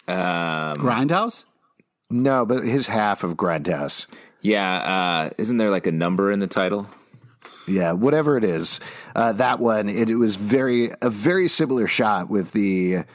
Grindhouse. 0.07 1.45
No, 2.09 2.45
but 2.45 2.63
his 2.63 2.87
half 2.87 3.23
of 3.23 3.35
Grindhouse. 3.35 4.07
Yeah, 4.41 4.75
uh, 4.75 5.29
isn't 5.37 5.57
there 5.57 5.71
like 5.71 5.87
a 5.87 5.91
number 5.91 6.31
in 6.31 6.39
the 6.39 6.47
title? 6.47 6.87
Yeah, 7.67 7.93
whatever 7.93 8.37
it 8.37 8.43
is, 8.43 8.79
uh, 9.15 9.33
that 9.33 9.59
one 9.59 9.89
it, 9.89 10.11
it 10.11 10.15
was 10.17 10.35
very 10.35 10.91
a 11.01 11.09
very 11.09 11.47
similar 11.47 11.87
shot 11.87 12.29
with 12.29 12.51
the 12.51 13.05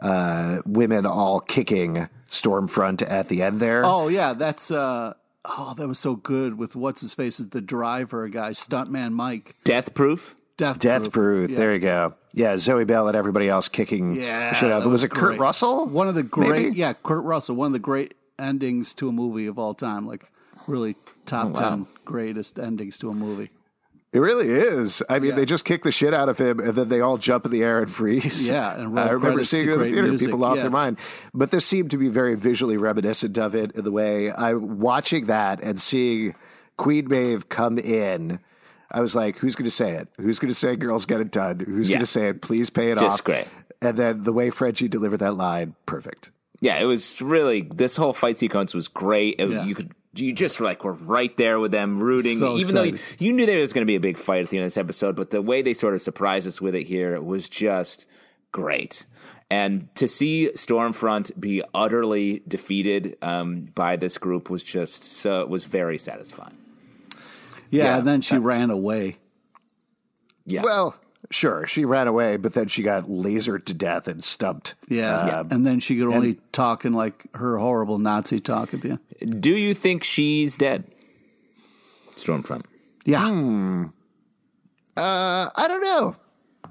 uh, 0.00 0.58
women 0.64 1.04
all 1.04 1.40
kicking 1.40 2.08
Stormfront 2.30 3.02
at 3.06 3.28
the 3.28 3.42
end 3.42 3.60
there. 3.60 3.84
Oh 3.84 4.08
yeah, 4.08 4.32
that's 4.32 4.70
uh 4.70 5.12
oh 5.44 5.74
that 5.76 5.86
was 5.86 5.98
so 5.98 6.16
good 6.16 6.56
with 6.56 6.74
what's 6.74 7.02
his 7.02 7.12
face 7.14 7.38
is 7.38 7.48
the 7.48 7.60
driver 7.60 8.28
guy, 8.28 8.50
stuntman 8.50 9.12
Mike. 9.12 9.56
Death 9.64 9.92
Proof. 9.94 10.36
Death 10.58 10.78
Death 10.80 11.10
Proof. 11.12 11.48
Yeah. 11.50 11.56
There 11.58 11.72
you 11.72 11.78
go. 11.80 12.14
Yeah, 12.34 12.58
Zoe 12.58 12.84
Bell 12.84 13.08
and 13.08 13.16
everybody 13.16 13.48
else 13.48 13.68
kicking 13.68 14.14
Yeah, 14.14 14.52
shit 14.52 14.70
out. 14.70 14.80
that 14.80 14.88
Was, 14.88 14.92
was 15.00 15.04
it 15.04 15.10
Kurt 15.10 15.20
great. 15.30 15.40
Russell? 15.40 15.86
One 15.86 16.08
of 16.08 16.14
the 16.14 16.22
great 16.22 16.50
Maybe? 16.50 16.76
yeah, 16.76 16.92
Kurt 17.02 17.24
Russell, 17.24 17.56
one 17.56 17.68
of 17.68 17.72
the 17.72 17.78
great 17.78 18.14
endings 18.38 18.94
to 18.96 19.08
a 19.08 19.12
movie 19.12 19.46
of 19.46 19.58
all 19.58 19.72
time. 19.72 20.06
Like 20.06 20.30
really 20.66 20.96
top 21.24 21.48
oh, 21.48 21.52
ten 21.54 21.86
greatest 22.04 22.58
endings 22.58 22.98
to 22.98 23.08
a 23.08 23.14
movie. 23.14 23.50
It 24.12 24.20
really 24.20 24.48
is. 24.48 25.02
I 25.10 25.18
mean, 25.18 25.30
Yeah. 25.30 25.36
they 25.36 25.44
just 25.44 25.64
kick 25.66 25.82
the 25.82 25.92
shit 25.92 26.14
out 26.14 26.28
of 26.30 26.38
him, 26.38 26.60
and 26.60 26.74
then 26.74 26.88
they 26.88 27.00
all 27.02 27.18
jump 27.18 27.44
in 27.44 27.50
the 27.50 27.62
air 27.62 27.78
and 27.80 27.90
freeze. 27.90 28.48
Yeah, 28.48 28.74
and 28.80 28.98
I 28.98 29.10
remember 29.10 29.44
seeing 29.44 29.68
it 29.68 29.72
in 29.72 29.78
the 29.80 29.84
theater. 29.84 30.02
music. 30.08 30.28
People 30.28 30.40
lost 30.40 30.56
Yeah, 30.56 30.62
their 30.62 30.70
mind, 30.70 30.98
but 31.34 31.50
this 31.50 31.66
seemed 31.66 31.90
to 31.90 31.98
be 31.98 32.08
very 32.08 32.34
visually 32.34 32.76
reminiscent 32.78 33.36
of 33.38 33.54
it 33.54 33.72
in 33.72 33.84
the 33.84 33.92
way 33.92 34.32
I'm 34.32 34.78
watching 34.80 35.26
that 35.26 35.62
and 35.62 35.78
seeing 35.80 36.34
Queen 36.78 37.06
Maeve 37.08 37.48
come 37.50 37.78
in. 37.78 38.40
I 38.90 39.00
was 39.00 39.14
like, 39.14 39.38
"Who's 39.38 39.54
going 39.54 39.64
to 39.66 39.70
say 39.70 39.92
it? 39.92 40.08
Who's 40.18 40.38
going 40.38 40.52
to 40.52 40.58
say 40.58 40.76
girls 40.76 41.06
get 41.06 41.20
it 41.20 41.30
done? 41.30 41.60
Who's 41.60 41.88
Yeah. 41.90 41.96
going 41.96 42.06
to 42.06 42.10
say 42.10 42.28
it? 42.28 42.42
Please 42.42 42.70
pay 42.70 42.90
it 42.92 42.98
Just 42.98 43.20
off." 43.20 43.24
great. 43.24 43.46
And 43.80 43.96
then 43.96 44.24
the 44.24 44.32
way 44.32 44.50
Frenchie 44.50 44.88
delivered 44.88 45.18
that 45.18 45.34
line, 45.36 45.74
perfect. 45.86 46.30
Yeah, 46.60 46.78
it 46.80 46.84
was 46.84 47.22
really 47.22 47.62
this 47.62 47.96
whole 47.96 48.12
fight 48.12 48.38
sequence 48.38 48.74
was 48.74 48.88
great. 48.88 49.36
It- 49.38 49.50
Yeah. 49.50 49.64
You 49.64 49.74
could 49.74 49.92
you 50.14 50.32
just 50.32 50.58
were 50.58 50.66
like 50.66 50.82
were 50.82 50.94
right 50.94 51.36
there 51.36 51.60
with 51.60 51.70
them 51.70 52.00
rooting, 52.00 52.38
So 52.38 52.58
even 52.58 52.74
though 52.74 52.82
you, 52.82 52.98
you 53.20 53.32
knew 53.32 53.46
there 53.46 53.60
was 53.60 53.72
going 53.72 53.82
to 53.86 53.86
be 53.86 53.94
a 53.94 54.00
big 54.00 54.18
fight 54.18 54.42
at 54.42 54.50
the 54.50 54.56
end 54.56 54.64
of 54.64 54.66
this 54.68 54.76
episode. 54.78 55.14
But 55.14 55.30
the 55.30 55.40
way 55.42 55.62
they 55.62 55.74
sort 55.74 55.94
of 55.94 56.02
surprised 56.02 56.48
us 56.48 56.60
with 56.60 56.74
it 56.74 56.86
here 56.88 57.20
was 57.20 57.48
just 57.48 58.04
great. 58.50 59.06
And 59.50 59.94
to 59.94 60.08
see 60.08 60.50
Stormfront 60.56 61.38
be 61.38 61.62
utterly 61.72 62.42
defeated 62.48 63.16
um, 63.22 63.68
by 63.74 63.94
this 63.96 64.18
group 64.18 64.50
was 64.50 64.62
just 64.64 65.04
so 65.04 65.46
was 65.46 65.66
very 65.66 65.98
satisfying. 65.98 66.56
Yeah, 67.70 67.84
Yeah. 67.84 67.98
and 67.98 68.06
then 68.08 68.20
she 68.20 68.38
ran 68.38 68.70
away. 68.70 69.16
Yeah, 70.46 70.62
Well, 70.62 70.96
sure, 71.30 71.66
she 71.66 71.84
ran 71.84 72.08
away, 72.08 72.36
but 72.38 72.54
then 72.54 72.68
she 72.68 72.82
got 72.82 73.04
lasered 73.04 73.66
to 73.66 73.74
death 73.74 74.08
and 74.08 74.24
stumped. 74.24 74.74
Yeah. 74.88 75.44
And 75.50 75.66
then 75.66 75.78
she 75.80 75.98
could 75.98 76.08
only 76.12 76.38
talk 76.52 76.84
in 76.86 76.94
like 76.94 77.26
her 77.34 77.58
horrible 77.58 77.98
Nazi 77.98 78.40
talk 78.40 78.72
at 78.72 78.80
the 78.80 78.98
end. 79.20 79.42
do 79.42 79.54
you 79.54 79.74
think 79.74 80.02
she's 80.04 80.56
dead? 80.56 80.84
Stormfront. 82.16 82.64
Yeah. 83.04 83.28
Hmm. 83.28 83.84
Uh, 84.96 85.50
I 85.54 85.68
don't 85.68 85.82
know. 85.82 86.16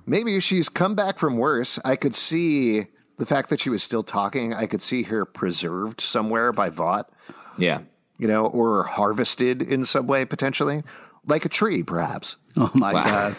Maybe 0.05 0.39
she's 0.39 0.69
come 0.69 0.95
back 0.95 1.17
from 1.17 1.37
worse. 1.37 1.79
I 1.85 1.95
could 1.95 2.15
see 2.15 2.87
the 3.17 3.25
fact 3.25 3.49
that 3.49 3.59
she 3.59 3.69
was 3.69 3.81
still 3.83 4.03
talking. 4.03 4.53
I 4.53 4.65
could 4.67 4.81
see 4.81 5.03
her 5.03 5.23
preserved 5.25 6.01
somewhere 6.01 6.51
by 6.51 6.69
Vought, 6.69 7.09
Yeah. 7.57 7.79
You 8.17 8.27
know, 8.27 8.45
or 8.47 8.83
harvested 8.83 9.61
in 9.61 9.85
some 9.85 10.07
way 10.07 10.25
potentially, 10.25 10.83
like 11.25 11.45
a 11.45 11.49
tree, 11.49 11.83
perhaps. 11.83 12.35
Oh 12.55 12.71
my 12.73 12.91
god. 12.93 13.35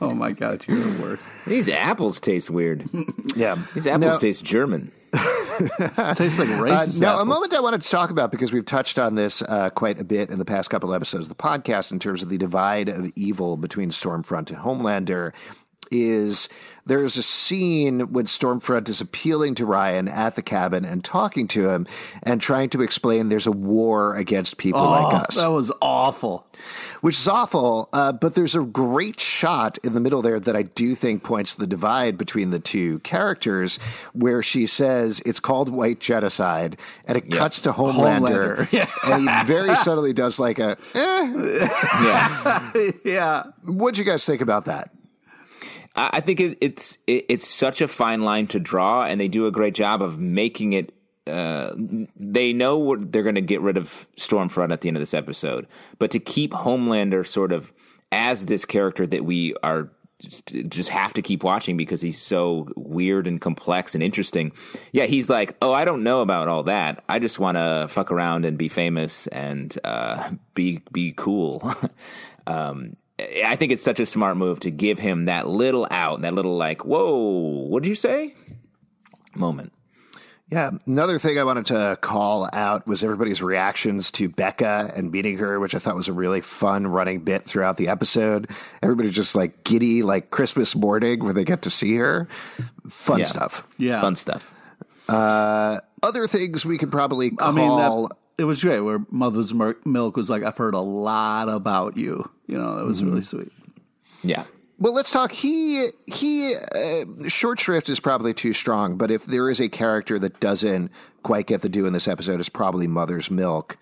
Oh 0.00 0.10
my 0.14 0.32
god, 0.32 0.64
you're 0.68 0.78
the 0.78 1.02
worst. 1.02 1.34
These 1.46 1.68
apples 1.70 2.20
taste 2.20 2.50
weird. 2.50 2.84
Yeah, 3.36 3.56
These 3.74 3.86
apples 3.88 4.14
No, 4.14 4.18
taste 4.20 4.44
German. 4.44 4.92
Tastes 5.12 6.38
like 6.38 6.48
Uh, 6.48 6.60
racist. 6.60 7.00
now, 7.00 7.18
a 7.20 7.24
moment 7.24 7.54
I 7.54 7.60
wanted 7.60 7.82
to 7.82 7.88
talk 7.90 8.10
about 8.10 8.30
because 8.30 8.52
we've 8.52 8.64
touched 8.66 8.98
on 8.98 9.14
this 9.14 9.42
uh, 9.42 9.70
quite 9.70 10.00
a 10.00 10.04
bit 10.04 10.30
in 10.30 10.38
the 10.38 10.44
past 10.44 10.70
couple 10.70 10.92
of 10.92 10.96
episodes 10.96 11.24
of 11.24 11.28
the 11.28 11.34
podcast 11.34 11.90
in 11.92 11.98
terms 11.98 12.22
of 12.22 12.28
the 12.28 12.38
divide 12.38 12.88
of 12.88 13.10
evil 13.16 13.56
between 13.56 13.90
Stormfront 13.90 14.50
and 14.50 14.58
Homelander. 14.58 15.32
Is 15.90 16.48
there's 16.86 17.16
a 17.16 17.22
scene 17.22 18.00
when 18.12 18.26
Stormfront 18.26 18.88
is 18.90 19.00
appealing 19.00 19.54
to 19.54 19.64
Ryan 19.64 20.06
at 20.06 20.36
the 20.36 20.42
cabin 20.42 20.84
and 20.84 21.02
talking 21.02 21.48
to 21.48 21.70
him 21.70 21.86
and 22.22 22.40
trying 22.42 22.68
to 22.70 22.82
explain 22.82 23.30
there's 23.30 23.46
a 23.46 23.52
war 23.52 24.14
against 24.16 24.58
people 24.58 24.82
like 24.82 25.14
Oh, 25.14 25.16
us 25.16 25.36
that 25.36 25.46
was 25.50 25.72
awful. 25.80 26.46
which 27.00 27.16
is 27.18 27.26
awful. 27.26 27.88
Uh, 27.94 28.12
but 28.12 28.34
there's 28.34 28.54
a 28.54 28.60
great 28.60 29.18
shot 29.18 29.78
in 29.82 29.94
the 29.94 30.00
middle 30.00 30.20
there 30.20 30.38
that 30.38 30.54
I 30.56 30.62
do 30.62 30.94
think 30.94 31.22
points 31.22 31.54
to 31.54 31.60
the 31.60 31.66
divide 31.66 32.18
between 32.18 32.50
the 32.50 32.58
two 32.60 32.98
characters, 32.98 33.78
where 34.12 34.42
she 34.42 34.66
says 34.66 35.22
it's 35.24 35.40
called 35.40 35.70
white 35.70 36.00
genocide, 36.00 36.78
and 37.06 37.16
it 37.16 37.30
cuts 37.30 37.60
to 37.62 37.72
Homelander, 37.72 38.66
Homelander, 38.68 38.72
yeah. 38.72 38.90
and 39.04 39.28
he 39.28 39.44
very 39.46 39.74
subtly 39.76 40.12
does 40.12 40.38
like 40.38 40.58
a. 40.58 40.76
Eh. 40.94 41.68
Yeah. 42.04 42.72
Yeah. 43.04 43.42
What'd 43.64 43.96
you 43.98 44.04
guys 44.04 44.24
think 44.26 44.40
about 44.42 44.66
that? 44.66 44.90
I 45.96 46.20
think 46.20 46.40
it, 46.40 46.58
it's 46.60 46.98
it, 47.06 47.26
it's 47.28 47.48
such 47.48 47.80
a 47.80 47.88
fine 47.88 48.24
line 48.24 48.46
to 48.48 48.58
draw, 48.58 49.04
and 49.04 49.20
they 49.20 49.28
do 49.28 49.46
a 49.46 49.50
great 49.50 49.74
job 49.74 50.02
of 50.02 50.18
making 50.18 50.72
it. 50.72 50.92
Uh, 51.26 51.72
they 52.16 52.52
know 52.52 52.76
what 52.76 53.12
they're 53.12 53.22
going 53.22 53.36
to 53.36 53.40
get 53.40 53.60
rid 53.60 53.76
of 53.76 54.06
Stormfront 54.16 54.72
at 54.72 54.82
the 54.82 54.88
end 54.88 54.96
of 54.96 55.00
this 55.00 55.14
episode, 55.14 55.66
but 55.98 56.10
to 56.10 56.18
keep 56.18 56.52
Homelander 56.52 57.26
sort 57.26 57.52
of 57.52 57.72
as 58.12 58.46
this 58.46 58.64
character 58.64 59.06
that 59.06 59.24
we 59.24 59.54
are 59.62 59.90
just, 60.20 60.46
just 60.68 60.88
have 60.90 61.12
to 61.14 61.22
keep 61.22 61.42
watching 61.42 61.76
because 61.76 62.00
he's 62.00 62.20
so 62.20 62.68
weird 62.76 63.26
and 63.26 63.40
complex 63.40 63.94
and 63.94 64.02
interesting. 64.02 64.52
Yeah, 64.92 65.06
he's 65.06 65.30
like, 65.30 65.56
oh, 65.62 65.72
I 65.72 65.84
don't 65.84 66.02
know 66.02 66.20
about 66.20 66.48
all 66.48 66.64
that. 66.64 67.02
I 67.08 67.18
just 67.18 67.38
want 67.38 67.56
to 67.56 67.86
fuck 67.88 68.10
around 68.10 68.44
and 68.44 68.58
be 68.58 68.68
famous 68.68 69.26
and 69.28 69.76
uh, 69.84 70.30
be 70.54 70.82
be 70.92 71.12
cool. 71.16 71.72
um, 72.46 72.94
I 73.18 73.54
think 73.56 73.70
it's 73.72 73.82
such 73.82 74.00
a 74.00 74.06
smart 74.06 74.36
move 74.36 74.60
to 74.60 74.70
give 74.70 74.98
him 74.98 75.26
that 75.26 75.46
little 75.48 75.86
out, 75.90 76.22
that 76.22 76.34
little 76.34 76.56
like, 76.56 76.84
whoa, 76.84 77.66
what 77.68 77.82
did 77.82 77.88
you 77.88 77.94
say? 77.94 78.34
Moment. 79.36 79.72
Yeah, 80.50 80.72
another 80.86 81.18
thing 81.18 81.38
I 81.38 81.44
wanted 81.44 81.66
to 81.66 81.96
call 82.00 82.48
out 82.52 82.86
was 82.86 83.02
everybody's 83.02 83.40
reactions 83.42 84.10
to 84.12 84.28
Becca 84.28 84.92
and 84.94 85.10
meeting 85.10 85.38
her, 85.38 85.58
which 85.58 85.74
I 85.74 85.78
thought 85.78 85.94
was 85.96 86.06
a 86.06 86.12
really 86.12 86.40
fun 86.42 86.86
running 86.86 87.20
bit 87.20 87.44
throughout 87.44 87.76
the 87.76 87.88
episode. 87.88 88.50
Everybody's 88.82 89.14
just 89.14 89.34
like 89.34 89.64
giddy, 89.64 90.02
like 90.02 90.30
Christmas 90.30 90.76
morning 90.76 91.24
where 91.24 91.32
they 91.32 91.44
get 91.44 91.62
to 91.62 91.70
see 91.70 91.96
her. 91.96 92.28
Fun 92.88 93.20
Yeah. 93.20 93.24
stuff. 93.24 93.66
Yeah. 93.78 94.00
Fun 94.00 94.16
stuff. 94.16 94.52
Uh, 95.08 95.80
other 96.02 96.26
things 96.26 96.64
we 96.66 96.78
could 96.78 96.92
probably 96.92 97.30
call. 97.30 97.48
I 97.48 97.52
mean, 97.52 97.76
that, 97.78 98.16
it 98.38 98.44
was 98.44 98.62
great 98.62 98.80
where 98.80 99.00
Mother's 99.10 99.52
Milk 99.84 100.16
was 100.16 100.28
like, 100.30 100.42
I've 100.42 100.56
heard 100.56 100.74
a 100.74 100.80
lot 100.80 101.48
about 101.48 101.96
you. 101.96 102.30
You 102.46 102.58
know, 102.58 102.76
that 102.76 102.84
was 102.84 103.02
really 103.02 103.22
sweet. 103.22 103.52
Yeah. 104.22 104.44
Well, 104.78 104.92
let's 104.92 105.12
talk. 105.12 105.30
He 105.30 105.88
he. 106.06 106.54
Uh, 106.56 107.28
short 107.28 107.60
shrift 107.60 107.88
is 107.88 108.00
probably 108.00 108.34
too 108.34 108.52
strong, 108.52 108.96
but 108.96 109.10
if 109.10 109.24
there 109.24 109.48
is 109.48 109.60
a 109.60 109.68
character 109.68 110.18
that 110.18 110.40
doesn't 110.40 110.90
quite 111.22 111.46
get 111.46 111.62
the 111.62 111.68
due 111.68 111.86
in 111.86 111.92
this 111.92 112.08
episode, 112.08 112.40
it's 112.40 112.48
probably 112.48 112.88
Mother's 112.88 113.30
Milk. 113.30 113.78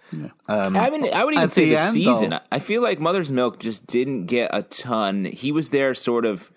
I 0.49 0.69
mean, 0.69 1.09
I 1.13 1.25
would 1.25 1.35
even 1.35 1.49
say 1.49 1.65
the 1.65 1.71
the 1.77 1.81
end, 1.81 1.93
season. 1.95 2.31
though- 2.31 2.41
I 2.53 2.59
feel 2.59 2.83
like 2.83 3.01
Mother's 3.01 3.33
Milk 3.33 3.59
just 3.59 3.87
didn't 3.87 4.27
get 4.27 4.51
a 4.53 4.63
ton. 4.63 5.25
He 5.25 5.51
was 5.51 5.71
there, 5.71 5.95
sort 5.95 6.27
of 6.27 6.53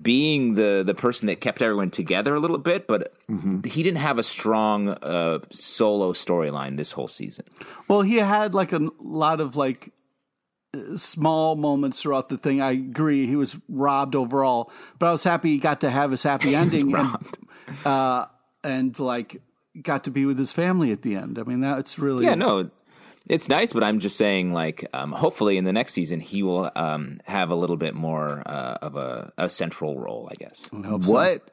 being 0.00 0.54
the 0.54 0.82
the 0.84 0.94
person 0.94 1.26
that 1.26 1.40
kept 1.40 1.60
everyone 1.60 1.90
together 1.90 2.34
a 2.34 2.40
little 2.40 2.58
bit, 2.58 2.86
but 2.86 3.12
he 3.66 3.82
didn't 3.82 3.98
have 3.98 4.18
a 4.18 4.22
strong 4.22 4.88
uh, 4.88 5.40
solo 5.50 6.12
storyline 6.12 6.76
this 6.76 6.92
whole 6.92 7.08
season. 7.08 7.44
Well, 7.88 8.02
he 8.02 8.16
had 8.16 8.54
like 8.54 8.72
a 8.72 8.80
lot 9.00 9.40
of 9.40 9.56
like 9.56 9.92
small 10.96 11.56
moments 11.56 12.00
throughout 12.00 12.28
the 12.28 12.38
thing. 12.38 12.60
I 12.60 12.72
agree. 12.72 13.26
He 13.26 13.36
was 13.36 13.58
robbed 13.68 14.14
overall, 14.14 14.70
but 14.98 15.08
I 15.08 15.12
was 15.12 15.24
happy 15.24 15.50
he 15.50 15.58
got 15.58 15.80
to 15.82 15.90
have 15.90 16.10
his 16.10 16.22
happy 16.22 16.54
ending 16.54 16.94
and, 16.94 17.16
uh, 17.84 18.26
and 18.64 18.98
like 18.98 19.42
got 19.80 20.04
to 20.04 20.10
be 20.10 20.24
with 20.24 20.38
his 20.38 20.52
family 20.52 20.92
at 20.92 21.02
the 21.02 21.16
end. 21.16 21.38
I 21.38 21.42
mean, 21.42 21.60
that's 21.60 21.98
really 21.98 22.24
Yeah, 22.24 22.34
no, 22.34 22.70
it's 23.26 23.48
nice, 23.48 23.72
but 23.72 23.84
I'm 23.84 23.98
just 24.00 24.16
saying, 24.16 24.52
like, 24.52 24.88
um, 24.92 25.12
hopefully 25.12 25.56
in 25.56 25.64
the 25.64 25.72
next 25.72 25.92
season 25.92 26.20
he 26.20 26.42
will 26.42 26.70
um, 26.76 27.20
have 27.26 27.50
a 27.50 27.54
little 27.54 27.76
bit 27.76 27.94
more 27.94 28.42
uh, 28.46 28.78
of 28.82 28.96
a, 28.96 29.32
a 29.38 29.48
central 29.48 29.98
role, 29.98 30.28
I 30.30 30.34
guess. 30.34 30.68
What 30.72 31.50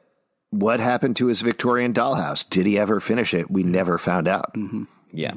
what 0.50 0.80
happened 0.80 1.16
to 1.16 1.26
his 1.26 1.40
Victorian 1.42 1.92
dollhouse? 1.94 2.48
Did 2.48 2.66
he 2.66 2.76
ever 2.78 2.98
finish 3.00 3.34
it? 3.34 3.50
We 3.50 3.62
never 3.62 3.98
found 3.98 4.26
out. 4.26 4.54
Yeah. 5.12 5.34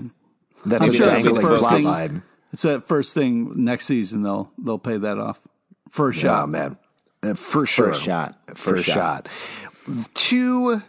That's 0.66 0.84
I'm 0.86 0.90
a 0.90 0.94
sure 0.94 1.10
it's 1.14 1.24
the 1.24 1.30
dangling 1.30 1.42
first 1.46 1.66
plot 1.66 1.84
line. 1.84 2.24
It's 2.52 2.62
that 2.64 2.84
first 2.86 3.14
thing 3.14 3.64
next 3.64 3.86
season. 3.86 4.24
They'll 4.24 4.52
they'll 4.58 4.80
pay 4.80 4.98
that 4.98 5.18
off 5.20 5.40
first 5.90 6.20
Oh 6.20 6.22
shot. 6.22 6.50
man, 6.50 6.78
Uh, 7.22 7.34
for 7.36 7.66
sure, 7.66 7.88
First 7.90 8.04
shot. 8.04 8.36
first, 8.48 8.60
First 8.60 8.86
shot. 8.86 9.28
Two 10.14 10.82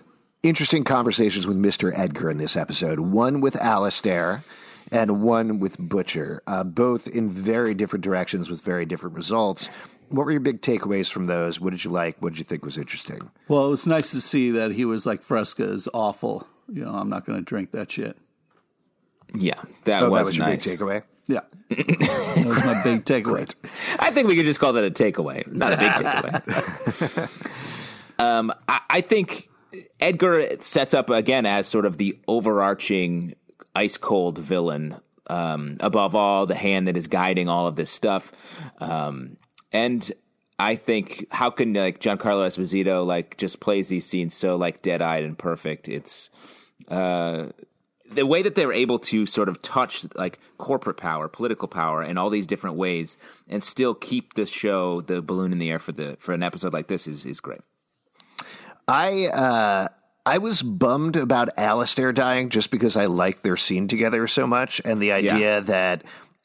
interesting 0.43 0.85
conversations 0.85 1.47
with 1.47 1.57
Mister 1.57 1.93
Edgar 1.95 2.31
in 2.31 2.39
this 2.39 2.57
episode. 2.57 3.01
One 3.01 3.41
with 3.41 3.57
Alistair, 3.57 4.45
and 4.95 5.23
one 5.23 5.59
with 5.61 5.79
Butcher. 5.79 6.43
Uh, 6.47 6.65
both 6.65 7.07
in 7.09 7.29
very 7.31 7.75
different 7.75 8.05
directions 8.05 8.49
with 8.49 8.61
very 8.63 8.87
different 8.87 9.17
results. 9.17 9.69
What 10.09 10.27
were 10.27 10.31
your 10.33 10.41
big 10.41 10.61
takeaways 10.63 11.11
from 11.11 11.25
those? 11.25 11.61
What 11.61 11.71
did 11.71 11.85
you 11.85 11.91
like? 11.91 12.17
What 12.21 12.33
did 12.35 12.39
you 12.39 12.45
think 12.45 12.65
was 12.65 12.79
interesting? 12.79 13.31
Well, 13.49 13.67
it 13.67 13.71
was 13.71 13.87
nice 13.87 14.11
to 14.13 14.21
see 14.21 14.51
that 14.53 14.73
he 14.73 14.85
was 14.85 15.05
like 15.07 15.23
Fresca 15.23 15.65
is 15.65 15.89
awful. 15.93 16.47
You 16.73 16.85
know, 16.85 16.93
I'm 16.95 17.09
not 17.11 17.27
going 17.27 17.39
to 17.39 17.45
drink 17.45 17.73
that 17.73 17.91
shit. 17.91 18.17
Yeah, 19.35 19.55
that 19.85 20.03
Oh, 20.05 20.11
was, 20.11 20.19
that 20.21 20.27
was 20.27 20.37
your 20.37 20.47
big 20.47 20.61
takeaway. 20.61 21.03
Yeah, 21.27 21.41
that 21.71 22.45
was 22.47 22.65
my 22.65 22.83
big 22.85 23.05
takeaway. 23.05 23.53
I 23.99 24.11
think 24.11 24.29
we 24.29 24.37
could 24.37 24.45
just 24.45 24.61
call 24.61 24.75
that 24.75 24.85
a 24.85 24.91
takeaway, 24.91 25.47
not 25.51 25.73
a 25.73 25.77
big 25.79 25.91
takeaway. 25.93 27.59
um, 28.19 28.53
I, 28.69 28.81
I 28.91 29.01
think 29.01 29.49
Edgar 30.01 30.47
sets 30.61 30.95
up 30.95 31.11
again 31.11 31.47
as 31.47 31.67
sort 31.67 31.87
of 31.87 31.97
the 31.99 32.19
overarching 32.29 33.35
ice 33.75 33.97
cold 33.97 34.39
villain. 34.39 34.97
Um, 35.27 35.79
above 35.81 36.15
all, 36.15 36.45
the 36.45 36.55
hand 36.55 36.87
that 36.87 36.99
is 36.99 37.07
guiding 37.07 37.49
all 37.49 37.67
of 37.67 37.77
this 37.77 37.91
stuff, 37.91 38.31
um, 38.79 39.39
and 39.73 40.13
I 40.59 40.77
think 40.77 41.27
how 41.31 41.51
can 41.51 41.73
like 41.73 41.99
Giancarlo 41.99 42.47
Esposito 42.47 43.05
like 43.05 43.37
just 43.37 43.61
plays 43.61 43.89
these 43.89 44.07
scenes 44.07 44.35
so 44.35 44.57
like 44.57 44.83
dead 44.83 45.03
eyed 45.03 45.25
and 45.25 45.37
perfect. 45.37 45.89
It's 45.89 46.31
uh, 46.89 47.47
the 48.11 48.27
way 48.27 48.43
that 48.43 48.55
they're 48.55 48.73
able 48.73 48.99
to 49.01 49.27
sort 49.27 49.49
of 49.49 49.61
touch 49.63 50.07
like 50.15 50.39
corporate 50.59 50.97
power, 50.97 51.29
political 51.29 51.67
power, 51.67 52.03
and 52.03 52.19
all 52.19 52.31
these 52.31 52.47
different 52.47 52.77
ways, 52.77 53.17
and 53.49 53.63
still 53.63 53.95
keep 53.95 54.35
the 54.35 54.47
show 54.47 55.01
the 55.01 55.21
balloon 55.21 55.53
in 55.53 55.59
the 55.59 55.71
air 55.71 55.79
for 55.79 55.93
the 55.93 56.17
for 56.21 56.33
an 56.33 56.43
episode 56.43 56.73
like 56.73 56.87
this 56.87 57.07
is 57.07 57.27
is 57.27 57.41
great. 57.41 57.61
I 58.87 59.27
uh, 59.29 59.89
I 60.27 60.39
was 60.39 60.63
bummed 60.63 61.17
about 61.17 61.51
Alistair 61.59 62.13
dying 62.13 62.49
just 62.49 62.71
because 62.71 62.97
I 62.97 63.07
liked 63.07 63.43
their 63.43 63.59
scene 63.59 63.89
together 63.89 64.27
so 64.27 64.47
much, 64.47 64.81
and 64.83 65.01
the 65.01 65.13
idea 65.13 65.61
that 65.63 66.03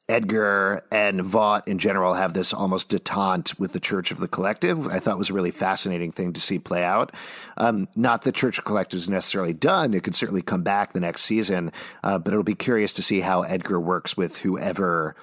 Edgar 0.09 0.83
and 0.91 1.23
Vought 1.23 1.67
in 1.67 1.77
general 1.77 2.15
have 2.15 2.33
this 2.33 2.51
almost 2.51 2.89
detente 2.89 3.57
with 3.57 3.71
the 3.71 3.79
Church 3.79 4.11
of 4.11 4.17
the 4.17 4.27
Collective. 4.27 4.87
I 4.87 4.99
thought 4.99 5.17
was 5.17 5.29
a 5.29 5.33
really 5.33 5.51
fascinating 5.51 6.11
thing 6.11 6.33
to 6.33 6.41
see 6.41 6.59
play 6.59 6.83
out. 6.83 7.15
Um, 7.57 7.87
not 7.95 8.23
that 8.23 8.35
Church 8.35 8.57
of 8.57 8.65
the 8.65 8.67
Collective 8.67 8.97
is 8.97 9.07
necessarily 9.07 9.53
done; 9.53 9.93
it 9.93 10.03
could 10.03 10.15
certainly 10.15 10.41
come 10.41 10.63
back 10.63 10.91
the 10.91 10.99
next 10.99 11.21
season, 11.21 11.71
uh, 12.03 12.17
but 12.17 12.33
it'll 12.33 12.43
be 12.43 12.55
curious 12.55 12.91
to 12.93 13.03
see 13.03 13.21
how 13.21 13.43
Edgar 13.43 13.79
works 13.79 14.17
with 14.17 14.39
whoever. 14.39 15.15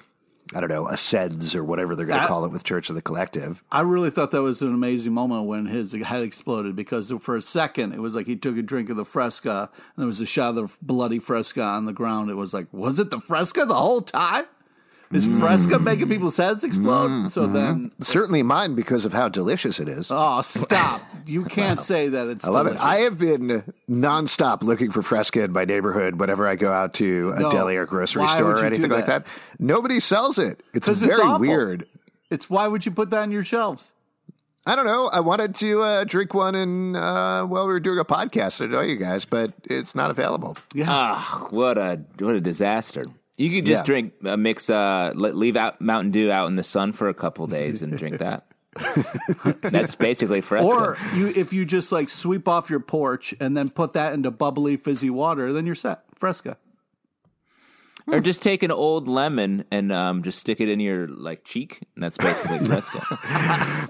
I 0.55 0.59
don't 0.59 0.69
know, 0.69 0.87
ascends 0.87 1.55
or 1.55 1.63
whatever 1.63 1.95
they're 1.95 2.05
going 2.05 2.21
to 2.21 2.27
call 2.27 2.45
it 2.45 2.51
with 2.51 2.63
Church 2.63 2.89
of 2.89 2.95
the 2.95 3.01
Collective. 3.01 3.63
I 3.71 3.81
really 3.81 4.09
thought 4.09 4.31
that 4.31 4.41
was 4.41 4.61
an 4.61 4.73
amazing 4.73 5.13
moment 5.13 5.45
when 5.45 5.65
his 5.65 5.93
head 5.93 6.21
exploded 6.21 6.75
because 6.75 7.11
for 7.19 7.35
a 7.35 7.41
second 7.41 7.93
it 7.93 7.99
was 7.99 8.15
like 8.15 8.27
he 8.27 8.35
took 8.35 8.57
a 8.57 8.61
drink 8.61 8.89
of 8.89 8.97
the 8.97 9.05
Fresca 9.05 9.69
and 9.73 10.01
there 10.01 10.07
was 10.07 10.21
a 10.21 10.25
shot 10.25 10.57
of 10.57 10.77
bloody 10.81 11.19
Fresca 11.19 11.61
on 11.61 11.85
the 11.85 11.93
ground. 11.93 12.29
It 12.29 12.35
was 12.35 12.53
like, 12.53 12.67
was 12.71 12.99
it 12.99 13.09
the 13.09 13.19
Fresca 13.19 13.65
the 13.65 13.75
whole 13.75 14.01
time? 14.01 14.45
Is 15.11 15.25
Fresca 15.25 15.79
making 15.79 16.09
people's 16.09 16.35
heads 16.35 16.63
explode? 16.65 17.29
So 17.29 17.47
then, 17.47 17.91
Certainly 18.01 18.43
mine 18.43 18.75
because 18.75 19.05
of 19.05 19.13
how 19.13 19.29
delicious 19.29 19.79
it 19.79 19.87
is. 19.87 20.11
oh, 20.11 20.41
stop! 20.41 21.01
You 21.25 21.45
can't 21.45 21.79
say 21.79 22.09
that 22.09 22.27
it's. 22.27 22.45
I 22.45 22.51
love 22.51 22.65
delicious. 22.65 22.83
it. 22.83 22.87
I 22.87 22.95
have 22.97 23.17
been 23.17 23.63
nonstop 23.89 24.63
looking 24.63 24.91
for 24.91 25.01
Fresca 25.01 25.43
in 25.43 25.53
my 25.53 25.63
neighborhood 25.65 26.19
whenever 26.19 26.45
I 26.47 26.55
go 26.55 26.71
out 26.73 26.93
to 26.95 27.31
a 27.35 27.39
No. 27.39 27.49
deli 27.51 27.77
or 27.77 27.85
grocery 27.85 28.23
Why 28.23 28.35
store 28.35 28.47
would 28.47 28.57
or 28.57 28.59
you 28.61 28.65
anything 28.67 28.89
do 28.89 28.95
like 28.95 29.05
that? 29.05 29.25
that. 29.25 29.31
Nobody 29.59 29.99
sells 30.01 30.37
it. 30.37 30.61
It's 30.73 30.85
'Cause 30.85 30.99
very 30.99 31.11
it's 31.13 31.19
awful. 31.21 31.39
weird. 31.39 31.87
It's 32.29 32.49
why 32.49 32.67
would 32.67 32.85
you 32.85 32.91
put 32.91 33.09
that 33.11 33.21
on 33.21 33.31
your 33.31 33.43
shelves? 33.43 33.93
I 34.65 34.75
don't 34.75 34.85
know. 34.85 35.07
I 35.07 35.21
wanted 35.21 35.55
to 35.55 35.81
uh, 35.81 36.03
drink 36.03 36.33
one 36.33 36.53
and 36.53 36.97
uh, 36.97 37.45
while 37.45 37.65
we 37.65 37.71
were 37.71 37.79
doing 37.79 37.99
a 37.99 38.03
podcast 38.03 38.57
to 38.57 38.67
know 38.67 38.81
you 38.81 38.97
guys, 38.97 39.23
but 39.23 39.53
it's 39.63 39.95
not 39.95 40.11
available. 40.11 40.57
Ah, 40.83 41.47
what 41.51 41.77
a 41.77 42.01
what 42.19 42.35
a 42.35 42.41
disaster! 42.41 43.03
You 43.37 43.49
could 43.51 43.65
just 43.65 43.81
Yeah. 43.81 43.85
drink 43.85 44.13
uh, 44.25 44.35
mix 44.37 44.69
uh, 44.69 45.11
leave 45.15 45.55
out 45.55 45.79
Mountain 45.79 46.11
Dew 46.11 46.31
out 46.31 46.47
in 46.47 46.55
the 46.55 46.63
sun 46.63 46.91
for 46.93 47.07
a 47.07 47.13
couple 47.13 47.45
days 47.47 47.81
and 47.81 47.95
drink 47.97 48.17
that. 48.19 48.45
That's 49.61 49.95
basically 49.95 50.41
Fresca. 50.41 50.67
Or 50.67 50.97
you, 51.15 51.27
if 51.35 51.53
you 51.53 51.65
just 51.65 51.91
like 51.91 52.09
sweep 52.09 52.47
off 52.47 52.69
your 52.69 52.79
porch 52.79 53.33
and 53.39 53.55
then 53.55 53.69
put 53.69 53.93
that 53.93 54.13
into 54.13 54.31
bubbly 54.31 54.77
fizzy 54.77 55.09
water, 55.09 55.53
then 55.53 55.65
you're 55.65 55.75
set. 55.75 56.01
Fresca. 56.15 56.57
or 58.11 58.19
just 58.19 58.41
take 58.41 58.63
an 58.63 58.71
old 58.71 59.07
lemon 59.07 59.65
and 59.71 59.91
um, 59.91 60.23
just 60.23 60.39
stick 60.39 60.59
it 60.61 60.69
in 60.69 60.79
your 60.79 61.07
like 61.07 61.43
cheek. 61.43 61.79
And 61.95 62.03
that's 62.03 62.17
basically 62.17 62.59
Fresca. 62.67 62.99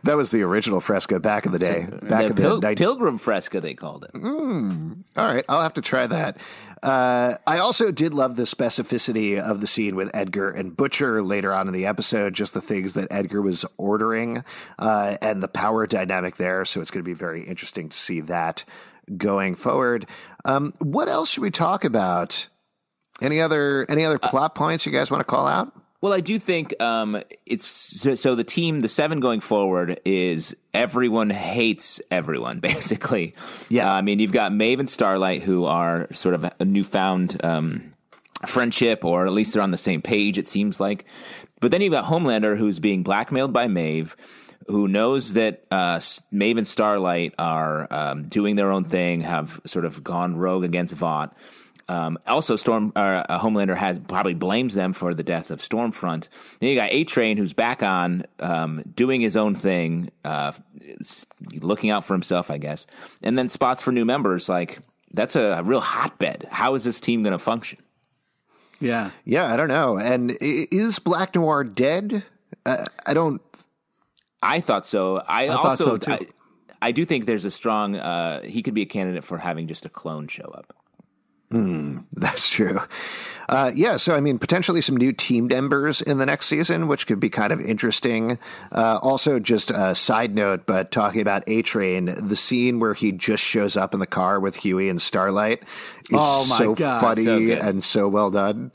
That 0.03 0.15
was 0.15 0.32
the 0.32 0.41
original 0.43 0.80
Fresca 0.80 1.20
back 1.20 1.45
in 1.45 1.51
the 1.51 1.59
day. 1.59 1.86
Back 1.86 1.99
the 2.01 2.26
in 2.26 2.36
the 2.36 2.41
pil- 2.41 2.76
Pilgrim 2.76 3.18
Fresca, 3.18 3.61
they 3.61 3.74
called 3.74 4.05
it. 4.05 4.11
All 5.18 5.26
right, 5.26 5.45
I'll 5.47 5.61
have 5.61 5.74
to 5.74 5.82
try 5.82 6.07
that. 6.07 6.38
Uh, 6.84 7.36
I 7.47 7.59
also 7.59 7.91
did 7.91 8.13
love 8.13 8.36
the 8.36 8.43
specificity 8.43 9.39
of 9.39 9.61
the 9.61 9.68
scene 9.68 9.95
with 9.95 10.11
Edgar 10.13 10.49
and 10.51 10.76
Butcher 10.76 11.24
later 11.24 11.53
on 11.53 11.68
in 11.68 11.74
the 11.74 11.86
episode, 11.88 12.34
just 12.34 12.53
the 12.53 12.61
things 12.61 12.93
that 12.93 13.07
Edgar 13.11 13.41
was 13.41 13.65
ordering 13.78 14.43
uh, 14.78 15.18
and 15.22 15.41
the 15.41 15.47
power 15.47 15.88
dynamic 15.88 16.38
there. 16.38 16.65
So 16.65 16.82
it's 16.82 16.91
going 16.91 17.03
to 17.03 17.09
be 17.09 17.15
very 17.15 17.43
interesting 17.43 17.89
to 17.89 17.97
see 17.97 18.22
that 18.22 18.63
going 19.15 19.55
forward. 19.55 20.05
Um, 20.45 20.74
what 20.80 21.07
else 21.07 21.32
should 21.32 21.43
we 21.43 21.51
talk 21.51 21.84
about? 21.84 22.47
Any 23.22 23.41
other 23.41 23.86
any 23.89 24.05
other 24.05 24.20
plot 24.20 24.53
points 24.55 24.86
you 24.86 24.91
guys 24.91 25.09
want 25.09 25.22
to 25.22 25.26
call 25.26 25.47
out? 25.47 25.74
Well, 25.99 26.13
I 26.13 26.20
do 26.20 26.38
think 26.38 26.80
um, 26.80 27.24
it's 27.47 27.65
so, 27.65 28.13
so. 28.13 28.36
The 28.36 28.43
team, 28.43 28.82
the 28.82 28.88
seven 28.88 29.20
going 29.20 29.39
forward, 29.39 29.99
is 30.05 30.55
everyone 30.72 31.32
hates 31.32 31.99
everyone. 32.11 32.59
Basically, 32.61 33.34
Yeah. 33.70 33.91
Uh, 33.91 33.95
I 33.95 34.01
mean, 34.03 34.20
you've 34.20 34.32
got 34.32 34.53
Maeve 34.53 34.80
and 34.80 34.88
Starlight, 34.89 35.41
who 35.41 35.65
are 35.65 36.07
sort 36.13 36.36
of 36.36 36.51
a 36.59 36.65
newfound 36.65 37.43
um, 37.43 37.93
friendship, 38.45 39.03
or 39.03 39.26
at 39.26 39.34
least 39.34 39.53
they're 39.55 39.63
on 39.63 39.72
the 39.72 39.78
same 39.78 40.03
page. 40.03 40.38
It 40.38 40.47
seems 40.47 40.80
like. 40.80 41.05
But 41.59 41.72
then 41.72 41.82
you've 41.82 41.93
got 41.93 42.05
Homelander, 42.05 42.55
who's 42.55 42.78
being 42.78 43.01
blackmailed 43.01 43.51
by 43.51 43.68
Maeve. 43.68 44.15
who 44.68 44.88
knows 44.88 45.34
that 45.34 45.63
uh, 45.72 45.97
Maven 46.32 46.65
Starlight 46.68 47.34
are 47.39 47.91
um, 47.91 48.24
doing 48.28 48.55
their 48.55 48.72
own 48.72 48.84
thing, 48.84 49.22
have 49.22 49.59
sort 49.65 49.86
of 49.86 50.03
gone 50.03 50.36
rogue 50.36 50.63
against 50.63 50.93
Vought. 50.93 51.36
Um, 51.90 52.20
also, 52.28 52.56
Storm 52.56 52.92
uh, 52.96 53.40
Homelander 53.40 53.76
has 53.76 54.00
probably 54.00 54.34
blames 54.34 54.74
them 54.74 54.94
for 54.94 55.14
the 55.14 55.24
death 55.24 55.52
of 55.52 55.60
Stormfront. 55.60 56.28
Then 56.60 56.70
you 56.70 56.76
got 56.76 56.92
A 56.92 57.04
Train, 57.06 57.38
who's 57.38 57.54
back 57.54 57.82
on, 57.82 58.26
um, 58.40 58.84
doing 58.94 59.22
his 59.22 59.38
own 59.38 59.56
thing, 59.56 60.12
uh, 60.26 60.52
looking 61.62 61.90
out 61.90 62.04
for 62.04 62.14
himself, 62.14 62.52
I 62.52 62.58
guess. 62.58 62.88
And 63.24 63.38
then 63.38 63.48
spots 63.50 63.82
for 63.84 63.92
new 63.92 64.06
members. 64.06 64.50
Like 64.50 64.80
that's 65.14 65.36
a, 65.36 65.42
a 65.42 65.64
real 65.64 65.82
hotbed. 65.82 66.48
How 66.52 66.76
is 66.76 66.84
this 66.84 67.00
team 67.00 67.24
going 67.24 67.32
to 67.32 67.40
function? 67.40 67.80
Yeah, 68.80 69.12
yeah, 69.26 69.52
I 69.52 69.58
don't 69.58 69.70
know. 69.70 69.98
And 69.98 70.38
is 70.42 71.00
Black 71.00 71.36
Noir 71.36 71.64
dead? 71.64 72.24
Uh, 72.66 72.86
I 73.06 73.14
don't. 73.14 73.42
I 74.44 74.60
thought 74.60 74.86
so. 74.86 75.18
I, 75.18 75.46
I 75.46 75.56
also 75.56 75.98
so 76.00 76.12
I, 76.12 76.28
I, 76.82 76.92
do 76.92 77.06
think 77.06 77.26
there's 77.26 77.46
a 77.46 77.52
strong. 77.52 77.96
Uh, 77.96 78.44
he 78.44 78.62
could 78.62 78.76
be 78.76 78.84
a 78.84 78.86
candidate 78.86 79.24
for 79.24 79.40
having 79.40 79.68
just 79.68 79.86
a 79.86 79.90
clone 79.90 80.28
show 80.28 80.46
up. 80.46 80.76
Mm, 81.52 82.04
that's 82.14 82.50
true. 82.50 82.80
Uh, 83.50 83.72
yeah, 83.74 83.95
so 83.95 84.14
I 84.14 84.20
mean, 84.20 84.38
potentially 84.39 84.82
some 84.82 84.98
new 84.98 85.14
team 85.14 85.48
members 85.48 86.02
in 86.02 86.18
the 86.18 86.26
next 86.26 86.48
season, 86.48 86.89
which 86.89 87.08
could 87.08 87.22
be 87.22 87.30
kind 87.30 87.54
of 87.54 87.62
interesting. 87.62 88.38
Uh, 88.74 89.00
also, 89.02 89.39
just 89.39 89.72
a 89.72 89.95
side 89.95 90.36
note, 90.36 90.66
but 90.66 90.91
talking 90.91 91.22
about 91.22 91.43
A 91.48 91.62
Train, 91.62 92.14
the 92.28 92.36
scene 92.36 92.82
where 92.82 92.93
he 92.93 93.14
just 93.14 93.41
shows 93.41 93.78
up 93.78 93.93
in 93.93 94.02
the 94.02 94.06
car 94.06 94.41
with 94.41 94.58
Huey 94.58 94.89
and 94.89 95.02
Starlight 95.02 95.64
is 96.10 96.20
oh 96.20 96.43
so 96.43 96.76
God. 96.76 97.00
funny 97.00 97.24
so 97.24 97.38
and 97.54 97.82
so 97.82 98.10
well 98.10 98.30
done. 98.32 98.74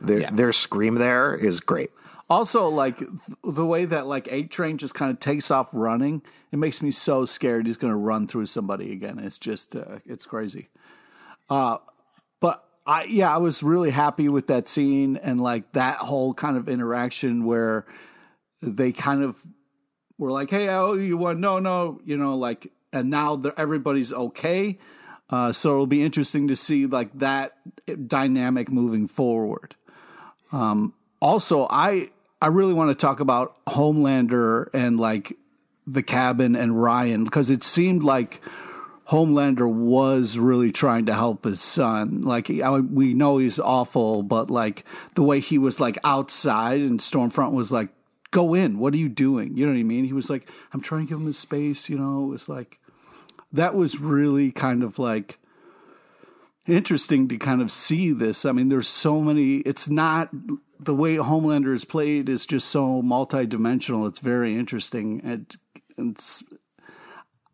Their, 0.00 0.20
Yeah. 0.22 0.30
their 0.32 0.52
scream 0.52 0.96
there 0.96 1.36
is 1.36 1.60
great. 1.60 1.90
Also, 2.28 2.68
like 2.68 2.98
th- 2.98 3.10
the 3.44 3.64
way 3.64 3.84
that 3.84 4.06
like 4.08 4.26
A 4.32 4.42
Train 4.42 4.78
just 4.78 4.94
kind 4.94 5.12
of 5.12 5.20
takes 5.20 5.52
off 5.52 5.68
running, 5.72 6.22
it 6.50 6.56
makes 6.58 6.82
me 6.82 6.90
so 6.90 7.24
scared 7.24 7.66
he's 7.66 7.76
going 7.76 7.92
to 7.92 7.96
run 7.96 8.26
through 8.26 8.46
somebody 8.46 8.90
again. 8.90 9.20
It's 9.20 9.38
just 9.38 9.76
uh, 9.76 10.00
it's 10.04 10.26
crazy. 10.26 10.68
Uh, 11.48 11.78
but 12.40 12.64
I 12.86 13.04
yeah, 13.04 13.34
I 13.34 13.38
was 13.38 13.62
really 13.62 13.90
happy 13.90 14.28
with 14.28 14.46
that 14.48 14.68
scene 14.68 15.16
and 15.16 15.40
like 15.40 15.72
that 15.72 15.98
whole 15.98 16.34
kind 16.34 16.56
of 16.56 16.68
interaction 16.68 17.44
where 17.44 17.86
they 18.62 18.92
kind 18.92 19.22
of 19.22 19.36
were 20.16 20.30
like, 20.30 20.50
"Hey, 20.50 20.68
oh, 20.68 20.94
you 20.94 21.16
want 21.16 21.38
no, 21.38 21.58
no," 21.58 22.00
you 22.04 22.16
know, 22.16 22.36
like, 22.36 22.72
and 22.92 23.10
now 23.10 23.40
everybody's 23.56 24.12
okay. 24.12 24.78
Uh, 25.30 25.52
so 25.52 25.72
it'll 25.72 25.86
be 25.86 26.02
interesting 26.02 26.48
to 26.48 26.56
see 26.56 26.86
like 26.86 27.16
that 27.18 27.56
dynamic 28.06 28.70
moving 28.70 29.06
forward. 29.06 29.76
Um, 30.52 30.94
also, 31.20 31.66
I 31.68 32.08
I 32.40 32.46
really 32.46 32.72
want 32.72 32.90
to 32.90 32.94
talk 32.94 33.20
about 33.20 33.56
Homelander 33.66 34.68
and 34.72 34.98
like 34.98 35.36
the 35.86 36.02
cabin 36.02 36.54
and 36.54 36.80
Ryan 36.80 37.24
because 37.24 37.50
it 37.50 37.62
seemed 37.62 38.04
like 38.04 38.40
Homelander 39.10 39.70
was 39.70 40.36
really 40.36 40.70
trying 40.70 41.06
to 41.06 41.14
help 41.14 41.44
his 41.44 41.60
son. 41.60 42.22
Like 42.22 42.50
I, 42.50 42.80
we 42.80 43.14
know 43.14 43.38
he's 43.38 43.58
awful, 43.58 44.22
but 44.22 44.50
like 44.50 44.84
the 45.14 45.22
way 45.22 45.40
he 45.40 45.56
was 45.56 45.80
like 45.80 45.98
outside 46.04 46.80
and 46.80 47.00
Stormfront 47.00 47.52
was 47.52 47.72
like, 47.72 47.88
"Go 48.30 48.52
in. 48.52 48.78
What 48.78 48.92
are 48.92 48.98
you 48.98 49.08
doing?" 49.08 49.56
You 49.56 49.64
know 49.66 49.72
what 49.72 49.78
I 49.78 49.84
mean? 49.84 50.04
He 50.04 50.12
was 50.12 50.28
like, 50.28 50.50
"I'm 50.72 50.82
trying 50.82 51.06
to 51.06 51.08
give 51.08 51.20
him 51.20 51.26
his 51.26 51.38
space." 51.38 51.88
You 51.88 51.98
know, 51.98 52.24
it 52.24 52.28
was 52.28 52.48
like 52.50 52.78
that 53.50 53.74
was 53.74 53.98
really 53.98 54.52
kind 54.52 54.82
of 54.82 54.98
like 54.98 55.38
interesting 56.66 57.28
to 57.28 57.38
kind 57.38 57.62
of 57.62 57.70
see 57.70 58.12
this. 58.12 58.44
I 58.44 58.52
mean, 58.52 58.68
there's 58.68 58.88
so 58.88 59.22
many. 59.22 59.56
It's 59.58 59.88
not 59.88 60.28
the 60.78 60.94
way 60.94 61.16
Homelander 61.16 61.74
is 61.74 61.86
played 61.86 62.28
is 62.28 62.44
just 62.44 62.68
so 62.68 63.02
multidimensional. 63.02 64.06
It's 64.06 64.20
very 64.20 64.54
interesting. 64.54 65.22
And 65.24 65.56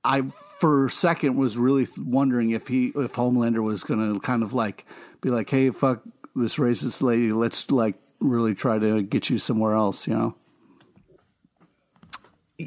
I 0.04 0.22
for 0.22 0.86
a 0.86 0.90
second 0.90 1.36
was 1.36 1.56
really 1.56 1.86
wondering 1.98 2.50
if 2.50 2.68
he 2.68 2.88
if 2.88 3.14
Homelander 3.14 3.62
was 3.62 3.84
going 3.84 4.14
to 4.14 4.20
kind 4.20 4.42
of 4.42 4.52
like 4.52 4.84
be 5.20 5.30
like, 5.30 5.48
hey, 5.50 5.70
fuck 5.70 6.02
this 6.36 6.56
racist 6.56 7.02
lady. 7.02 7.32
Let's 7.32 7.70
like 7.70 7.96
really 8.20 8.54
try 8.54 8.78
to 8.78 9.02
get 9.02 9.30
you 9.30 9.38
somewhere 9.38 9.74
else. 9.74 10.06
You 10.06 10.14
know. 10.14 10.34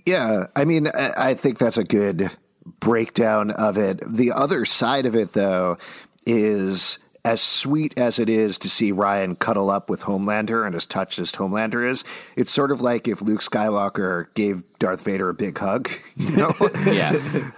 Yeah, 0.06 0.48
I 0.56 0.66
mean, 0.66 0.88
I 0.88 1.14
I 1.18 1.34
think 1.34 1.60
that's 1.60 1.78
a 1.78 1.84
good 1.84 2.32
breakdown 2.80 3.52
of 3.52 3.78
it. 3.78 4.02
The 4.06 4.32
other 4.32 4.66
side 4.66 5.06
of 5.06 5.16
it, 5.16 5.34
though, 5.34 5.78
is 6.26 7.00
as 7.26 7.42
sweet 7.42 7.98
as 7.98 8.20
it 8.20 8.30
is 8.30 8.58
to 8.60 8.70
see 8.70 8.92
Ryan 8.92 9.36
cuddle 9.36 9.70
up 9.70 9.90
with 9.90 10.02
Homelander 10.02 10.66
and 10.66 10.76
as 10.76 10.86
touched 10.86 11.20
as 11.20 11.32
Homelander 11.32 11.88
is, 11.90 12.04
it's 12.36 12.52
sort 12.52 12.72
of 12.72 12.82
like 12.82 13.08
if 13.08 13.22
Luke 13.22 13.42
Skywalker 13.42 14.28
gave 14.34 14.64
Darth 14.80 15.04
Vader 15.04 15.30
a 15.30 15.34
big 15.34 15.58
hug, 15.58 15.90
you 16.16 16.36
know? 16.36 16.52
Yeah. 16.86 17.52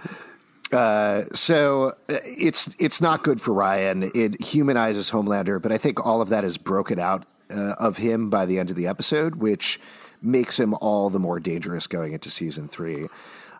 Uh, 0.72 1.24
so 1.34 1.88
uh, 2.08 2.18
it's 2.24 2.70
it's 2.78 3.00
not 3.00 3.24
good 3.24 3.40
for 3.40 3.52
Ryan. 3.52 4.10
It 4.14 4.40
humanizes 4.40 5.10
Homelander, 5.10 5.60
but 5.60 5.72
I 5.72 5.78
think 5.78 6.04
all 6.04 6.22
of 6.22 6.28
that 6.28 6.44
is 6.44 6.58
broken 6.58 7.00
out 7.00 7.26
uh, 7.50 7.74
of 7.78 7.96
him 7.96 8.30
by 8.30 8.46
the 8.46 8.58
end 8.60 8.70
of 8.70 8.76
the 8.76 8.86
episode, 8.86 9.36
which 9.36 9.80
makes 10.22 10.58
him 10.60 10.74
all 10.74 11.10
the 11.10 11.18
more 11.18 11.40
dangerous 11.40 11.86
going 11.86 12.12
into 12.12 12.30
season 12.30 12.68
three. 12.68 13.08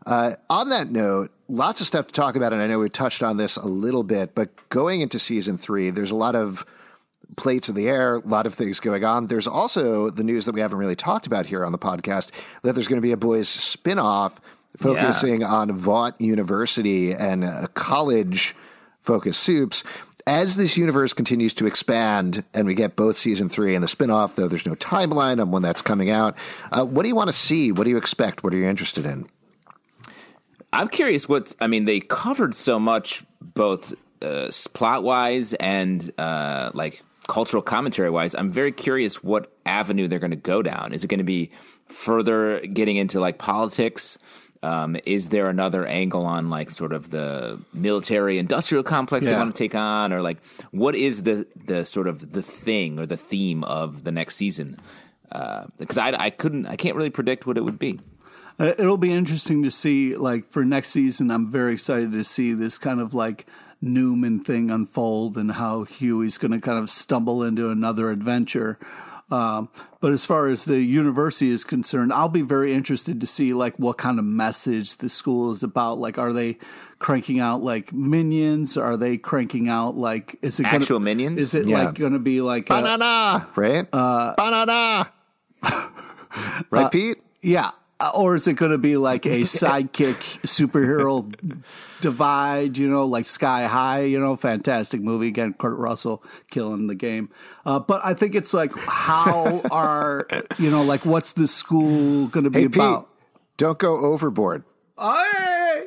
Uh, 0.07 0.35
on 0.49 0.69
that 0.69 0.91
note, 0.91 1.31
lots 1.51 1.81
of 1.81 1.87
stuff 1.87 2.07
to 2.07 2.13
talk 2.13 2.37
about, 2.37 2.53
and 2.53 2.63
I 2.63 2.67
know 2.67 2.79
we 2.79 2.89
touched 2.89 3.23
on 3.23 3.37
this 3.37 3.57
a 3.57 3.67
little 3.67 4.03
bit, 4.03 4.35
but 4.35 4.51
going 4.69 5.01
into 5.01 5.19
season 5.19 5.59
three, 5.59 5.91
there's 5.91 6.11
a 6.11 6.17
lot 6.17 6.37
of 6.37 6.65
plates 7.37 7.69
in 7.69 7.75
the 7.75 7.89
air, 7.89 8.17
a 8.17 8.21
lot 8.21 8.47
of 8.47 8.55
things 8.55 8.81
going 8.81 9.05
on. 9.05 9.27
There's 9.27 9.47
also 9.47 10.11
the 10.11 10.25
news 10.25 10.47
that 10.47 10.53
we 10.53 10.61
haven't 10.61 10.79
really 10.79 10.97
talked 10.97 11.27
about 11.27 11.47
here 11.47 11.65
on 11.65 11.73
the 11.73 11.79
podcast 11.79 12.31
that 12.63 12.75
there's 12.75 12.89
going 12.89 13.01
to 13.01 13.07
be 13.07 13.13
a 13.13 13.17
boys 13.17 13.49
spin-off 13.49 14.41
focusing 14.77 15.43
on 15.45 15.73
Vought 15.73 16.21
University 16.21 17.13
and 17.13 17.45
uh, 17.45 17.67
college 17.75 18.55
focused 19.01 19.41
supes. 19.41 19.85
As 20.27 20.57
this 20.57 20.77
universe 20.77 21.13
continues 21.13 21.55
to 21.55 21.67
expand 21.67 22.45
and 22.53 22.67
we 22.67 22.75
get 22.75 22.95
both 22.95 23.17
season 23.17 23.49
three 23.49 23.75
and 23.75 23.83
the 23.83 23.89
spin-off, 23.89 24.37
though 24.37 24.49
there's 24.49 24.67
no 24.67 24.75
timeline 24.75 25.41
on 25.41 25.51
when 25.51 25.63
that's 25.63 25.83
coming 25.83 26.11
out, 26.11 26.37
uh, 26.73 26.85
what 26.85 27.03
do 27.03 27.09
you 27.09 27.15
want 27.15 27.29
to 27.29 27.33
see? 27.37 27.73
What 27.73 27.85
do 27.85 27.91
you 27.91 27.97
expect? 27.97 28.45
What 28.45 28.53
are 28.55 28.59
you 28.59 28.67
interested 28.67 29.07
in? 29.07 29.27
I'm 30.73 30.89
curious 30.89 31.29
what 31.29 31.55
I 31.61 31.67
mean. 31.67 31.85
They 31.85 32.01
covered 32.01 32.55
so 32.55 32.79
much, 32.79 33.25
both 33.41 33.93
uh, 34.23 34.51
plot 34.73 35.03
wise 35.03 35.53
and 35.55 36.13
uh, 36.19 36.71
like 36.75 37.03
cultural 37.29 37.63
commentary 37.63 38.11
wise. 38.11 38.35
I'm 38.35 38.51
very 38.51 38.73
curious 38.73 39.23
what 39.23 39.53
avenue 39.67 40.09
they're 40.09 40.19
going 40.19 40.31
to 40.31 40.37
go 40.37 40.63
down. 40.63 40.93
Is 40.93 41.05
it 41.05 41.09
going 41.09 41.19
to 41.19 41.25
be 41.25 41.51
further 41.87 42.61
getting 42.61 42.97
into 42.97 43.21
like 43.21 43.39
politics? 43.39 44.19
Um, 44.63 44.97
is 45.07 45.31
there 45.31 45.49
another 45.49 45.87
angle 45.87 46.27
on 46.27 46.51
like 46.51 46.71
sort 46.71 46.93
of 46.93 47.11
the 47.11 47.59
military 47.73 48.39
industrial 48.39 48.85
complex 48.85 49.27
they 49.27 49.35
want 49.35 49.55
to 49.55 49.59
take 49.59 49.75
on, 49.75 50.13
or 50.13 50.21
like 50.21 50.37
what 50.71 50.95
is 50.95 51.23
the 51.23 51.47
the 51.65 51.87
sort 51.87 52.07
of 52.07 52.33
the 52.33 52.43
thing 52.43 52.99
or 52.99 53.07
the 53.07 53.17
theme 53.17 53.65
of 53.65 54.05
the 54.05 54.13
next 54.13 54.37
season? 54.37 54.79
Because 55.79 55.97
I, 55.97 56.13
I 56.13 56.31
couldn't, 56.31 56.67
I 56.67 56.77
can't 56.77 56.95
really 56.95 57.11
predict 57.11 57.47
what 57.47 57.57
it 57.57 57.65
would 57.65 57.79
be. 57.79 58.01
Uh, 58.61 58.75
It'll 58.79 58.99
be 58.99 59.13
interesting 59.13 59.63
to 59.63 59.71
see, 59.71 60.15
like 60.15 60.51
for 60.53 60.65
next 60.65 60.91
season. 60.91 61.31
I'm 61.31 61.51
very 61.51 61.73
excited 61.73 62.13
to 62.13 62.23
see 62.25 62.53
this 62.53 62.77
kind 62.79 63.01
of 63.01 63.15
like 63.15 63.47
Neuman 63.83 64.45
thing 64.45 64.71
unfold 64.71 65.37
and 65.39 65.53
how 65.53 65.85
Huey's 65.85 66.37
going 66.37 66.53
to 66.53 66.61
kind 66.61 66.79
of 66.79 66.91
stumble 66.91 67.43
into 67.43 67.71
another 67.71 68.11
adventure. 68.11 68.79
Um, 69.31 69.69
but 70.01 70.13
as 70.13 70.27
far 70.27 70.49
as 70.49 70.65
the 70.65 70.81
university 70.81 71.51
is 71.53 71.63
concerned, 71.65 72.13
I'll 72.13 72.29
be 72.29 72.43
very 72.43 72.75
interested 72.75 73.21
to 73.21 73.27
see 73.29 73.55
like 73.55 73.79
what 73.79 73.97
kind 73.97 74.19
of 74.19 74.25
message 74.25 74.97
the 74.97 75.09
school 75.09 75.53
is 75.53 75.63
about. 75.63 75.99
Like, 75.99 76.19
are 76.19 76.33
they 76.33 76.59
cranking 76.99 77.39
out 77.41 77.63
like 77.63 77.93
minions? 77.93 78.77
Are 78.77 78.97
they 78.97 79.17
cranking 79.17 79.69
out 79.69 79.97
like 79.97 80.37
is 80.43 80.59
it 80.61 80.67
Actual 80.67 80.97
gonna, 80.99 81.05
minions? 81.05 81.39
Is 81.39 81.55
it 81.55 81.67
Yeah. 81.67 81.85
like 81.85 81.95
going 81.95 82.13
to 82.13 82.19
be 82.19 82.41
like 82.41 82.69
a- 82.71 82.75
Banana, 82.75 83.47
right? 83.55 83.87
Uh, 83.93 84.35
Banana. 84.37 85.13
right, 86.71 86.91
Pete? 86.91 87.19
Yeah. 87.41 87.71
Uh, 88.01 88.11
Or 88.15 88.35
is 88.35 88.47
it 88.47 88.55
going 88.55 88.73
to 88.73 88.79
be 88.79 88.97
like 88.97 89.27
a 89.27 89.41
sidekick 89.43 90.17
superhero 90.47 91.31
divide, 92.01 92.79
you 92.79 92.89
know, 92.89 93.05
like 93.05 93.27
Sky 93.27 93.67
High, 93.67 94.05
you 94.05 94.19
know, 94.19 94.35
fantastic 94.37 95.01
movie. 95.03 95.29
Again, 95.29 95.55
Kurt 95.59 95.79
Russell 95.79 96.23
killing 96.51 96.87
the 96.87 96.95
game. 96.95 97.29
Uh, 97.67 97.79
but 97.79 98.01
I 98.05 98.15
think 98.15 98.35
it's 98.35 98.55
like, 98.55 98.75
how 98.77 99.61
are, 99.71 100.27
you 100.59 100.71
know, 100.71 100.83
like 100.83 101.05
what's 101.05 101.33
the 101.33 101.47
school 101.47 102.27
going 102.29 102.45
to 102.45 102.51
be 102.51 102.61
Hey, 102.61 102.69
Pete, 102.69 102.77
about? 102.77 103.09
don't 103.59 103.79
go 103.79 103.97
overboard. 103.99 104.65
Hey! 104.99 105.85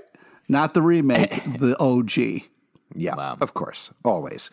Not 0.47 0.73
the 0.73 0.81
remake, 0.81 1.43
the 1.59 1.75
OG. 1.79 2.43
Yeah, 2.95 3.15
Wow. 3.15 3.37
of 3.41 3.53
course, 3.53 3.91
always. 4.05 4.51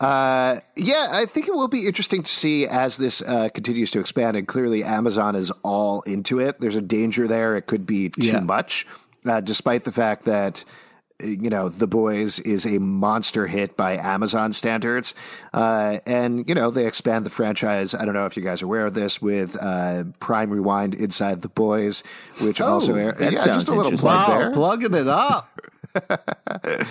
Uh, 0.00 0.60
yeah, 0.76 1.08
I 1.12 1.26
think 1.26 1.48
it 1.48 1.54
will 1.54 1.68
be 1.68 1.86
interesting 1.86 2.22
to 2.22 2.30
see 2.30 2.66
as 2.66 2.96
this 2.96 3.22
uh, 3.22 3.48
continues 3.52 3.90
to 3.92 4.00
expand, 4.00 4.36
and 4.36 4.46
clearly 4.48 4.82
Amazon 4.84 5.34
is 5.36 5.50
all 5.62 6.02
into 6.02 6.40
it. 6.40 6.60
There's 6.60 6.76
a 6.76 6.80
danger 6.82 7.26
there; 7.28 7.56
it 7.56 7.66
could 7.66 7.86
be 7.86 8.08
too 8.08 8.22
Yeah. 8.26 8.40
much, 8.40 8.86
uh, 9.26 9.40
despite 9.40 9.84
the 9.84 9.92
fact 9.92 10.24
that 10.24 10.64
you 11.22 11.48
know, 11.48 11.68
The 11.68 11.86
Boys 11.86 12.40
is 12.40 12.66
a 12.66 12.78
monster 12.80 13.46
hit 13.46 13.76
by 13.76 13.96
Amazon 13.96 14.52
standards. 14.52 15.14
Uh, 15.54 15.98
and, 16.06 16.46
you 16.48 16.56
know, 16.56 16.72
they 16.72 16.86
expand 16.88 17.24
the 17.24 17.30
franchise. 17.30 17.94
I 17.94 18.04
don't 18.04 18.14
know 18.14 18.26
if 18.26 18.36
you 18.36 18.42
guys 18.42 18.62
are 18.62 18.64
aware 18.66 18.84
of 18.84 18.94
this 18.94 19.22
with 19.22 19.56
uh, 19.60 20.04
Prime 20.18 20.50
Rewind 20.50 20.92
Inside 20.96 21.42
The 21.42 21.48
Boys, 21.48 22.02
which 22.40 22.60
Oh, 22.60 22.66
also 22.66 22.96
yeah, 22.96 23.12
just 23.30 23.68
a 23.68 23.74
little 23.74 23.92
plug 23.96 24.28
Wow, 24.28 24.38
there. 24.38 24.50
plugging 24.50 24.92
it 24.94 25.06
up. 25.06 25.48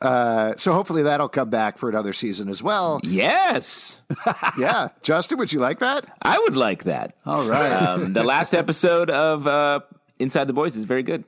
Uh, 0.00 0.54
so 0.56 0.72
hopefully 0.72 1.02
that'll 1.04 1.28
come 1.28 1.50
back 1.50 1.78
for 1.78 1.88
another 1.88 2.12
season 2.12 2.48
as 2.48 2.62
well. 2.62 3.00
Yes, 3.02 4.00
yeah. 4.58 4.88
Justin, 5.02 5.38
would 5.38 5.52
you 5.52 5.60
like 5.60 5.78
that? 5.78 6.04
I 6.22 6.38
would 6.38 6.56
like 6.56 6.84
that. 6.84 7.16
All 7.24 7.48
right. 7.48 7.72
Um, 7.72 8.12
the 8.12 8.24
last 8.24 8.54
episode 8.54 9.08
of 9.10 9.46
uh, 9.46 9.80
Inside 10.18 10.44
the 10.44 10.52
Boys 10.52 10.76
is 10.76 10.84
very 10.84 11.02
good. 11.02 11.24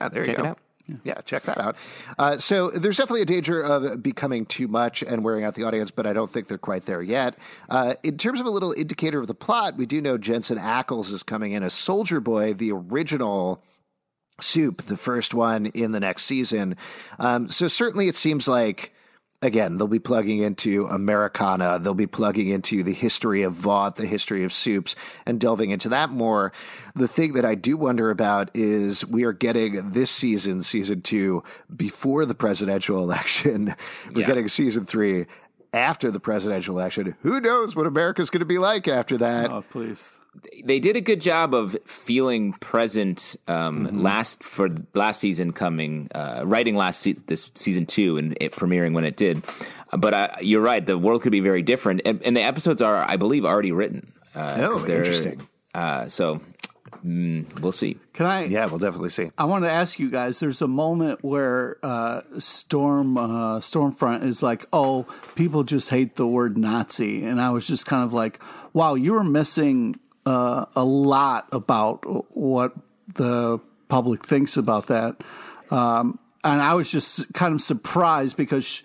Yeah, 0.00 0.08
there 0.08 0.24
Check 0.24 0.36
you 0.38 0.40
it 0.40 0.44
go. 0.44 0.48
out. 0.50 0.58
Yeah, 1.02 1.20
check 1.22 1.42
that 1.44 1.58
out. 1.58 1.76
Uh, 2.16 2.38
so 2.38 2.70
there's 2.70 2.96
definitely 2.96 3.22
a 3.22 3.26
danger 3.26 3.60
of 3.60 4.00
becoming 4.04 4.46
too 4.46 4.68
much 4.68 5.02
and 5.02 5.24
wearing 5.24 5.42
out 5.42 5.56
the 5.56 5.64
audience, 5.64 5.90
but 5.90 6.06
I 6.06 6.12
don't 6.12 6.30
think 6.30 6.46
they're 6.46 6.58
quite 6.58 6.86
there 6.86 7.02
yet. 7.02 7.36
Uh, 7.68 7.94
in 8.04 8.16
terms 8.18 8.38
of 8.38 8.46
a 8.46 8.50
little 8.50 8.70
indicator 8.70 9.18
of 9.18 9.26
the 9.26 9.34
plot, 9.34 9.76
we 9.76 9.84
do 9.86 10.00
know 10.00 10.16
Jensen 10.16 10.58
Ackles 10.58 11.12
is 11.12 11.24
coming 11.24 11.50
in 11.52 11.64
as 11.64 11.74
Soldier 11.74 12.20
Boy, 12.20 12.54
the 12.54 12.70
original 12.70 13.64
Supe, 14.40 14.82
the 14.82 14.96
first 14.96 15.34
one 15.34 15.66
in 15.66 15.92
the 15.92 16.00
next 16.00 16.24
season. 16.24 16.76
Um, 17.18 17.48
so 17.48 17.68
certainly 17.68 18.08
it 18.08 18.16
seems 18.16 18.46
like. 18.48 18.92
Again, 19.42 19.76
they'll 19.76 19.86
be 19.86 19.98
plugging 19.98 20.38
into 20.38 20.86
Americana. 20.86 21.78
They'll 21.78 21.92
be 21.94 22.06
plugging 22.06 22.48
into 22.48 22.82
the 22.82 22.94
history 22.94 23.42
of 23.42 23.52
Vought, 23.52 23.96
the 23.96 24.06
history 24.06 24.44
of 24.44 24.52
supes, 24.52 24.96
and 25.26 25.38
delving 25.38 25.70
into 25.70 25.90
that 25.90 26.08
more. 26.08 26.52
The 26.94 27.06
thing 27.06 27.34
that 27.34 27.44
I 27.44 27.54
do 27.54 27.76
wonder 27.76 28.10
about 28.10 28.50
is 28.54 29.04
we 29.06 29.24
are 29.24 29.34
getting 29.34 29.90
this 29.90 30.10
season, 30.10 30.62
season 30.62 31.02
two, 31.02 31.44
before 31.76 32.24
the 32.24 32.34
presidential 32.34 32.98
election. 33.02 33.74
We're 34.10 34.22
Yeah. 34.22 34.26
getting 34.26 34.48
season 34.48 34.86
three 34.86 35.26
after 35.74 36.10
the 36.10 36.18
presidential 36.18 36.74
election. 36.74 37.14
Who 37.20 37.38
knows 37.38 37.76
what 37.76 37.86
America's 37.86 38.30
going 38.30 38.40
to 38.40 38.46
be 38.46 38.58
like 38.58 38.88
after 38.88 39.18
that? 39.18 39.50
oh, 39.50 39.62
please. 39.68 40.12
They 40.64 40.80
did 40.80 40.96
a 40.96 41.00
good 41.00 41.20
job 41.20 41.54
of 41.54 41.76
feeling 41.86 42.52
present 42.54 43.36
um, 43.48 44.02
last 44.02 44.42
for 44.42 44.68
last 44.94 45.20
season 45.20 45.52
coming, 45.52 46.08
uh, 46.14 46.42
writing 46.44 46.74
last 46.76 47.00
se- 47.00 47.18
this 47.26 47.50
season 47.54 47.86
two 47.86 48.16
and 48.16 48.36
it 48.40 48.52
premiering 48.52 48.92
when 48.94 49.04
it 49.04 49.16
did. 49.16 49.42
But 49.96 50.14
uh, 50.14 50.28
you're 50.40 50.60
right, 50.62 50.84
the 50.84 50.98
world 50.98 51.22
could 51.22 51.32
be 51.32 51.40
very 51.40 51.62
different, 51.62 52.02
and, 52.04 52.20
and 52.22 52.36
the 52.36 52.42
episodes 52.42 52.82
are, 52.82 52.96
I 53.08 53.16
believe, 53.16 53.44
already 53.44 53.72
written. 53.72 54.12
Uh, 54.34 54.56
Oh, 54.60 54.72
'cause 54.74 54.84
they're- 54.84 54.96
interesting. 54.98 55.46
Uh, 55.74 56.08
so 56.08 56.40
mm, 57.04 57.60
we'll 57.60 57.70
see. 57.72 57.96
Can 58.14 58.26
I? 58.26 58.44
Yeah, 58.44 58.66
we'll 58.66 58.78
definitely 58.78 59.10
see. 59.10 59.30
I 59.38 59.44
want 59.44 59.64
to 59.64 59.70
ask 59.70 59.98
you 59.98 60.10
guys. 60.10 60.40
There's 60.40 60.62
a 60.62 60.66
moment 60.68 61.22
where 61.22 61.76
uh, 61.82 62.22
Storm 62.38 63.16
uh, 63.18 63.60
Stormfront 63.60 64.24
is 64.24 64.42
like, 64.42 64.64
"Oh, 64.72 65.06
people 65.34 65.62
just 65.64 65.90
hate 65.90 66.16
the 66.16 66.26
word 66.26 66.56
Nazi," 66.58 67.24
and 67.24 67.40
I 67.40 67.50
was 67.50 67.66
just 67.66 67.86
kind 67.86 68.02
of 68.02 68.12
like, 68.12 68.40
"Wow, 68.72 68.94
you 68.94 69.12
were 69.12 69.24
missing 69.24 69.96
uh, 70.26 70.66
a 70.74 70.84
lot 70.84 71.48
about 71.52 72.04
what 72.36 72.74
the 73.14 73.58
public 73.88 74.26
thinks 74.26 74.56
about 74.56 74.88
that." 74.88 75.16
Um, 75.70 76.18
and 76.44 76.60
I 76.60 76.74
was 76.74 76.90
just 76.90 77.32
kind 77.32 77.54
of 77.54 77.62
surprised 77.62 78.36
because. 78.36 78.64
She, 78.64 78.84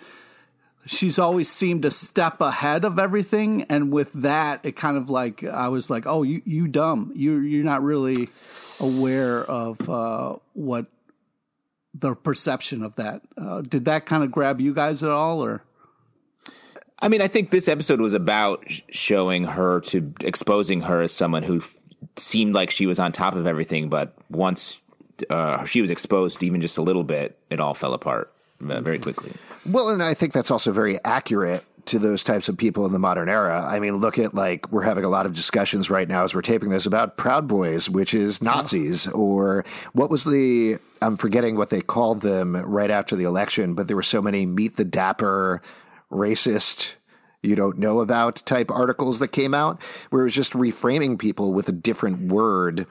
She's 0.87 1.19
always 1.19 1.47
seemed 1.47 1.85
a 1.85 1.91
step 1.91 2.41
ahead 2.41 2.85
of 2.85 2.97
everything, 2.97 3.67
and 3.69 3.91
with 3.91 4.11
that, 4.13 4.61
it 4.63 4.75
kind 4.75 4.97
of 4.97 5.11
like 5.11 5.43
I 5.43 5.67
was 5.67 5.91
like, 5.91 6.07
"Oh, 6.07 6.23
you 6.23 6.41
you 6.43 6.67
dumb, 6.67 7.11
you 7.15 7.37
you're 7.37 7.63
not 7.63 7.83
really 7.83 8.29
aware 8.79 9.43
of 9.45 9.87
uh, 9.87 10.37
what 10.53 10.87
the 11.93 12.15
perception 12.15 12.83
of 12.83 12.95
that. 12.95 13.21
Uh, 13.37 13.61
did 13.61 13.85
that 13.85 14.05
kind 14.05 14.23
of 14.23 14.31
grab 14.31 14.59
you 14.59 14.73
guys 14.73 15.03
at 15.03 15.09
all, 15.09 15.43
or 15.43 15.63
I 17.01 17.07
mean, 17.07 17.21
I 17.21 17.27
think 17.27 17.49
this 17.49 17.67
episode 17.67 17.99
was 17.99 18.13
about 18.13 18.63
showing 18.89 19.45
her 19.45 19.81
to 19.81 20.13
exposing 20.21 20.81
her 20.81 21.01
as 21.01 21.11
someone 21.11 21.43
who 21.43 21.57
f- 21.57 21.75
seemed 22.17 22.53
like 22.53 22.69
she 22.69 22.85
was 22.85 22.99
on 22.99 23.11
top 23.11 23.35
of 23.35 23.47
everything, 23.47 23.89
but 23.89 24.13
once 24.29 24.81
uh, 25.29 25.65
she 25.65 25.81
was 25.81 25.89
exposed 25.89 26.43
even 26.43 26.61
just 26.61 26.77
a 26.77 26.81
little 26.81 27.03
bit, 27.03 27.37
it 27.49 27.59
all 27.59 27.73
fell 27.73 27.93
apart 27.93 28.31
uh, 28.67 28.81
very 28.81 28.99
quickly. 28.99 29.31
Well, 29.65 29.89
and 29.89 30.03
I 30.03 30.13
think 30.13 30.33
that's 30.33 30.51
also 30.51 30.71
very 30.71 31.03
accurate 31.03 31.63
to 31.85 31.97
those 31.97 32.23
types 32.23 32.47
of 32.47 32.57
people 32.57 32.85
in 32.85 32.91
the 32.91 32.99
modern 32.99 33.27
era. 33.27 33.65
I 33.67 33.79
mean, 33.79 33.97
look 33.97 34.19
at 34.19 34.35
like 34.35 34.71
we're 34.71 34.83
having 34.83 35.03
a 35.03 35.09
lot 35.09 35.25
of 35.25 35.33
discussions 35.33 35.89
right 35.89 36.07
now 36.07 36.23
as 36.23 36.35
we're 36.35 36.41
taping 36.41 36.69
this 36.69 36.85
about 36.85 37.17
Proud 37.17 37.47
Boys, 37.47 37.89
which 37.89 38.13
is 38.13 38.41
Nazis, 38.41 39.07
or 39.07 39.65
what 39.93 40.09
was 40.09 40.23
the 40.23 40.77
I'm 41.01 41.17
forgetting 41.17 41.55
what 41.55 41.71
they 41.71 41.81
called 41.81 42.21
them 42.21 42.55
right 42.55 42.91
after 42.91 43.15
the 43.15 43.23
election, 43.23 43.73
but 43.73 43.87
there 43.87 43.95
were 43.95 44.03
so 44.03 44.21
many 44.21 44.45
meet 44.45 44.77
the 44.77 44.85
dapper 44.85 45.61
racist 46.11 46.93
you 47.41 47.55
don't 47.55 47.79
know 47.79 48.01
about 48.01 48.35
type 48.45 48.69
articles 48.69 49.17
that 49.19 49.29
came 49.29 49.55
out 49.55 49.81
where 50.09 50.21
it 50.21 50.25
was 50.25 50.35
just 50.35 50.53
reframing 50.53 51.17
people 51.17 51.53
with 51.53 51.67
a 51.69 51.71
different 51.73 52.31
word 52.31 52.85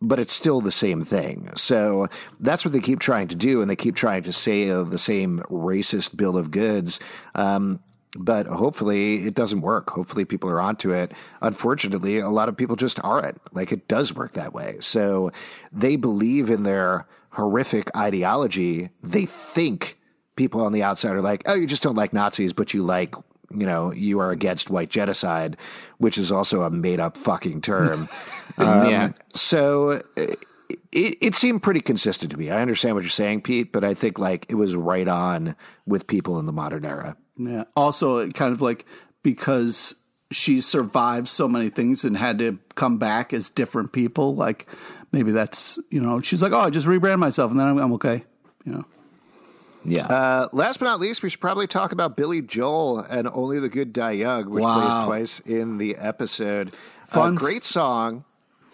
but 0.00 0.18
it's 0.18 0.32
still 0.32 0.60
the 0.60 0.72
same 0.72 1.04
thing. 1.04 1.50
So 1.56 2.08
that's 2.40 2.64
what 2.64 2.72
they 2.72 2.80
keep 2.80 3.00
trying 3.00 3.28
to 3.28 3.34
do, 3.34 3.60
and 3.60 3.70
they 3.70 3.76
keep 3.76 3.96
trying 3.96 4.24
to 4.24 4.32
say 4.32 4.68
uh, 4.68 4.82
the 4.82 4.98
same 4.98 5.40
racist 5.50 6.16
bill 6.16 6.36
of 6.36 6.50
goods. 6.50 7.00
Um, 7.34 7.80
but 8.18 8.46
hopefully 8.46 9.26
it 9.26 9.34
doesn't 9.34 9.60
work. 9.60 9.90
Hopefully 9.90 10.24
people 10.24 10.50
are 10.50 10.60
onto 10.60 10.92
it. 10.92 11.12
Unfortunately, 11.42 12.18
a 12.18 12.30
lot 12.30 12.48
of 12.48 12.56
people 12.56 12.76
just 12.76 12.98
aren't. 13.04 13.40
Like 13.54 13.72
it 13.72 13.88
does 13.88 14.14
work 14.14 14.34
that 14.34 14.54
way. 14.54 14.76
So 14.80 15.32
they 15.72 15.96
believe 15.96 16.50
in 16.50 16.62
their 16.62 17.06
horrific 17.30 17.94
ideology. 17.94 18.90
They 19.02 19.26
think 19.26 19.95
people 20.36 20.62
on 20.62 20.72
the 20.72 20.82
outside 20.82 21.12
are 21.12 21.22
like, 21.22 21.42
oh, 21.46 21.54
you 21.54 21.66
just 21.66 21.82
don't 21.82 21.96
like 21.96 22.12
Nazis, 22.12 22.52
but 22.52 22.72
you 22.74 22.82
like 22.82 23.14
you 23.50 23.66
know, 23.66 23.92
you 23.92 24.18
are 24.18 24.30
against 24.30 24.70
white 24.70 24.90
genocide, 24.90 25.56
which 25.98 26.18
is 26.18 26.32
also 26.32 26.62
a 26.62 26.70
made 26.70 27.00
up 27.00 27.16
fucking 27.16 27.60
term. 27.60 28.08
um, 28.58 28.90
Yeah. 28.90 29.12
So 29.34 30.02
it, 30.16 30.44
it 30.92 31.34
seemed 31.34 31.62
pretty 31.62 31.80
consistent 31.80 32.32
to 32.32 32.36
me. 32.36 32.50
I 32.50 32.60
understand 32.60 32.94
what 32.94 33.04
you're 33.04 33.10
saying, 33.10 33.42
Pete, 33.42 33.72
but 33.72 33.84
I 33.84 33.94
think 33.94 34.18
like 34.18 34.46
it 34.48 34.54
was 34.54 34.74
right 34.74 35.06
on 35.06 35.56
with 35.86 36.06
people 36.06 36.38
in 36.38 36.46
the 36.46 36.52
modern 36.52 36.84
era. 36.84 37.16
yeah? 37.36 37.64
Also, 37.76 38.18
it 38.18 38.34
kind 38.34 38.52
of 38.52 38.62
like 38.62 38.84
because 39.22 39.94
she 40.30 40.60
survived 40.60 41.28
so 41.28 41.46
many 41.46 41.70
things 41.70 42.04
and 42.04 42.16
had 42.16 42.38
to 42.40 42.58
come 42.74 42.98
back 42.98 43.32
as 43.32 43.50
different 43.50 43.92
people. 43.92 44.34
Like 44.34 44.66
maybe 45.12 45.32
that's 45.32 45.78
you 45.90 46.00
know, 46.00 46.20
she's 46.20 46.42
like, 46.42 46.52
"Oh, 46.52 46.60
I 46.60 46.70
just 46.70 46.86
rebrand 46.86 47.18
myself, 47.18 47.50
and 47.50 47.60
then 47.60 47.68
I'm, 47.68 47.78
I'm 47.78 47.92
okay." 47.94 48.24
You 48.64 48.72
know. 48.72 48.84
Yeah. 49.88 50.06
Uh, 50.06 50.48
last 50.52 50.78
but 50.80 50.86
not 50.86 51.00
least, 51.00 51.22
we 51.22 51.28
should 51.28 51.40
probably 51.40 51.66
talk 51.66 51.92
about 51.92 52.16
Billy 52.16 52.42
Joel 52.42 52.98
and 53.00 53.28
Only 53.32 53.60
the 53.60 53.68
Good 53.68 53.92
Die 53.92 54.10
Young, 54.12 54.50
which 54.50 54.62
Wow. 54.62 55.06
plays 55.06 55.06
twice 55.06 55.40
in 55.40 55.78
the 55.78 55.96
episode. 55.96 56.74
Fun 57.06 57.36
uh, 57.36 57.38
great 57.38 57.64
song. 57.64 58.24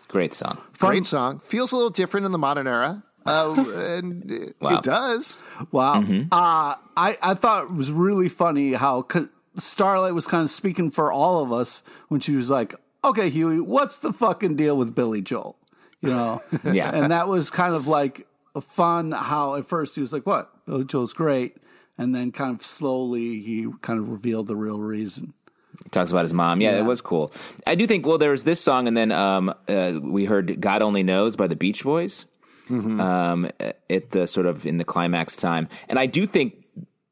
Great 0.08 0.34
song. 0.34 0.58
Great 0.78 1.04
song. 1.06 1.38
Feels 1.38 1.72
a 1.72 1.76
little 1.76 1.90
different 1.90 2.26
in 2.26 2.32
the 2.32 2.38
modern 2.38 2.66
era. 2.66 3.02
Uh, 3.24 3.52
and 3.76 4.30
it, 4.30 4.56
Wow. 4.60 4.76
it 4.78 4.82
does. 4.82 5.38
Wow. 5.70 6.00
Mm-hmm. 6.02 6.22
Uh, 6.32 6.74
I, 6.96 7.16
I 7.22 7.34
thought 7.34 7.64
it 7.64 7.72
was 7.72 7.90
really 7.92 8.28
funny 8.28 8.72
how 8.74 9.06
c- 9.12 9.28
Starlight 9.58 10.14
was 10.14 10.26
kind 10.26 10.42
of 10.42 10.50
speaking 10.50 10.90
for 10.90 11.12
all 11.12 11.42
of 11.42 11.52
us 11.52 11.82
when 12.08 12.20
she 12.20 12.34
was 12.36 12.50
like, 12.50 12.74
okay, 13.04 13.28
Huey, 13.30 13.60
what's 13.60 13.98
the 13.98 14.12
fucking 14.12 14.56
deal 14.56 14.76
with 14.76 14.94
Billy 14.94 15.20
Joel? 15.22 15.56
You 16.00 16.10
know? 16.10 16.42
Yeah. 16.72 16.90
And 16.90 17.10
that 17.12 17.28
was 17.28 17.50
kind 17.50 17.74
of 17.74 17.86
like 17.86 18.26
a 18.54 18.60
fun 18.60 19.12
how 19.12 19.54
at 19.54 19.64
first 19.66 19.94
he 19.94 20.00
was 20.00 20.12
like, 20.12 20.26
what? 20.26 20.51
Billy 20.66 20.84
Joel's 20.84 21.12
great. 21.12 21.56
And 21.98 22.14
then 22.14 22.32
kind 22.32 22.54
of 22.58 22.64
slowly 22.64 23.40
he 23.42 23.66
kind 23.82 23.98
of 23.98 24.08
revealed 24.08 24.46
the 24.48 24.56
real 24.56 24.78
reason. 24.78 25.34
He 25.84 25.88
talks 25.90 26.10
about 26.10 26.22
his 26.22 26.32
mom. 26.32 26.60
Yeah, 26.60 26.72
Yeah. 26.72 26.78
it 26.80 26.84
was 26.84 27.00
cool. 27.00 27.32
I 27.66 27.74
do 27.74 27.86
think. 27.86 28.06
Well, 28.06 28.18
there 28.18 28.30
was 28.30 28.44
this 28.44 28.60
song, 28.60 28.88
and 28.88 28.96
then 28.96 29.10
um, 29.12 29.54
uh, 29.68 29.98
we 30.02 30.24
heard 30.24 30.60
"God 30.60 30.82
Only 30.82 31.02
Knows" 31.02 31.36
by 31.36 31.46
the 31.46 31.56
Beach 31.56 31.82
Boys. 31.84 32.26
Um, 32.70 33.50
at 33.90 34.10
the 34.12 34.26
sort 34.26 34.46
of 34.46 34.64
in 34.66 34.78
the 34.78 34.84
climax 34.84 35.36
time, 35.36 35.68
and 35.90 35.98
I 35.98 36.06
do 36.06 36.24
think 36.26 36.54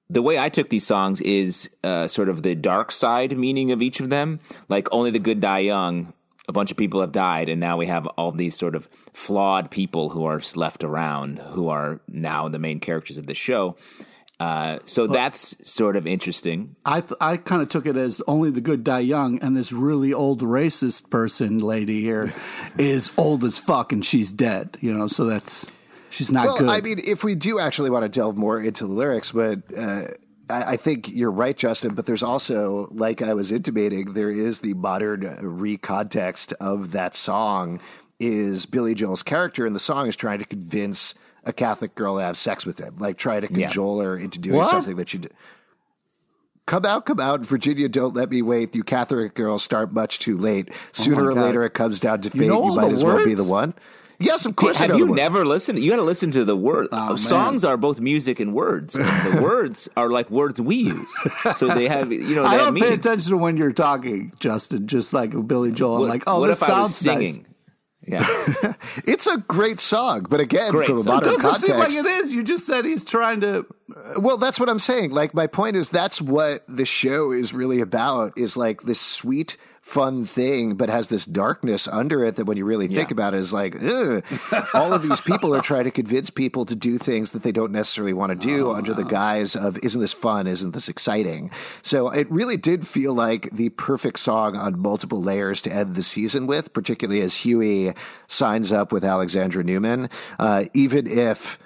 the 0.09 0.23
way 0.23 0.39
I 0.39 0.49
took 0.49 0.71
these 0.71 0.87
songs 0.87 1.21
is 1.21 1.69
uh, 1.85 2.07
sort 2.09 2.31
of 2.31 2.43
the 2.43 2.55
dark 2.55 2.91
side 2.93 3.37
meaning 3.37 3.71
of 3.71 3.83
each 3.83 4.01
of 4.01 4.09
them. 4.09 4.41
Like 4.71 4.89
only 4.91 5.11
the 5.11 5.19
good 5.19 5.41
die 5.43 5.59
young. 5.61 6.15
A 6.51 6.53
bunch 6.53 6.73
of 6.73 6.77
people 6.77 7.01
have 7.01 7.13
died, 7.13 7.49
and 7.49 7.61
now 7.61 7.77
we 7.77 7.87
have 7.87 8.09
all 8.09 8.33
these 8.33 8.57
sort 8.57 8.75
of 8.75 8.89
flawed 9.15 9.71
people 9.71 10.11
who 10.11 10.25
are 10.25 10.43
left 10.57 10.83
around, 10.83 11.39
who 11.39 11.69
are 11.69 12.01
now 12.09 12.49
the 12.49 12.59
main 12.59 12.81
characters 12.81 13.17
of 13.17 13.27
the 13.29 13.37
show. 13.37 13.77
Uh, 14.41 14.81
so 14.85 15.07
that's 15.07 15.55
sort 15.63 15.95
of 15.95 16.09
interesting. 16.09 16.75
I 16.85 17.03
th- 17.03 17.13
I 17.21 17.37
kind 17.37 17.63
of 17.63 17.69
took 17.69 17.87
it 17.87 17.97
as 17.97 18.21
only 18.27 18.51
the 18.51 18.61
good 18.61 18.83
die 18.83 18.99
young, 18.99 19.39
and 19.39 19.55
this 19.55 19.71
really 19.71 20.13
old 20.13 20.41
racist 20.43 21.09
person 21.09 21.59
lady 21.59 22.01
here 22.01 22.35
is 22.79 23.13
old 23.17 23.45
as 23.45 23.57
fuck, 23.61 23.93
and 23.93 24.05
she's 24.05 24.33
dead. 24.33 24.77
You 24.81 24.93
know, 24.93 25.07
so 25.07 25.27
that's 25.27 25.69
she's 26.09 26.33
not 26.33 26.47
Well, 26.47 26.59
good. 26.59 26.69
I 26.69 26.81
mean, 26.81 26.99
if 27.07 27.23
we 27.23 27.37
do 27.37 27.61
actually 27.61 27.91
want 27.91 28.03
to 28.03 28.09
delve 28.09 28.37
more 28.37 28.61
into 28.61 28.89
the 28.89 28.93
lyrics, 28.93 29.31
but 29.31 29.61
uh, 29.79 30.09
I, 30.51 30.73
I 30.73 30.77
think 30.77 31.09
you're 31.09 31.31
right, 31.31 31.57
Justin. 31.57 31.95
But 31.95 32.07
there's 32.07 32.23
also, 32.23 32.89
like 32.91 33.23
I 33.23 33.35
was 33.35 33.53
intimating, 33.53 34.13
there 34.13 34.31
is 34.31 34.61
the 34.61 34.75
modern 34.75 35.23
recontext 35.23 36.53
of 36.61 36.93
that 36.93 37.15
song 37.15 37.81
is 38.19 38.67
Billy 38.67 38.95
Joel's 38.95 39.23
character 39.23 39.67
in 39.67 39.73
the 39.73 39.81
song 39.81 40.07
is 40.07 40.17
trying 40.17 40.41
to 40.41 40.45
convince 40.45 41.15
a 41.45 41.53
Catholic 41.55 41.95
girl 41.95 42.17
to 42.19 42.23
have 42.23 42.37
sex 42.37 42.67
with 42.67 42.79
him, 42.79 42.97
like 42.99 43.17
try 43.17 43.41
to 43.41 43.49
cajole 43.49 44.01
her 44.01 44.17
into 44.17 44.39
doing 44.39 44.57
What? 44.59 44.69
something 44.71 44.97
that 44.97 45.09
she 45.09 45.19
did. 45.19 45.33
Come 46.67 46.85
out, 46.85 47.07
come 47.07 47.19
out, 47.19 47.41
Virginia, 47.45 47.89
don't 47.89 48.15
let 48.15 48.31
me 48.31 48.43
wait. 48.43 48.75
You 48.77 48.85
Catholic 48.85 49.35
girls 49.35 49.63
start 49.63 49.93
much 49.93 50.19
too 50.21 50.37
late. 50.37 50.69
Oh 50.71 50.77
Sooner 50.93 51.25
or 51.25 51.31
Oh 51.33 51.35
God. 51.35 51.47
later 51.47 51.65
it 51.65 51.71
comes 51.75 51.99
down 51.99 52.21
to 52.21 52.31
fate. 52.31 52.43
You, 52.43 52.49
know 52.49 52.63
all 52.63 52.77
might 52.77 52.93
as 52.93 53.03
well 53.03 53.25
be 53.25 53.35
the 53.35 53.43
one. 53.43 53.75
Yes, 54.21 54.45
of 54.45 54.55
course 54.55 54.77
Have 54.79 54.97
you 54.99 55.07
never 55.07 55.47
listened? 55.47 55.79
You 55.79 55.91
got 55.91 55.97
to 55.97 56.03
listen 56.03 56.31
to 56.33 56.45
the 56.45 56.55
words. 56.55 56.91
Oh, 56.93 57.09
man. 57.09 57.17
Songs 57.17 57.65
are 57.65 57.79
both 57.79 58.01
music 58.01 58.39
and 58.39 58.53
words. 58.55 58.95
And 58.95 59.07
the 59.39 59.43
words 59.43 59.89
are 59.97 60.11
like 60.11 60.31
words 60.31 60.61
we 60.61 60.77
use, 60.77 61.11
so 61.57 61.69
they 61.69 61.89
have 61.89 62.13
you 62.13 62.35
know 62.35 62.45
I 62.45 62.59
don't 62.59 62.79
pay 62.79 62.93
attention 62.93 63.31
to 63.31 63.37
when 63.39 63.57
you're 63.57 63.73
talking, 63.73 64.33
Justin. 64.39 64.87
Just 64.87 65.13
like 65.15 65.31
Billy 65.47 65.73
Joel, 65.73 66.03
I'm 66.05 66.09
like, 66.09 66.25
oh, 66.27 66.41
what 66.41 66.49
this 66.49 66.63
if 66.63 66.69
I 66.69 66.81
was 66.83 66.95
sounds 66.97 67.07
nice. 67.07 67.33
singing? 67.33 67.47
Yeah, 68.07 68.27
It's 69.07 69.27
a 69.27 69.37
great 69.37 69.79
song, 69.79 70.27
but 70.29 70.41
again, 70.41 70.71
Great 70.73 70.87
from 70.87 70.99
a 70.99 71.03
song. 71.03 71.15
modern 71.15 71.35
Doesn't 71.35 71.43
context, 71.43 71.67
seem 71.67 71.77
like 71.79 71.93
it 71.93 72.07
is. 72.07 72.33
You 72.35 72.43
just 72.43 72.67
said 72.67 72.85
he's 72.85 73.05
trying 73.05 73.41
to. 73.43 73.67
Uh, 73.95 74.21
well, 74.21 74.37
that's 74.37 74.59
what 74.59 74.69
I'm 74.69 74.79
saying. 74.79 75.11
Like 75.11 75.33
my 75.35 75.47
point 75.47 75.77
is 75.77 75.91
that's 75.91 76.21
what 76.21 76.65
the 76.67 76.85
show 76.87 77.31
is 77.31 77.53
really 77.55 77.81
about 77.81 78.37
is 78.37 78.57
like 78.57 78.83
this 78.83 79.01
sweet 79.01 79.57
fun 79.91 80.25
thing 80.25 80.75
but 80.77 80.89
has 80.89 81.09
this 81.09 81.25
darkness 81.27 81.89
under 81.89 82.25
it 82.25 82.37
that 82.37 82.45
when 82.45 82.57
you 82.57 82.65
really 82.65 82.87
think 82.87 83.11
Yeah. 83.11 83.15
about 83.15 83.35
it 83.35 83.39
is 83.39 83.53
like 83.53 83.75
ugh. 83.83 84.23
all 84.73 84.93
of 84.93 85.03
these 85.03 85.21
people 85.21 85.53
are 85.55 85.61
trying 85.61 85.83
to 85.85 85.91
convince 85.91 86.31
people 86.31 86.65
to 86.67 86.77
do 86.77 86.97
things 86.97 87.33
that 87.33 87.43
they 87.43 87.51
don't 87.51 87.73
necessarily 87.73 88.13
want 88.13 88.31
to 88.31 88.39
do 88.47 88.71
under 88.71 88.95
the 88.95 89.03
guise 89.03 89.57
of 89.57 89.77
isn't 89.83 90.01
this 90.01 90.13
fun 90.13 90.47
isn't 90.47 90.75
this 90.75 90.89
exciting 90.89 91.51
so 91.83 92.09
it 92.09 92.31
really 92.31 92.57
did 92.57 92.87
feel 92.87 93.15
like 93.15 93.51
the 93.51 93.69
perfect 93.71 94.21
song 94.21 94.57
on 94.57 94.79
multiple 94.79 95.21
layers 95.21 95.61
to 95.63 95.73
end 95.73 95.97
the 95.97 96.05
season 96.05 96.47
with 96.47 96.73
particularly 96.73 97.21
as 97.21 97.35
huey 97.39 97.93
signs 98.29 98.71
up 98.71 98.93
with 98.93 99.05
alexandra 99.05 99.65
newman 99.65 100.09
uh, 100.39 100.65
even 100.73 101.07
if 101.09 101.59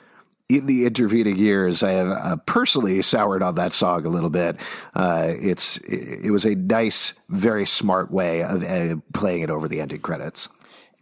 in 0.49 0.67
the 0.67 0.85
intervening 0.85 1.39
years, 1.39 1.83
I 1.83 1.93
have 1.93 2.09
uh, 2.09 2.37
personally 2.45 3.01
soured 3.03 3.43
on 3.43 3.55
that 3.55 3.73
song 3.73 4.05
a 4.05 4.11
little 4.11 4.31
bit. 4.31 4.61
Uh, 4.95 5.29
it's 5.31 5.79
it 5.79 6.31
was 6.31 6.45
a 6.45 6.55
nice, 6.55 7.15
very 7.29 7.67
smart 7.67 8.11
way 8.11 8.43
of 8.43 8.63
uh, 8.63 8.97
playing 9.13 9.43
it 9.43 9.51
over 9.51 9.69
the 9.69 9.81
ending 9.81 10.01
credits. 10.01 10.49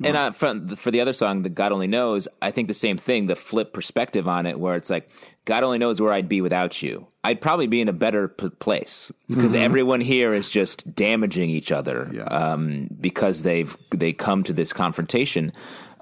and 0.04 0.16
uh, 0.16 0.30
for, 0.30 0.60
for 0.76 0.90
the 0.90 1.00
other 1.00 1.12
song, 1.12 1.42
the 1.42 1.48
God 1.48 1.72
Only 1.72 1.86
Knows, 1.88 2.28
I 2.40 2.50
think 2.50 2.68
the 2.68 2.74
same 2.74 2.98
thing. 2.98 3.26
The 3.26 3.36
flip 3.36 3.72
perspective 3.72 4.28
on 4.28 4.46
it, 4.46 4.60
where 4.60 4.76
it's 4.76 4.90
like 4.90 5.08
God 5.44 5.64
only 5.64 5.78
knows 5.78 6.00
where 6.00 6.12
I'd 6.12 6.28
be 6.28 6.40
without 6.40 6.80
you. 6.80 7.08
I'd 7.24 7.40
probably 7.40 7.66
be 7.66 7.80
in 7.80 7.88
a 7.88 7.92
better 7.92 8.28
p- 8.28 8.48
place 8.48 9.10
because 9.28 9.54
everyone 9.54 10.00
here 10.00 10.32
is 10.32 10.50
just 10.50 10.94
damaging 10.94 11.50
each 11.50 11.72
other 11.72 12.24
um, 12.28 12.88
because 13.00 13.42
they've 13.42 13.76
they 13.90 14.12
come 14.12 14.44
to 14.44 14.52
this 14.52 14.72
confrontation, 14.72 15.52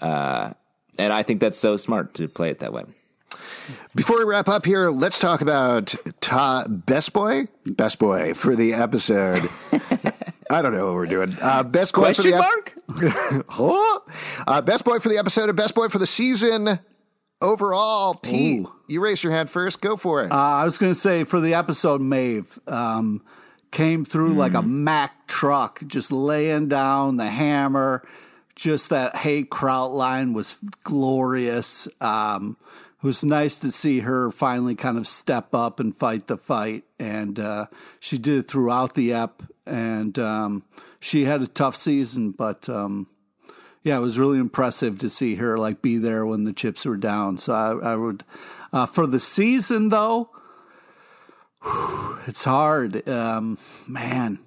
uh, 0.03 0.53
and 0.99 1.13
I 1.13 1.23
think 1.23 1.41
that's 1.41 1.59
so 1.59 1.79
smart 1.79 2.13
to 2.15 2.29
play 2.29 2.51
it 2.51 2.59
that 2.59 2.75
way. 2.75 2.85
Before 3.95 4.19
we 4.19 4.25
wrap 4.25 4.49
up 4.49 4.65
here, 4.65 4.91
let's 4.91 5.19
talk 5.19 5.41
about 5.41 5.95
ta- 6.21 6.65
best 6.69 7.13
boy, 7.13 7.47
best 7.67 7.99
boy 7.99 8.35
for 8.35 8.55
the 8.57 8.73
episode. 8.75 9.49
I 10.51 10.63
don't 10.63 10.73
know 10.73 10.87
what 10.87 10.95
we're 10.95 11.07
doing. 11.07 11.37
Uh, 11.41 11.63
best 11.63 11.93
boy 11.95 12.13
for 12.13 12.23
Question 12.23 12.31
the 12.33 12.37
ep- 12.37 12.43
mark? 12.43 13.47
Oh! 13.59 14.03
uh, 14.47 14.61
best 14.63 14.85
boy 14.85 14.99
for 14.99 15.09
the 15.09 15.19
episode 15.19 15.49
and 15.49 15.57
best 15.57 15.75
boy 15.75 15.89
for 15.89 15.99
the 15.99 16.07
season 16.07 16.81
overall. 17.41 18.15
Pete, 18.15 18.61
Ooh. 18.61 18.73
you 18.89 19.01
raise 19.01 19.23
your 19.23 19.33
hand 19.33 19.49
first. 19.51 19.81
Go 19.81 19.97
for 19.97 20.25
it. 20.25 20.33
Uh, 20.33 20.37
I 20.37 20.65
was 20.65 20.79
going 20.79 20.93
to 20.93 20.99
say 20.99 21.25
for 21.25 21.41
the 21.41 21.55
episode, 21.55 22.01
Maeve 22.01 22.59
um, 22.67 23.23
came 23.71 24.05
through 24.05 24.35
like 24.35 24.55
a 24.55 24.63
Mack 24.63 25.27
truck, 25.27 25.83
just 25.87 26.11
laying 26.13 26.69
down 26.69 27.17
the 27.17 27.31
hammer. 27.31 28.03
Just 28.57 28.91
that 28.91 29.17
hate 29.17 29.49
Kraut 29.49 29.93
line 29.93 30.35
was 30.35 30.57
glorious. 30.85 31.89
Um, 32.01 32.59
it 33.03 33.07
was 33.07 33.25
nice 33.25 33.59
to 33.61 33.73
see 33.73 34.01
her 34.01 34.31
finally 34.31 34.75
kind 34.75 34.99
of 34.99 35.07
step 35.07 35.55
up 35.55 35.81
and 35.81 35.97
fight 35.97 36.27
the 36.27 36.37
fight, 36.37 36.85
and 36.99 37.39
uh, 37.39 37.67
she 37.99 38.19
did 38.19 38.39
it 38.41 38.49
throughout 38.49 38.95
the 38.95 39.13
ep. 39.15 39.43
And 39.65 40.19
um, 40.19 40.65
she 40.99 41.25
had 41.25 41.41
a 41.41 41.47
tough 41.47 41.77
season, 41.77 42.33
but 42.33 42.69
um, 42.69 43.07
yeah, 43.83 43.97
it 43.97 44.01
was 44.01 44.19
really 44.19 44.39
impressive 44.39 44.99
to 44.99 45.09
see 45.09 45.37
her 45.37 45.57
like 45.57 45.81
be 45.81 45.97
there 45.97 46.27
when 46.27 46.45
the 46.45 46.53
chips 46.53 46.85
were 46.85 46.99
down. 46.99 47.39
So 47.39 47.55
I, 47.55 47.93
I 47.93 47.97
would, 47.97 48.25
uh, 48.73 48.87
for 48.87 49.07
the 49.07 49.21
season 49.21 49.89
though, 49.89 50.31
it's 52.27 52.45
hard. 52.45 53.09
Um, 53.09 53.57
man, 53.87 54.41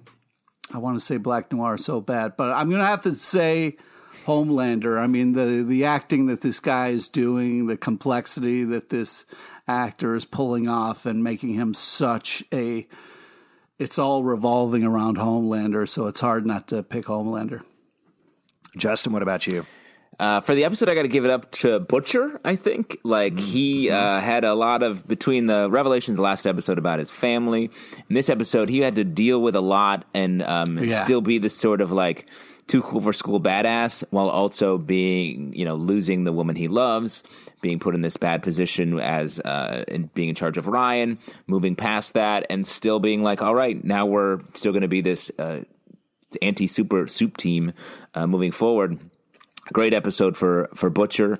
I 0.72 0.78
want 0.78 0.96
to 0.96 1.04
say 1.04 1.16
Black 1.16 1.52
Noir 1.52 1.76
so 1.76 2.00
bad, 2.00 2.36
but 2.36 2.52
I'm 2.52 2.70
gonna 2.70 2.86
have 2.86 3.02
to 3.02 3.14
say 3.14 3.76
Homelander. 4.24 4.98
I 4.98 5.06
mean 5.06 5.32
the 5.32 5.62
the 5.66 5.84
acting 5.84 6.26
that 6.26 6.40
this 6.40 6.60
guy 6.60 6.88
is 6.88 7.08
doing, 7.08 7.66
the 7.66 7.76
complexity 7.76 8.64
that 8.64 8.90
this 8.90 9.24
actor 9.68 10.14
is 10.14 10.24
pulling 10.24 10.68
off, 10.68 11.06
and 11.06 11.22
making 11.22 11.54
him 11.54 11.74
such 11.74 12.44
a. 12.52 12.86
It's 13.78 13.98
all 13.98 14.22
revolving 14.22 14.84
around 14.84 15.16
Homelander, 15.16 15.88
so 15.88 16.06
it's 16.06 16.20
hard 16.20 16.46
not 16.46 16.68
to 16.68 16.82
pick 16.82 17.06
Homelander. 17.06 17.62
Justin, 18.76 19.12
what 19.12 19.22
about 19.22 19.46
you? 19.46 19.66
Uh, 20.18 20.40
for 20.40 20.54
the 20.54 20.62
episode, 20.64 20.88
I 20.88 20.94
got 20.94 21.02
to 21.02 21.08
give 21.08 21.24
it 21.24 21.30
up 21.32 21.50
to 21.52 21.80
Butcher. 21.80 22.40
I 22.44 22.54
think 22.54 22.98
like 23.02 23.36
he 23.36 23.90
uh, 23.90 24.20
had 24.20 24.44
a 24.44 24.54
lot 24.54 24.84
of 24.84 25.08
between 25.08 25.46
the 25.46 25.68
revelations 25.68 26.16
the 26.16 26.22
last 26.22 26.46
episode 26.46 26.78
about 26.78 27.00
his 27.00 27.10
family. 27.10 27.64
In 28.08 28.14
this 28.14 28.30
episode, 28.30 28.68
he 28.68 28.78
had 28.78 28.94
to 28.94 29.02
deal 29.04 29.42
with 29.42 29.56
a 29.56 29.60
lot 29.60 30.04
and 30.14 30.40
um, 30.44 30.78
Yeah. 30.78 31.02
still 31.04 31.20
be 31.20 31.38
this 31.38 31.56
sort 31.56 31.80
of 31.80 31.90
like 31.90 32.26
too 32.66 32.82
cool 32.82 33.00
for 33.00 33.12
school 33.12 33.40
badass, 33.40 34.04
while 34.10 34.28
also 34.28 34.78
being 34.78 35.52
you 35.52 35.64
know 35.64 35.76
losing 35.76 36.24
the 36.24 36.32
woman 36.32 36.56
he 36.56 36.68
loves, 36.68 37.22
being 37.60 37.78
put 37.78 37.94
in 37.94 38.00
this 38.00 38.16
bad 38.16 38.42
position 38.42 38.98
as 38.98 39.40
uh, 39.40 39.84
and 39.88 40.12
being 40.14 40.28
in 40.28 40.34
charge 40.34 40.56
of 40.56 40.66
Ryan, 40.66 41.18
moving 41.46 41.76
past 41.76 42.14
that, 42.14 42.46
and 42.50 42.66
still 42.66 43.00
being 43.00 43.22
like, 43.22 43.42
all 43.42 43.54
right, 43.54 43.82
now 43.82 44.06
we're 44.06 44.40
still 44.54 44.72
going 44.72 44.82
to 44.82 44.88
be 44.88 45.00
this. 45.00 45.30
Uh, 45.38 45.62
anti 46.42 46.66
super 46.66 47.06
supe 47.06 47.36
team 47.36 47.72
uh, 48.14 48.26
moving 48.26 48.52
forward. 48.52 48.98
Great 49.72 49.94
episode 49.94 50.36
for 50.36 50.68
for 50.74 50.90
Butcher. 50.90 51.38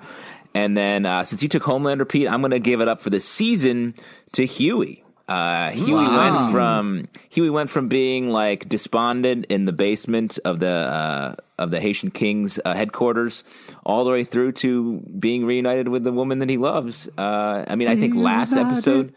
And 0.55 0.77
then 0.77 1.05
uh, 1.05 1.25
since 1.25 1.43
you 1.43 1.49
took 1.49 1.65
Homelander, 1.65 2.09
Pete, 2.09 2.29
I'm 2.29 2.41
going 2.41 2.53
to 2.53 2.61
give 2.61 2.81
it 2.81 2.89
up 2.89 3.01
for 3.01 3.11
the 3.11 3.19
season 3.19 3.95
to 4.33 4.47
Huey. 4.47 5.04
Uh, 5.27 5.71
Huey 5.71 6.07
went 6.07 6.53
from 6.53 7.09
Huey 7.31 7.49
went 7.49 7.71
from 7.71 7.89
being 7.89 8.29
like 8.29 8.69
despondent 8.69 9.47
in 9.49 9.65
the 9.65 9.73
basement 9.73 10.39
of 10.45 10.61
the 10.61 10.69
uh, 10.69 11.35
of 11.59 11.71
the 11.71 11.81
Haitian 11.81 12.11
King's 12.11 12.61
uh, 12.63 12.75
headquarters, 12.75 13.43
all 13.85 14.05
the 14.05 14.11
way 14.11 14.23
through 14.25 14.53
to 14.53 15.01
being 15.19 15.47
reunited 15.47 15.89
with 15.89 16.05
the 16.05 16.13
woman 16.13 16.41
that 16.41 16.51
he 16.51 16.59
loves. 16.59 17.09
Uh, 17.17 17.65
I 17.67 17.75
mean, 17.75 17.89
I 17.89 17.97
think 17.97 18.15
last 18.15 18.53
episode, 18.53 19.15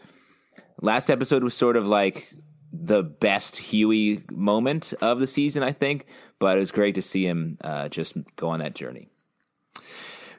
last 0.80 1.10
episode 1.10 1.44
was 1.44 1.54
sort 1.54 1.76
of 1.76 1.86
like 1.86 2.32
the 2.72 3.02
best 3.02 3.58
Huey 3.58 4.22
moment 4.30 4.94
of 5.02 5.20
the 5.20 5.26
season, 5.26 5.62
I 5.62 5.72
think. 5.72 6.06
But 6.38 6.56
it 6.56 6.60
was 6.60 6.70
great 6.70 6.94
to 6.94 7.02
see 7.02 7.26
him 7.26 7.58
uh, 7.62 7.88
just 7.88 8.16
go 8.36 8.48
on 8.48 8.60
that 8.60 8.74
journey. 8.74 9.08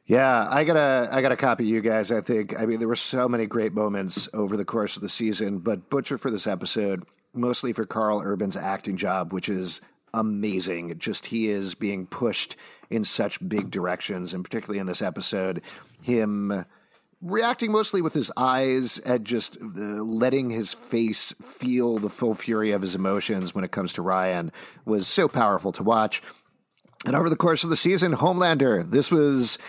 Yeah, 0.09 0.47
I 0.49 0.63
gotta, 0.63 1.07
I 1.11 1.21
gotta 1.21 1.37
copy 1.37 1.67
you 1.67 1.81
guys. 1.81 2.11
I 2.11 2.21
think, 2.21 2.59
I 2.59 2.65
mean, 2.65 2.79
there 2.79 2.87
were 2.87 2.95
so 2.95 3.29
many 3.29 3.45
great 3.45 3.73
moments 3.73 4.27
over 4.33 4.57
the 4.57 4.65
course 4.65 4.95
of 4.95 5.03
the 5.03 5.07
season, 5.07 5.59
but 5.59 5.91
Butcher 5.91 6.17
for 6.17 6.31
this 6.31 6.47
episode, 6.47 7.03
mostly 7.35 7.73
for 7.73 7.85
Karl 7.85 8.19
Urban's 8.19 8.57
acting 8.57 8.97
job, 8.97 9.31
which 9.31 9.49
is 9.49 9.81
amazing. 10.11 10.97
Just 10.97 11.27
he 11.27 11.47
is 11.47 11.75
being 11.75 12.07
pushed 12.07 12.55
in 12.89 13.03
such 13.03 13.47
big 13.47 13.69
directions, 13.69 14.33
and 14.33 14.43
particularly 14.43 14.79
in 14.79 14.87
this 14.87 15.03
episode, 15.03 15.61
him 16.01 16.65
reacting 17.21 17.71
mostly 17.71 18.01
with 18.01 18.15
his 18.15 18.31
eyes 18.35 18.97
and 18.97 19.23
just 19.23 19.57
uh, 19.61 19.67
letting 19.67 20.49
his 20.49 20.73
face 20.73 21.35
feel 21.39 21.99
the 21.99 22.09
full 22.09 22.33
fury 22.33 22.71
of 22.71 22.81
his 22.81 22.95
emotions 22.95 23.53
when 23.53 23.63
it 23.63 23.69
comes 23.69 23.93
to 23.93 24.01
Ryan 24.01 24.51
was 24.85 25.05
so 25.05 25.27
powerful 25.27 25.71
to 25.73 25.83
watch. 25.83 26.23
And 27.05 27.15
over 27.15 27.29
the 27.29 27.35
course 27.35 27.63
of 27.63 27.69
the 27.69 27.77
season, 27.77 28.15
Homelander, 28.15 28.89
this 28.89 29.11
was 29.11 29.59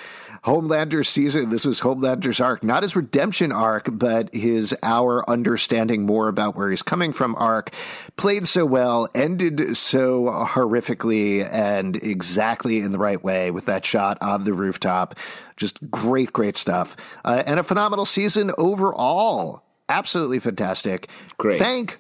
Homelander's 0.45 1.09
season. 1.09 1.51
This 1.51 1.65
was 1.65 1.81
Homelander's 1.81 2.41
arc, 2.41 2.65
not 2.65 2.83
his 2.83 2.97
redemption 2.97 3.53
arc, 3.53 3.89
but 3.93 4.35
his 4.35 4.75
our 4.83 5.29
understanding 5.29 6.07
more 6.07 6.29
about 6.29 6.57
where 6.57 6.71
he's 6.71 6.83
coming 6.83 7.13
from 7.13 7.35
arc. 7.37 7.71
Played 8.17 8.49
so 8.49 8.65
well, 8.65 9.09
ended 9.15 9.77
so 9.77 10.25
horrifically 10.49 11.47
and 11.51 11.97
exactly 11.97 12.79
in 12.81 12.93
the 12.93 12.99
right 12.99 13.23
way 13.23 13.51
with 13.51 13.67
that 13.67 13.85
shot 13.85 14.19
on 14.23 14.45
the 14.45 14.53
rooftop. 14.55 15.15
Just 15.57 15.91
great, 15.91 16.33
great 16.33 16.57
stuff. 16.57 16.97
Uh, 17.25 17.43
and 17.47 17.61
a 17.61 17.63
phenomenal 17.63 18.07
season 18.07 18.51
overall. 18.57 19.63
Absolutely 19.89 20.39
fantastic. 20.39 21.09
Great. 21.37 21.59
Thank 21.59 21.99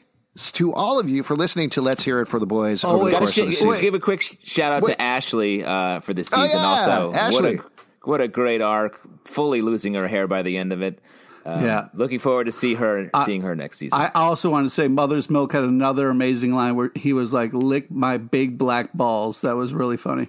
to 0.53 0.73
all 0.73 0.99
of 0.99 1.11
you 1.11 1.23
for 1.25 1.35
listening 1.35 1.69
to 1.71 1.83
Let's 1.83 2.05
Hear 2.05 2.21
It 2.21 2.27
for 2.29 2.39
the 2.39 2.47
Boys 2.47 2.85
over 2.85 2.99
the 2.99 3.05
wait, 3.07 3.11
Gotta 3.11 3.25
course 3.27 3.35
sh- 3.35 3.39
of 3.39 3.47
the 3.49 3.53
season. 3.53 3.81
give 3.81 3.95
a 3.95 3.99
quick 3.99 4.23
sh- 4.23 4.37
shout 4.45 4.73
out 4.73 4.83
Wait. 4.83 4.93
to 4.93 5.03
Ashley 5.03 5.65
uh, 5.65 6.01
for 6.01 6.15
this 6.15 6.31
Oh, 6.33 6.41
season. 6.43 6.61
yeah, 6.61 6.67
also, 6.67 7.13
Ashley. 7.13 7.57
what 7.57 7.67
a 7.67 7.70
what 8.05 8.21
a 8.21 8.29
great 8.29 8.61
arc. 8.61 9.01
Fully 9.27 9.63
losing 9.63 9.95
her 9.95 10.09
hair 10.09 10.27
by 10.27 10.43
the 10.43 10.57
end 10.57 10.73
of 10.73 10.83
it. 10.83 10.99
Um, 11.45 11.65
Yeah. 11.65 11.89
looking 11.95 12.19
forward 12.19 12.45
to 12.45 12.53
see 12.53 12.75
her 12.75 13.09
seeing 13.25 13.41
her 13.43 13.55
next 13.57 13.79
season. 13.79 13.99
I 13.99 14.11
also 14.15 14.51
want 14.51 14.67
to 14.67 14.71
say 14.71 14.89
Mother's 14.89 15.31
Milk 15.31 15.53
had 15.53 15.65
another 15.65 16.11
amazing 16.11 16.53
line 16.53 16.77
where 16.77 16.91
he 16.95 17.13
was 17.13 17.33
like, 17.33 17.53
lick 17.55 17.91
my 17.91 18.19
big 18.19 18.59
black 18.59 18.93
balls. 18.93 19.41
That 19.41 19.57
was 19.57 19.73
really 19.73 19.97
funny. 19.97 20.29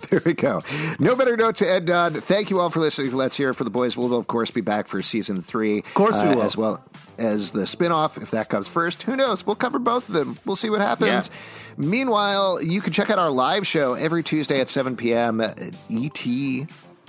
there 0.10 0.22
we 0.24 0.34
go. 0.34 0.62
No 0.98 1.14
better 1.16 1.36
note 1.36 1.56
to 1.58 1.70
end 1.70 1.90
on. 1.90 2.14
Thank 2.14 2.50
you 2.50 2.60
all 2.60 2.70
for 2.70 2.80
listening. 2.80 3.12
Let's 3.12 3.36
hear 3.36 3.52
for 3.54 3.64
the 3.64 3.70
boys. 3.70 3.96
We'll, 3.96 4.14
of 4.14 4.26
course, 4.26 4.50
be 4.50 4.60
back 4.60 4.88
for 4.88 5.02
season 5.02 5.42
three. 5.42 5.78
Of 5.78 5.94
course 5.94 6.22
we 6.22 6.28
uh, 6.28 6.36
will. 6.36 6.42
As 6.42 6.56
well 6.56 6.82
as 7.18 7.52
the 7.52 7.62
spinoff, 7.62 8.20
if 8.22 8.30
that 8.30 8.48
comes 8.48 8.68
first. 8.68 9.02
Who 9.04 9.16
knows? 9.16 9.44
We'll 9.44 9.56
cover 9.56 9.78
both 9.78 10.08
of 10.08 10.14
them. 10.14 10.38
We'll 10.44 10.56
see 10.56 10.70
what 10.70 10.80
happens. 10.80 11.30
Yeah. 11.30 11.74
Meanwhile, 11.76 12.62
you 12.62 12.80
can 12.80 12.92
check 12.92 13.10
out 13.10 13.18
our 13.18 13.30
live 13.30 13.66
show 13.66 13.94
every 13.94 14.22
Tuesday 14.22 14.60
at 14.60 14.68
7 14.68 14.96
p.m. 14.96 15.40
ET 15.40 16.14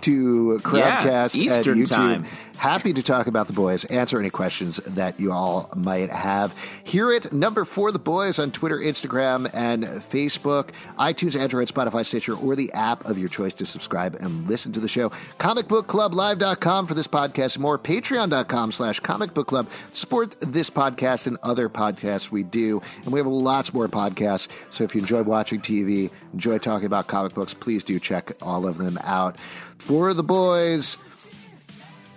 to 0.02 0.60
Crowdcast 0.64 1.36
Yeah, 1.36 1.54
at 1.56 1.66
YouTube. 1.66 1.90
time. 1.90 2.26
Happy 2.60 2.92
to 2.92 3.02
talk 3.02 3.28
about 3.28 3.48
the 3.48 3.54
boys, 3.54 3.86
answer 3.86 4.20
any 4.20 4.30
questions 4.30 4.82
that 4.86 5.18
you 5.18 5.32
all 5.32 5.70
might 5.78 6.10
have. 6.10 6.54
Hear 6.84 7.10
it, 7.10 7.32
number 7.32 7.64
four, 7.64 7.94
the 7.94 8.00
boys 8.00 8.38
on 8.38 8.52
Twitter, 8.52 8.78
Instagram, 8.78 9.50
and 9.54 9.86
Facebook, 9.86 10.72
iTunes, 11.00 11.40
Android, 11.40 11.70
Spotify, 11.70 12.06
Stitcher, 12.06 12.36
or 12.36 12.58
the 12.58 12.70
app 12.74 13.06
of 13.06 13.18
your 13.18 13.30
choice 13.30 13.54
to 13.54 13.66
subscribe 13.66 14.16
and 14.16 14.46
listen 14.50 14.74
to 14.74 14.82
the 14.82 14.90
show. 14.90 15.10
Comicbookclublive.com 15.40 16.86
for 16.86 16.94
this 16.94 17.08
podcast 17.08 17.58
more. 17.58 17.80
Patreon.com 17.80 18.74
slash 18.74 19.00
comic 19.00 19.34
book 19.34 19.48
club. 19.48 19.70
Support 19.94 20.36
this 20.42 20.70
podcast 20.70 21.28
and 21.28 21.38
other 21.42 21.70
podcasts 21.70 22.30
we 22.30 22.44
do. 22.44 22.82
And 23.06 23.14
we 23.14 23.22
have 23.22 23.28
lots 23.28 23.74
more 23.74 23.88
podcasts. 23.88 24.50
So 24.70 24.84
if 24.84 24.94
you 24.94 25.00
enjoy 25.00 25.24
watching 25.24 25.62
TV, 25.62 26.12
enjoy 26.34 26.58
talking 26.58 26.88
about 26.88 27.08
comic 27.08 27.34
books, 27.34 27.54
please 27.54 27.86
do 27.86 28.02
check 28.02 28.34
all 28.42 28.68
of 28.68 28.78
them 28.78 29.00
out. 29.06 29.40
For 29.78 30.14
the 30.14 30.24
boys, 30.24 30.98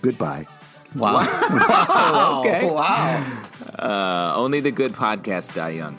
goodbye. 0.03 0.46
Wow. 0.94 2.42
Okay. 2.44 2.70
wow. 2.70 3.42
Uh, 3.78 4.34
only 4.36 4.61
the 4.61 4.70
good 4.70 4.92
podcasts 4.92 5.55
die 5.55 5.70
young. 5.70 5.96